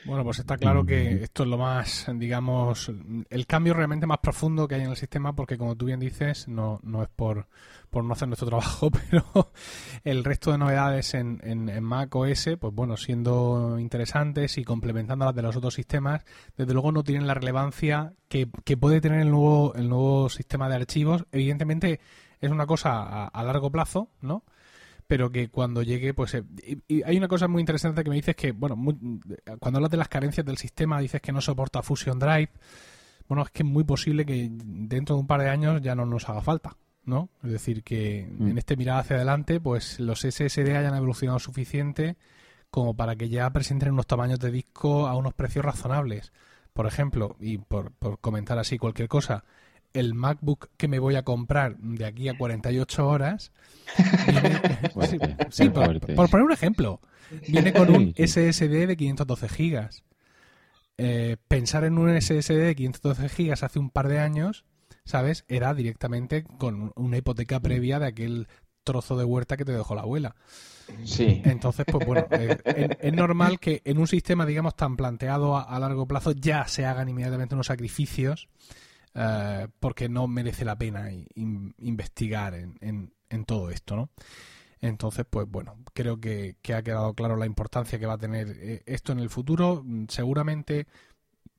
[0.05, 2.91] Bueno, pues está claro que esto es lo más, digamos,
[3.27, 6.47] el cambio realmente más profundo que hay en el sistema, porque como tú bien dices,
[6.47, 7.47] no, no es por,
[7.89, 9.51] por no hacer nuestro trabajo, pero
[10.03, 15.35] el resto de novedades en, en, Mac OS, pues bueno, siendo interesantes y complementando las
[15.35, 16.23] de los otros sistemas,
[16.55, 20.69] desde luego no tienen la relevancia que, que puede tener el nuevo, el nuevo sistema
[20.69, 21.25] de archivos.
[21.31, 21.99] Evidentemente
[22.39, 24.43] es una cosa a largo plazo, ¿no?
[25.09, 26.35] pero que cuando llegue, pues...
[26.35, 26.43] Eh,
[26.87, 28.77] y, hay una cosa muy interesante que me dices que, bueno,
[29.59, 32.51] cuando hablas de las carencias del sistema, dices que no soporta Fusion Drive.
[33.27, 36.05] Bueno, es que es muy posible que dentro de un par de años ya no
[36.05, 37.29] nos haga falta, ¿no?
[37.43, 38.49] Es decir, que mm.
[38.49, 42.15] en este mirar hacia adelante, pues los SSD hayan evolucionado suficiente
[42.69, 46.31] como para que ya presenten unos tamaños de disco a unos precios razonables.
[46.71, 49.43] Por ejemplo, y por, por comentar así cualquier cosa,
[49.93, 53.51] el MacBook que me voy a comprar de aquí a 48 horas.
[55.49, 55.99] sí, por,
[56.29, 57.01] poner un ejemplo,
[57.47, 60.03] viene con un SSD de 512 gigas.
[60.97, 64.65] Eh, pensar en un SSD de 512 gigas hace un par de años,
[65.05, 65.45] ¿sabes?
[65.47, 68.47] Era directamente con una hipoteca previa de aquel
[68.83, 70.35] trozo de huerta que te dejó la abuela.
[71.03, 71.41] Sí.
[71.45, 76.07] Entonces, pues bueno, eh, es, normal que en un sistema, digamos, tan planteado a, largo
[76.07, 78.49] plazo ya se hagan inmediatamente unos sacrificios
[79.15, 84.09] eh, porque no merece la pena investigar en, en, todo esto, ¿no?
[84.81, 88.47] Entonces, pues bueno, creo que, que, ha quedado claro la importancia que va a tener
[88.49, 89.83] eh, esto en el futuro.
[90.07, 90.87] Seguramente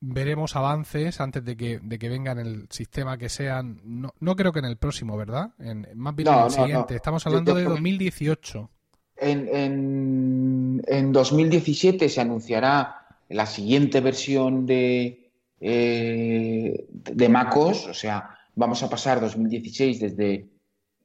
[0.01, 3.81] veremos avances antes de que, de que venga en el sistema que sean.
[3.85, 5.51] No, no creo que en el próximo, ¿verdad?
[5.59, 6.94] En, más bien en el siguiente.
[6.97, 8.70] Estamos hablando de 2018.
[9.16, 15.19] En, en, en, 2017 se anunciará la siguiente versión de,
[15.60, 20.48] eh, de MacOS, o sea, vamos a pasar 2016 desde.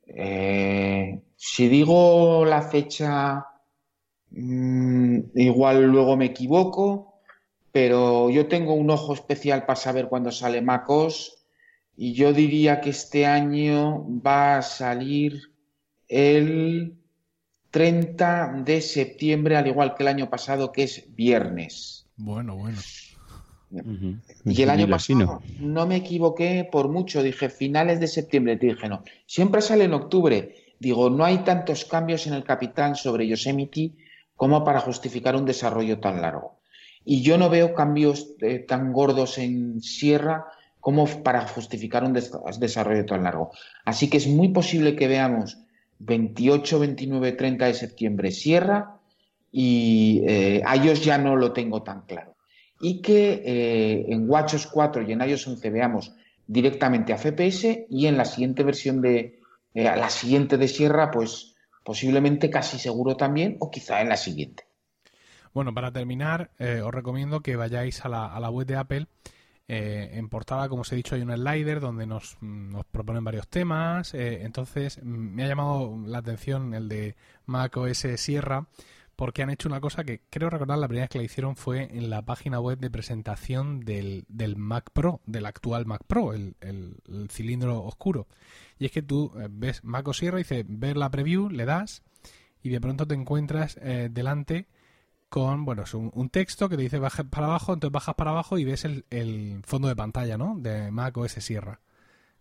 [0.08, 3.46] Eh, si digo la fecha,
[4.32, 7.16] mm, igual luego me equivoco
[7.76, 11.46] pero yo tengo un ojo especial para saber cuándo sale MacOS
[11.98, 15.52] y yo diría que este año va a salir
[16.08, 16.96] el
[17.72, 22.08] 30 de septiembre, al igual que el año pasado, que es viernes.
[22.16, 22.80] Bueno, bueno.
[24.46, 28.88] Y el año pasado no me equivoqué por mucho, dije finales de septiembre, te dije
[28.88, 30.56] no, siempre sale en octubre.
[30.80, 33.92] Digo, no hay tantos cambios en el capital sobre Yosemite
[34.36, 36.60] como para justificar un desarrollo tan largo
[37.06, 40.48] y yo no veo cambios eh, tan gordos en Sierra
[40.80, 43.52] como para justificar un desarrollo tan largo.
[43.86, 45.58] Así que es muy posible que veamos
[46.00, 49.00] 28, 29, 30 de septiembre Sierra
[49.52, 52.35] y eh, a ellos ya no lo tengo tan claro.
[52.80, 56.14] Y que eh, en WatchOS 4 y en iOS 11 veamos
[56.48, 59.40] directamente a FPS y en la siguiente versión de
[59.74, 64.64] la siguiente de Sierra, pues posiblemente casi seguro también o quizá en la siguiente.
[65.54, 69.08] Bueno, para terminar, eh, os recomiendo que vayáis a la, a la web de Apple.
[69.68, 73.48] Eh, en portada, como os he dicho, hay un slider donde nos, nos proponen varios
[73.48, 74.14] temas.
[74.14, 77.16] Eh, entonces, mm, me ha llamado la atención el de
[77.46, 78.68] Mac OS Sierra,
[79.16, 81.84] porque han hecho una cosa que creo recordar la primera vez que la hicieron fue
[81.92, 86.56] en la página web de presentación del, del Mac Pro, del actual Mac Pro, el,
[86.62, 86.98] el,
[87.30, 88.28] cilindro oscuro.
[88.78, 92.04] Y es que tú ves Mac Sierra y dices, ver la preview, le das
[92.62, 93.80] y de pronto te encuentras
[94.10, 94.68] delante
[95.30, 98.58] con, bueno, es un, texto que te dice baja para abajo, entonces bajas para abajo
[98.58, 100.56] y ves el, fondo de pantalla, ¿no?
[100.58, 101.82] De Mac OS Sierra.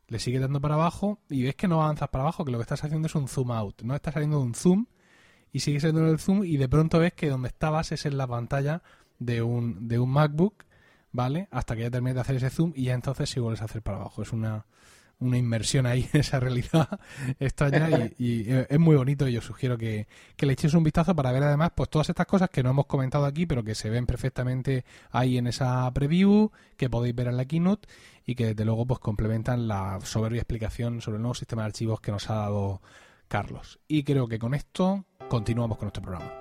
[0.07, 2.63] Le sigues dando para abajo y ves que no avanzas para abajo, que lo que
[2.63, 4.87] estás haciendo es un zoom out, no estás saliendo de un zoom
[5.55, 8.27] y sigues en el zoom y de pronto ves que donde estabas es en la
[8.27, 8.83] pantalla
[9.19, 10.65] de un, de un MacBook,
[11.13, 11.49] ¿vale?
[11.51, 13.81] Hasta que ya termines de hacer ese zoom y ya entonces sí vuelves a hacer
[13.81, 14.21] para abajo.
[14.21, 14.67] Es una,
[15.19, 17.01] una inmersión ahí en esa realidad
[17.39, 20.07] extraña y, es muy bonito y yo sugiero que,
[20.39, 23.25] le echéis un vistazo para ver además pues todas estas cosas que no hemos comentado
[23.25, 27.47] aquí pero que se ven perfectamente ahí en esa preview que podéis ver en la
[27.47, 27.89] keynote
[28.27, 32.01] y que desde luego pues complementan la soberbia explicación sobre el nuevo sistema de archivos
[32.01, 32.83] que nos ha dado
[33.29, 36.33] Carlos y creo que con esto continuamos con nuestro programa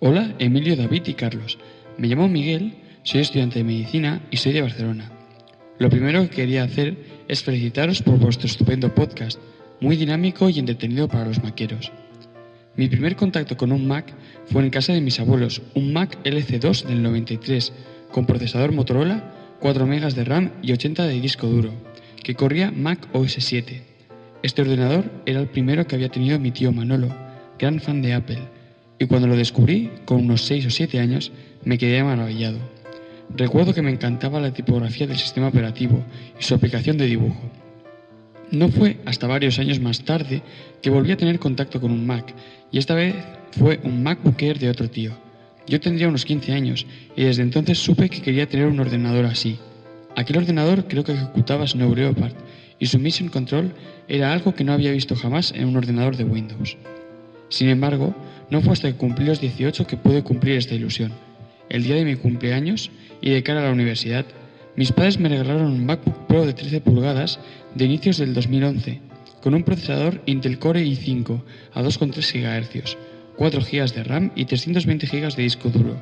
[0.00, 1.58] Hola Emilio, David y Carlos
[1.96, 5.12] me llamo Miguel soy estudiante de medicina y soy de Barcelona.
[5.78, 6.96] Lo primero que quería hacer
[7.28, 9.38] es felicitaros por vuestro estupendo podcast,
[9.80, 11.92] muy dinámico y entretenido para los maqueros.
[12.76, 14.14] Mi primer contacto con un Mac
[14.46, 17.74] fue en casa de mis abuelos, un Mac LC2 del 93,
[18.10, 21.72] con procesador Motorola, 4 MB de RAM y 80 de disco duro,
[22.22, 23.93] que corría Mac OS 7.
[24.44, 27.08] Este ordenador era el primero que había tenido mi tío Manolo,
[27.58, 28.40] gran fan de Apple,
[28.98, 31.32] y cuando lo descubrí, con unos 6 o 7 años,
[31.64, 32.58] me quedé maravillado.
[33.34, 36.04] Recuerdo que me encantaba la tipografía del sistema operativo
[36.38, 37.40] y su aplicación de dibujo.
[38.50, 40.42] No fue hasta varios años más tarde
[40.82, 42.34] que volví a tener contacto con un Mac,
[42.70, 43.14] y esta vez
[43.52, 45.12] fue un MacBook Air de otro tío.
[45.66, 49.56] Yo tendría unos 15 años y desde entonces supe que quería tener un ordenador así.
[50.16, 52.34] Aquel ordenador creo que ejecutaba Snow Leopard
[52.78, 53.72] y su Mission Control
[54.08, 56.76] era algo que no había visto jamás en un ordenador de Windows.
[57.48, 58.14] Sin embargo,
[58.50, 61.12] no fue hasta que cumplí los 18 que pude cumplir esta ilusión.
[61.68, 62.90] El día de mi cumpleaños
[63.20, 64.26] y de cara a la universidad,
[64.76, 67.38] mis padres me regalaron un MacBook Pro de 13 pulgadas
[67.74, 69.00] de inicios del 2011,
[69.40, 71.42] con un procesador Intel Core i5
[71.74, 72.96] a 2,3 GHz,
[73.36, 75.96] 4 GB de RAM y 320 GB de disco duro.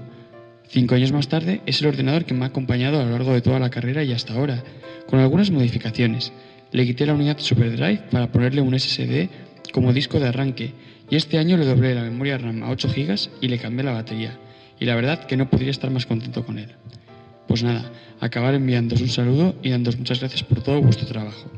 [0.68, 3.42] Cinco años más tarde es el ordenador que me ha acompañado a lo largo de
[3.42, 4.62] toda la carrera y hasta ahora,
[5.06, 6.32] con algunas modificaciones.
[6.72, 9.28] Le quité la unidad SuperDrive para ponerle un SSD
[9.72, 10.72] como disco de arranque
[11.10, 13.92] y este año le doblé la memoria RAM a 8 GB y le cambié la
[13.92, 14.38] batería.
[14.80, 16.70] Y la verdad que no podría estar más contento con él.
[17.46, 21.50] Pues nada, acabar enviándoos un saludo y dándos muchas gracias por todo vuestro trabajo.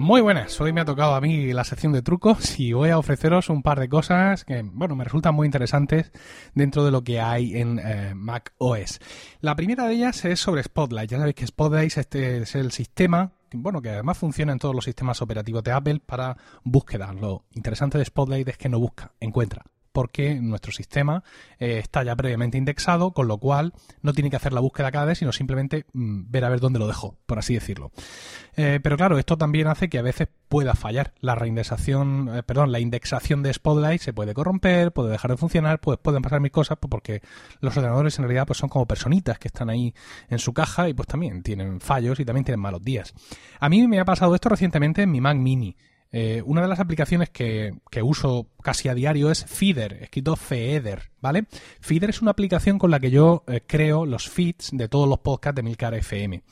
[0.00, 2.96] Muy buenas, hoy me ha tocado a mí la sección de trucos y voy a
[2.96, 6.10] ofreceros un par de cosas que, bueno, me resultan muy interesantes
[6.54, 8.98] dentro de lo que hay en eh, Mac OS.
[9.42, 11.10] La primera de ellas es sobre Spotlight.
[11.10, 14.86] Ya sabéis que Spotlight este es el sistema bueno, que además funciona en todos los
[14.86, 17.12] sistemas operativos de Apple para búsqueda.
[17.12, 21.24] Lo interesante de Spotlight es que no busca, encuentra porque nuestro sistema
[21.58, 23.72] eh, está ya previamente indexado, con lo cual
[24.02, 26.78] no tiene que hacer la búsqueda cada vez, sino simplemente mm, ver a ver dónde
[26.78, 27.90] lo dejo, por así decirlo.
[28.56, 31.12] Eh, pero claro, esto también hace que a veces pueda fallar.
[31.20, 35.80] La reindexación, eh, perdón, la indexación de Spotlight se puede corromper, puede dejar de funcionar,
[35.80, 37.22] pues pueden pasar mil cosas, pues porque
[37.60, 39.94] los ordenadores en realidad pues son como personitas que están ahí
[40.28, 43.14] en su caja y pues también tienen fallos y también tienen malos días.
[43.58, 45.76] A mí me ha pasado esto recientemente en mi Mac Mini.
[46.12, 47.72] Eh, una de las aplicaciones que,
[48.02, 51.46] uso casi a diario es Feeder, escrito Feeder, ¿vale?
[51.80, 55.20] Feeder es una aplicación con la que yo eh, creo los feeds de todos los
[55.20, 56.42] podcasts de Milcar FM.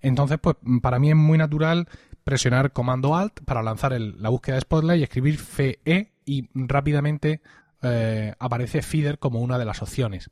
[0.00, 1.88] Entonces, pues para mí es muy natural
[2.22, 7.40] presionar comando Alt para lanzar la búsqueda de Spotlight y escribir FE y rápidamente
[7.82, 10.30] eh, aparece Feeder como una de las opciones.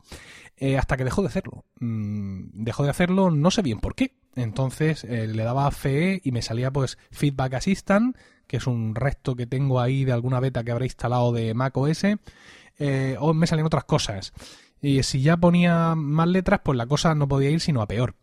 [0.79, 1.65] hasta que dejó de hacerlo.
[1.81, 4.20] Mm, dejó de hacerlo, no sé bien por qué.
[4.37, 8.17] Entonces le daba FE y me salía pues Feedback Assistant
[8.51, 11.77] que es un resto que tengo ahí de alguna beta que habré instalado de Mac
[11.77, 12.03] OS,
[12.81, 14.33] eh, o me salen otras cosas.
[14.83, 18.17] Y si ya ponía más letras, pues la cosa no podía ir sino a peor.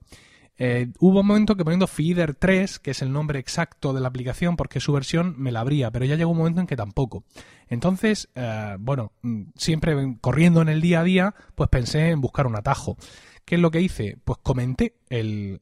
[0.57, 4.09] Eh, hubo un momento que poniendo Feeder 3, que es el nombre exacto de la
[4.09, 7.23] aplicación, porque su versión me la abría, pero ya llegó un momento en que tampoco.
[7.69, 12.47] Entonces, eh, bueno, mm, siempre corriendo en el día a día, pues pensé en buscar
[12.47, 12.97] un atajo.
[13.47, 14.17] ¿Qué es lo que hice?
[14.25, 15.61] Pues comenté el,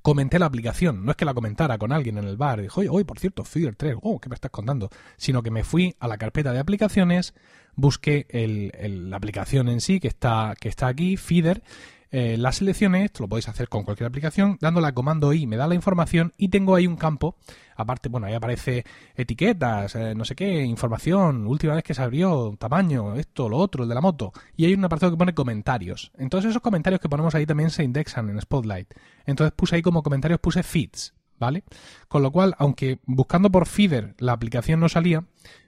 [0.00, 1.04] comenté la aplicación.
[1.04, 2.62] No es que la comentara con alguien en el bar.
[2.62, 4.88] Dijo, oye, por cierto, Feeder 3, oh, ¿qué me estás contando?
[5.18, 7.34] Sino que me fui a la carpeta de aplicaciones,
[7.74, 11.62] busqué la aplicación en sí que está, que está aquí, Feeder,
[12.10, 15.66] eh, la seleccioné, esto lo podéis hacer con cualquier aplicación, dándole comando I me da
[15.66, 17.36] la información y tengo ahí un campo,
[17.74, 18.84] aparte, bueno, ahí aparece
[19.14, 23.82] etiquetas, eh, no sé qué, información, última vez que se abrió, tamaño, esto, lo otro,
[23.82, 26.12] el de la moto, y hay un apartado que pone comentarios.
[26.16, 28.94] Entonces esos comentarios que ponemos ahí también se indexan en Spotlight.
[29.24, 31.64] Entonces puse ahí como comentarios, puse feeds, ¿vale?
[32.08, 35.24] Con lo cual, aunque buscando por feeder la aplicación no salía,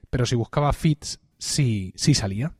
[0.09, 2.53] pero si buscaba feeds sí, sí salía.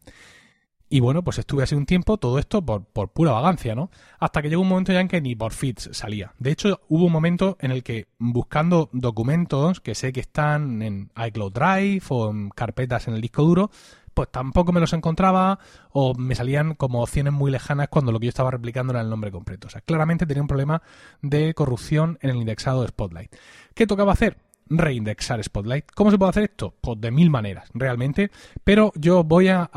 [0.89, 3.91] Y bueno, pues estuve así un tiempo, todo esto por, por, pura vagancia, ¿no?
[4.19, 6.33] Hasta que llegó un momento ya en que ni por feeds salía.
[6.39, 11.11] De hecho, hubo un momento en el que buscando documentos que sé que están en
[11.27, 13.69] iCloud Drive o en carpetas en el disco duro,
[14.15, 15.59] pues tampoco me los encontraba
[15.91, 19.09] o me salían como opciones muy lejanas cuando lo que yo estaba replicando era el
[19.09, 19.67] nombre completo.
[19.67, 20.81] O sea, claramente tenía un problema
[21.21, 23.35] de corrupción en el indexado de Spotlight.
[23.75, 24.37] ¿Qué tocaba hacer?
[24.69, 25.91] reindexar Spotlight.
[25.95, 26.75] ¿Cómo se puede hacer esto?
[26.79, 28.29] Pues de mil maneras, realmente.
[28.63, 29.69] Pero yo voy a,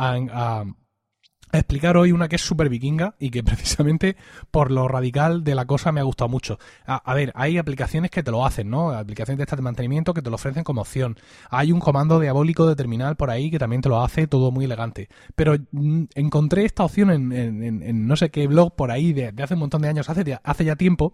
[1.58, 4.16] explicar hoy una que es súper vikinga y que precisamente
[4.50, 6.58] por lo radical de la cosa me ha gustado mucho.
[6.86, 8.90] A, ver, hay aplicaciones que te lo hacen, ¿no?
[8.90, 11.18] Aplicaciones de estas de mantenimiento que te lo ofrecen como opción.
[11.50, 14.64] Hay un comando diabólico de terminal por ahí que también te lo hace todo muy
[14.64, 15.08] elegante.
[15.34, 19.60] Pero mm, encontré esta opción en, no sé qué blog por ahí de, hace un
[19.60, 21.12] montón de años, hace, hace ya tiempo,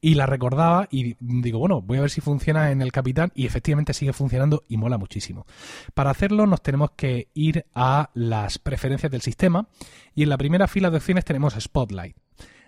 [0.00, 3.46] y la recordaba y digo, bueno, voy a ver si funciona en el Capitán y
[3.46, 5.46] efectivamente sigue funcionando y mola muchísimo.
[5.94, 9.66] Para hacerlo nos tenemos que ir a las preferencias del sistema
[10.14, 12.16] y en la primera fila de opciones tenemos Spotlight.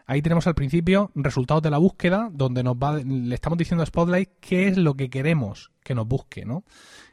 [0.08, 3.86] Ahí tenemos al principio resultados de la búsqueda, donde nos va, le estamos diciendo a
[3.86, 6.64] Spotlight qué es lo que queremos que nos busque, ¿no?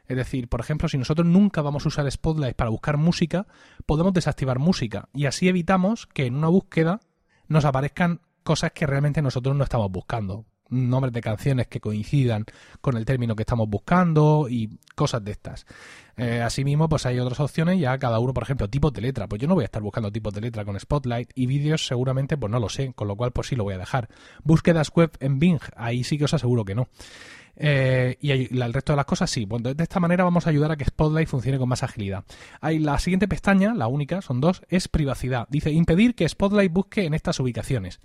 [0.06, 3.46] Es decir, por ejemplo, si nosotros nunca vamos a usar Spotlight para buscar música,
[3.86, 7.00] podemos desactivar música y así evitamos que en una búsqueda
[7.48, 10.44] nos aparezcan cosas que realmente nosotros no estamos buscando
[10.74, 12.44] nombres de canciones que coincidan
[12.80, 15.66] con el término que estamos buscando y cosas de estas.
[16.16, 19.26] Eh, asimismo, pues hay otras opciones, ya cada uno, por ejemplo, tipos de letra.
[19.26, 22.36] Pues yo no voy a estar buscando tipos de letra con Spotlight y vídeos seguramente
[22.36, 24.08] pues no lo sé, con lo cual pues sí lo voy a dejar.
[24.42, 26.88] Búsquedas web en Bing, ahí sí que os aseguro que no.
[27.56, 29.44] Eh, y el resto de las cosas sí.
[29.44, 32.24] Bueno, de esta manera vamos a ayudar a que Spotlight funcione con más agilidad.
[32.60, 35.46] Hay la siguiente pestaña, la única, son dos, es privacidad.
[35.50, 38.00] Dice impedir que Spotlight busque en estas ubicaciones.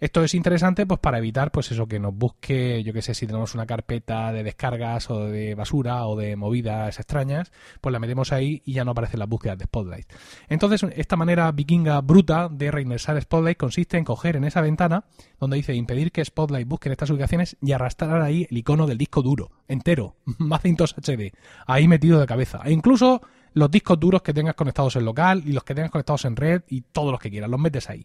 [0.00, 3.26] Esto es interesante pues para evitar pues eso que nos busque, yo que sé, si
[3.26, 8.32] tenemos una carpeta de descargas o de basura o de movidas extrañas, pues la metemos
[8.32, 10.12] ahí y ya no aparecen las búsquedas de Spotlight.
[10.48, 15.04] Entonces, esta manera vikinga bruta de reingresar Spotlight consiste en coger en esa ventana
[15.38, 18.93] donde dice impedir que Spotlight busque en estas ubicaciones y arrastrar ahí el icono de
[18.98, 21.32] disco duro, entero, Macintosh HD,
[21.66, 22.60] ahí metido de cabeza.
[22.64, 23.22] E incluso
[23.54, 26.62] los discos duros que tengas conectados en local y los que tengas conectados en red
[26.68, 28.04] y todos los que quieras, los metes ahí.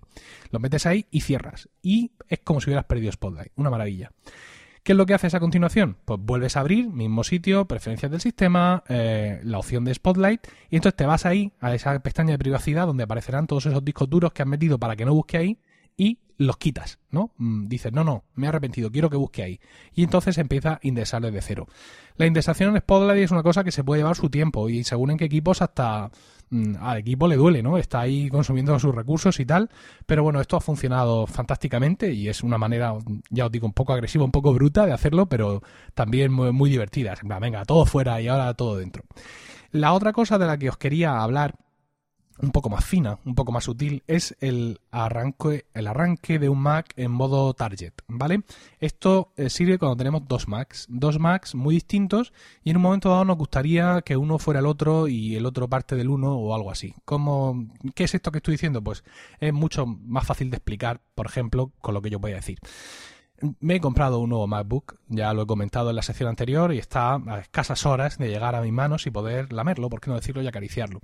[0.52, 1.70] Los metes ahí y cierras.
[1.82, 3.52] Y es como si hubieras perdido Spotlight.
[3.56, 4.12] Una maravilla.
[4.84, 5.98] ¿Qué es lo que haces a continuación?
[6.06, 10.78] Pues vuelves a abrir, mismo sitio, preferencias del sistema, eh, la opción de Spotlight, y
[10.78, 14.32] entonces te vas ahí a esa pestaña de privacidad donde aparecerán todos esos discos duros
[14.32, 15.60] que has metido para que no busque ahí
[15.98, 17.32] y los quitas, ¿no?
[17.38, 19.60] Mm, dices, no, no, me he arrepentido, quiero que busque ahí.
[19.94, 21.68] Y entonces empieza a indexar desde cero.
[22.16, 25.12] La indexación en Spotlight es una cosa que se puede llevar su tiempo y según
[25.12, 26.10] en qué equipos hasta
[26.50, 27.78] mm, al equipo le duele, ¿no?
[27.78, 29.70] Está ahí consumiendo sus recursos y tal,
[30.06, 32.94] pero bueno, esto ha funcionado fantásticamente y es una manera,
[33.30, 35.62] ya os digo, un poco agresiva, un poco bruta de hacerlo, pero
[35.94, 37.16] también muy, muy divertida.
[37.22, 39.04] Venga, todo fuera y ahora todo dentro.
[39.72, 41.56] La otra cosa de la que os quería hablar
[42.42, 46.60] un poco más fina, un poco más sutil, es el arranque, el arranque de un
[46.60, 48.44] Mac en modo target, ¿vale?
[48.80, 52.34] Esto eh, sirve cuando tenemos dos Macs, dos Macs muy distintos
[52.64, 55.68] y en un momento dado nos gustaría que uno fuera el otro y el otro
[55.68, 56.94] parte del uno o algo así.
[57.06, 58.82] ¿Cómo, ¿Qué es esto que estoy diciendo?
[58.82, 59.04] Pues
[59.40, 62.60] es mucho más fácil de explicar, por ejemplo, con lo que yo voy a decir.
[63.60, 66.78] Me he comprado un nuevo MacBook, ya lo he comentado en la sección anterior, y
[66.78, 70.16] está a escasas horas de llegar a mis manos y poder lamerlo, por qué no
[70.16, 71.00] decirlo y acariciarlo.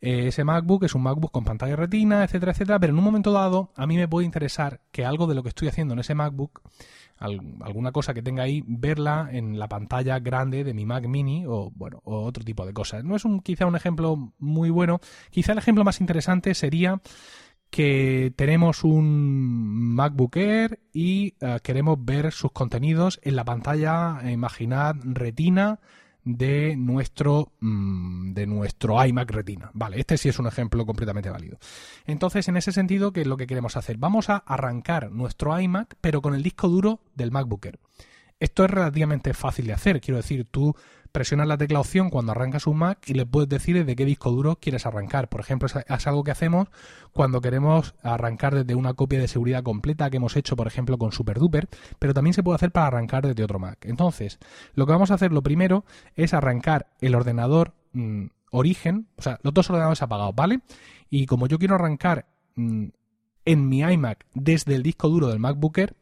[0.00, 3.32] Eh, ese MacBook es un MacBook con pantalla retina, etcétera, etcétera, pero en un momento
[3.32, 6.14] dado a mí me puede interesar que algo de lo que estoy haciendo en ese
[6.14, 6.62] MacBook,
[7.20, 11.70] alguna cosa que tenga ahí, verla en la pantalla grande de mi Mac Mini o
[11.74, 13.04] bueno, o otro tipo de cosas.
[13.04, 15.00] No es un, quizá un ejemplo muy bueno,
[15.30, 17.00] quizá el ejemplo más interesante sería
[17.70, 24.96] que tenemos un MacBook Air y eh, queremos ver sus contenidos en la pantalla, imaginad,
[25.04, 25.80] retina
[26.24, 29.70] de nuestro mm, de nuestro iMac Retina.
[29.72, 31.58] Vale, este sí es un ejemplo completamente válido.
[32.06, 33.96] Entonces, en ese sentido, ¿qué es lo que queremos hacer?
[33.96, 37.78] Vamos a arrancar nuestro iMac, pero con el disco duro del MacBook Air.
[38.38, 40.74] Esto es relativamente fácil de hacer, quiero decir, tú
[41.12, 44.30] presionas la tecla opción cuando arrancas un Mac y le puedes decir de qué disco
[44.30, 45.28] duro quieres arrancar.
[45.28, 46.68] Por ejemplo, es algo que hacemos
[47.12, 51.12] cuando queremos arrancar desde una copia de seguridad completa que hemos hecho, por ejemplo, con
[51.12, 51.68] SuperDuper,
[51.98, 53.78] pero también se puede hacer para arrancar desde otro Mac.
[53.82, 54.38] Entonces,
[54.74, 55.84] lo que vamos a hacer lo primero
[56.16, 60.60] es arrancar el ordenador mm, origen, o sea, los dos ordenadores apagados, ¿vale?
[61.08, 62.26] Y como yo quiero arrancar
[62.56, 62.86] mm,
[63.44, 65.96] en mi iMac desde el disco duro del MacBooker,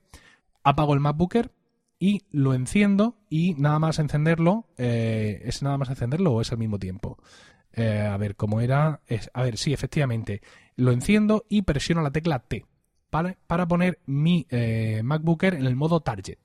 [0.62, 1.50] apago el MacBooker
[1.98, 6.58] y lo enciendo y nada más encenderlo, eh, ¿es nada más encenderlo o es al
[6.58, 7.18] mismo tiempo?
[7.72, 9.00] Eh, a ver, ¿cómo era?
[9.32, 10.40] A ver, sí, efectivamente,
[10.76, 12.64] lo enciendo y presiono la tecla T
[13.10, 16.38] para poner mi eh, MacBooker en el modo target.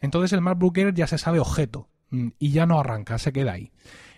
[0.00, 3.72] Entonces el MacBooker ya se sabe objeto mm, y ya no arranca, se queda ahí.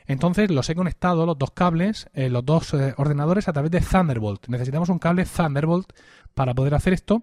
[0.06, 4.48] Entonces los he conectado, los dos cables, los dos ordenadores a través de Thunderbolt.
[4.48, 5.92] Necesitamos un cable Thunderbolt
[6.34, 7.22] para poder hacer esto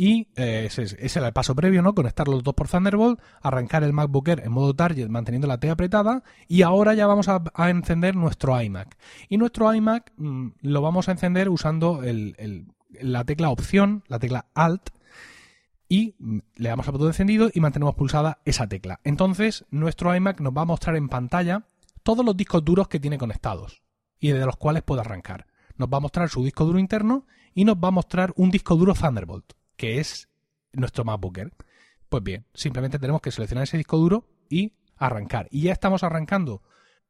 [0.00, 1.94] y eh, ese, es el paso previo, ¿no?
[1.94, 6.22] Conectar los dos por Thunderbolt, arrancar el MacBook en modo target manteniendo la T apretada
[6.48, 8.96] y ahora ya vamos a, encender nuestro iMac.
[9.28, 12.00] Y nuestro iMac mm, lo vamos a encender usando
[13.02, 14.88] la tecla opción, la tecla Alt
[15.86, 19.00] y mm, le damos a botón encendido y mantenemos pulsada esa tecla.
[19.04, 21.66] Entonces nuestro iMac nos va a mostrar en pantalla
[22.02, 23.82] todos los discos duros que tiene conectados
[24.18, 25.46] y de los cuales puede arrancar.
[25.76, 28.76] Nos va a mostrar su disco duro interno y nos va a mostrar un disco
[28.76, 30.28] duro Thunderbolt que es
[30.74, 31.54] nuestro MacBooker.
[32.10, 35.48] Pues bien, simplemente tenemos que seleccionar ese disco duro y arrancar.
[35.50, 36.60] Y ya estamos arrancando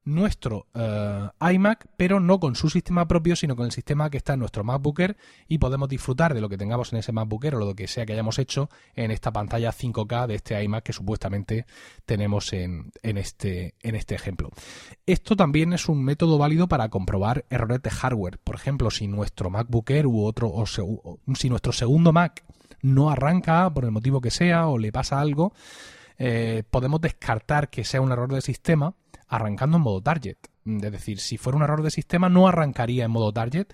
[0.04, 4.34] nuestro eh, iMac, pero no con su sistema propio, sino con el sistema que está
[4.34, 5.16] en nuestro MacBooker
[5.48, 8.12] y podemos disfrutar de lo que tengamos en ese MacBooker o lo que sea que
[8.12, 11.66] hayamos hecho en esta pantalla 5K de este iMac que supuestamente
[12.06, 14.50] tenemos en, este, en este ejemplo.
[15.06, 18.38] Esto también es un método válido para comprobar errores de hardware.
[18.38, 22.44] Por ejemplo, si nuestro MacBooker u otro, o si nuestro segundo Mac
[22.82, 25.52] no arranca por el motivo que sea o le pasa algo,
[26.18, 28.94] eh, podemos descartar que sea un error de sistema
[29.28, 30.36] arrancando en modo target.
[30.64, 33.68] Es decir, si fuera un error de sistema no arrancaría en modo target,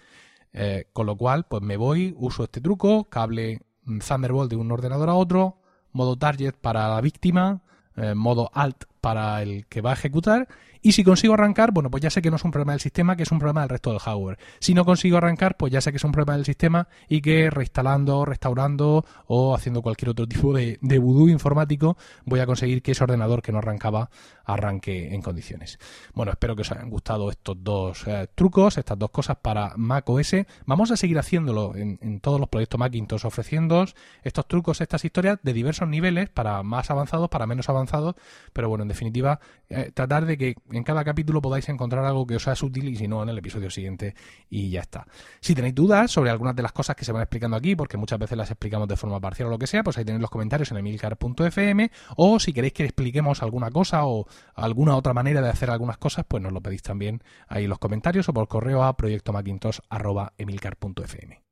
[0.52, 5.08] eh, con lo cual pues me voy, uso este truco, cable Thunderbolt de un ordenador
[5.08, 5.58] a otro,
[5.92, 7.62] modo target para la víctima,
[7.96, 10.48] eh, modo alt para el que va a ejecutar
[10.82, 13.16] y si consigo arrancar, bueno, pues ya sé que no es un problema del sistema,
[13.16, 14.38] que es un problema del resto del hardware.
[14.60, 17.50] Si no consigo arrancar, pues ya sé que es un problema del sistema y que
[17.50, 22.92] reinstalando, restaurando o haciendo cualquier otro tipo de, de vudú informático voy a conseguir que
[22.92, 24.10] ese ordenador que no arrancaba
[24.44, 25.78] arranque en condiciones.
[26.14, 30.08] Bueno, espero que os hayan gustado estos dos eh, trucos, estas dos cosas para Mac
[30.08, 30.36] OS.
[30.66, 33.84] Vamos a seguir haciéndolo en, todos los proyectos Macintosh, ofreciendo
[34.22, 38.14] estos trucos, estas historias de diversos niveles, para más avanzados, para menos avanzados,
[38.52, 42.34] pero bueno, en definitiva, eh, tratar de que en cada capítulo podáis encontrar algo que
[42.36, 44.14] os sea útil y si no en el episodio siguiente
[44.48, 45.06] y ya está.
[45.40, 48.18] Si tenéis dudas sobre algunas de las cosas que se van explicando aquí, porque muchas
[48.18, 50.70] veces las explicamos de forma parcial o lo que sea, pues ahí tenéis los comentarios
[50.70, 55.70] en emilcar.fm o si queréis que expliquemos alguna cosa o alguna otra manera de hacer
[55.70, 58.96] algunas cosas, pues nos lo pedís también ahí en los comentarios o por correo a
[58.96, 61.45] proyectomacintosh.emilcar.fm.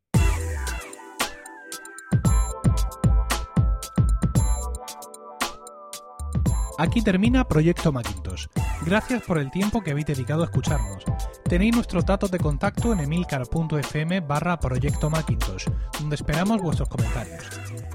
[6.78, 8.46] Aquí termina Proyecto Macintosh.
[8.84, 11.04] Gracias por el tiempo que habéis dedicado a escucharnos.
[11.48, 15.68] Tenéis nuestros datos de contacto en emilcar.fm barra Proyecto Macintosh,
[16.00, 17.44] donde esperamos vuestros comentarios.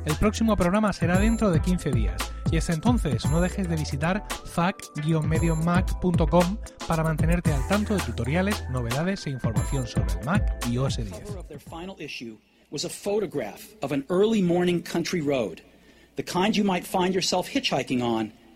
[0.05, 2.15] El próximo programa será dentro de 15 días,
[2.51, 6.57] y hasta entonces no dejes de visitar fac-mediomac.com
[6.87, 11.11] para mantenerte al tanto de tutoriales, novedades e información sobre el Mac y OS 10.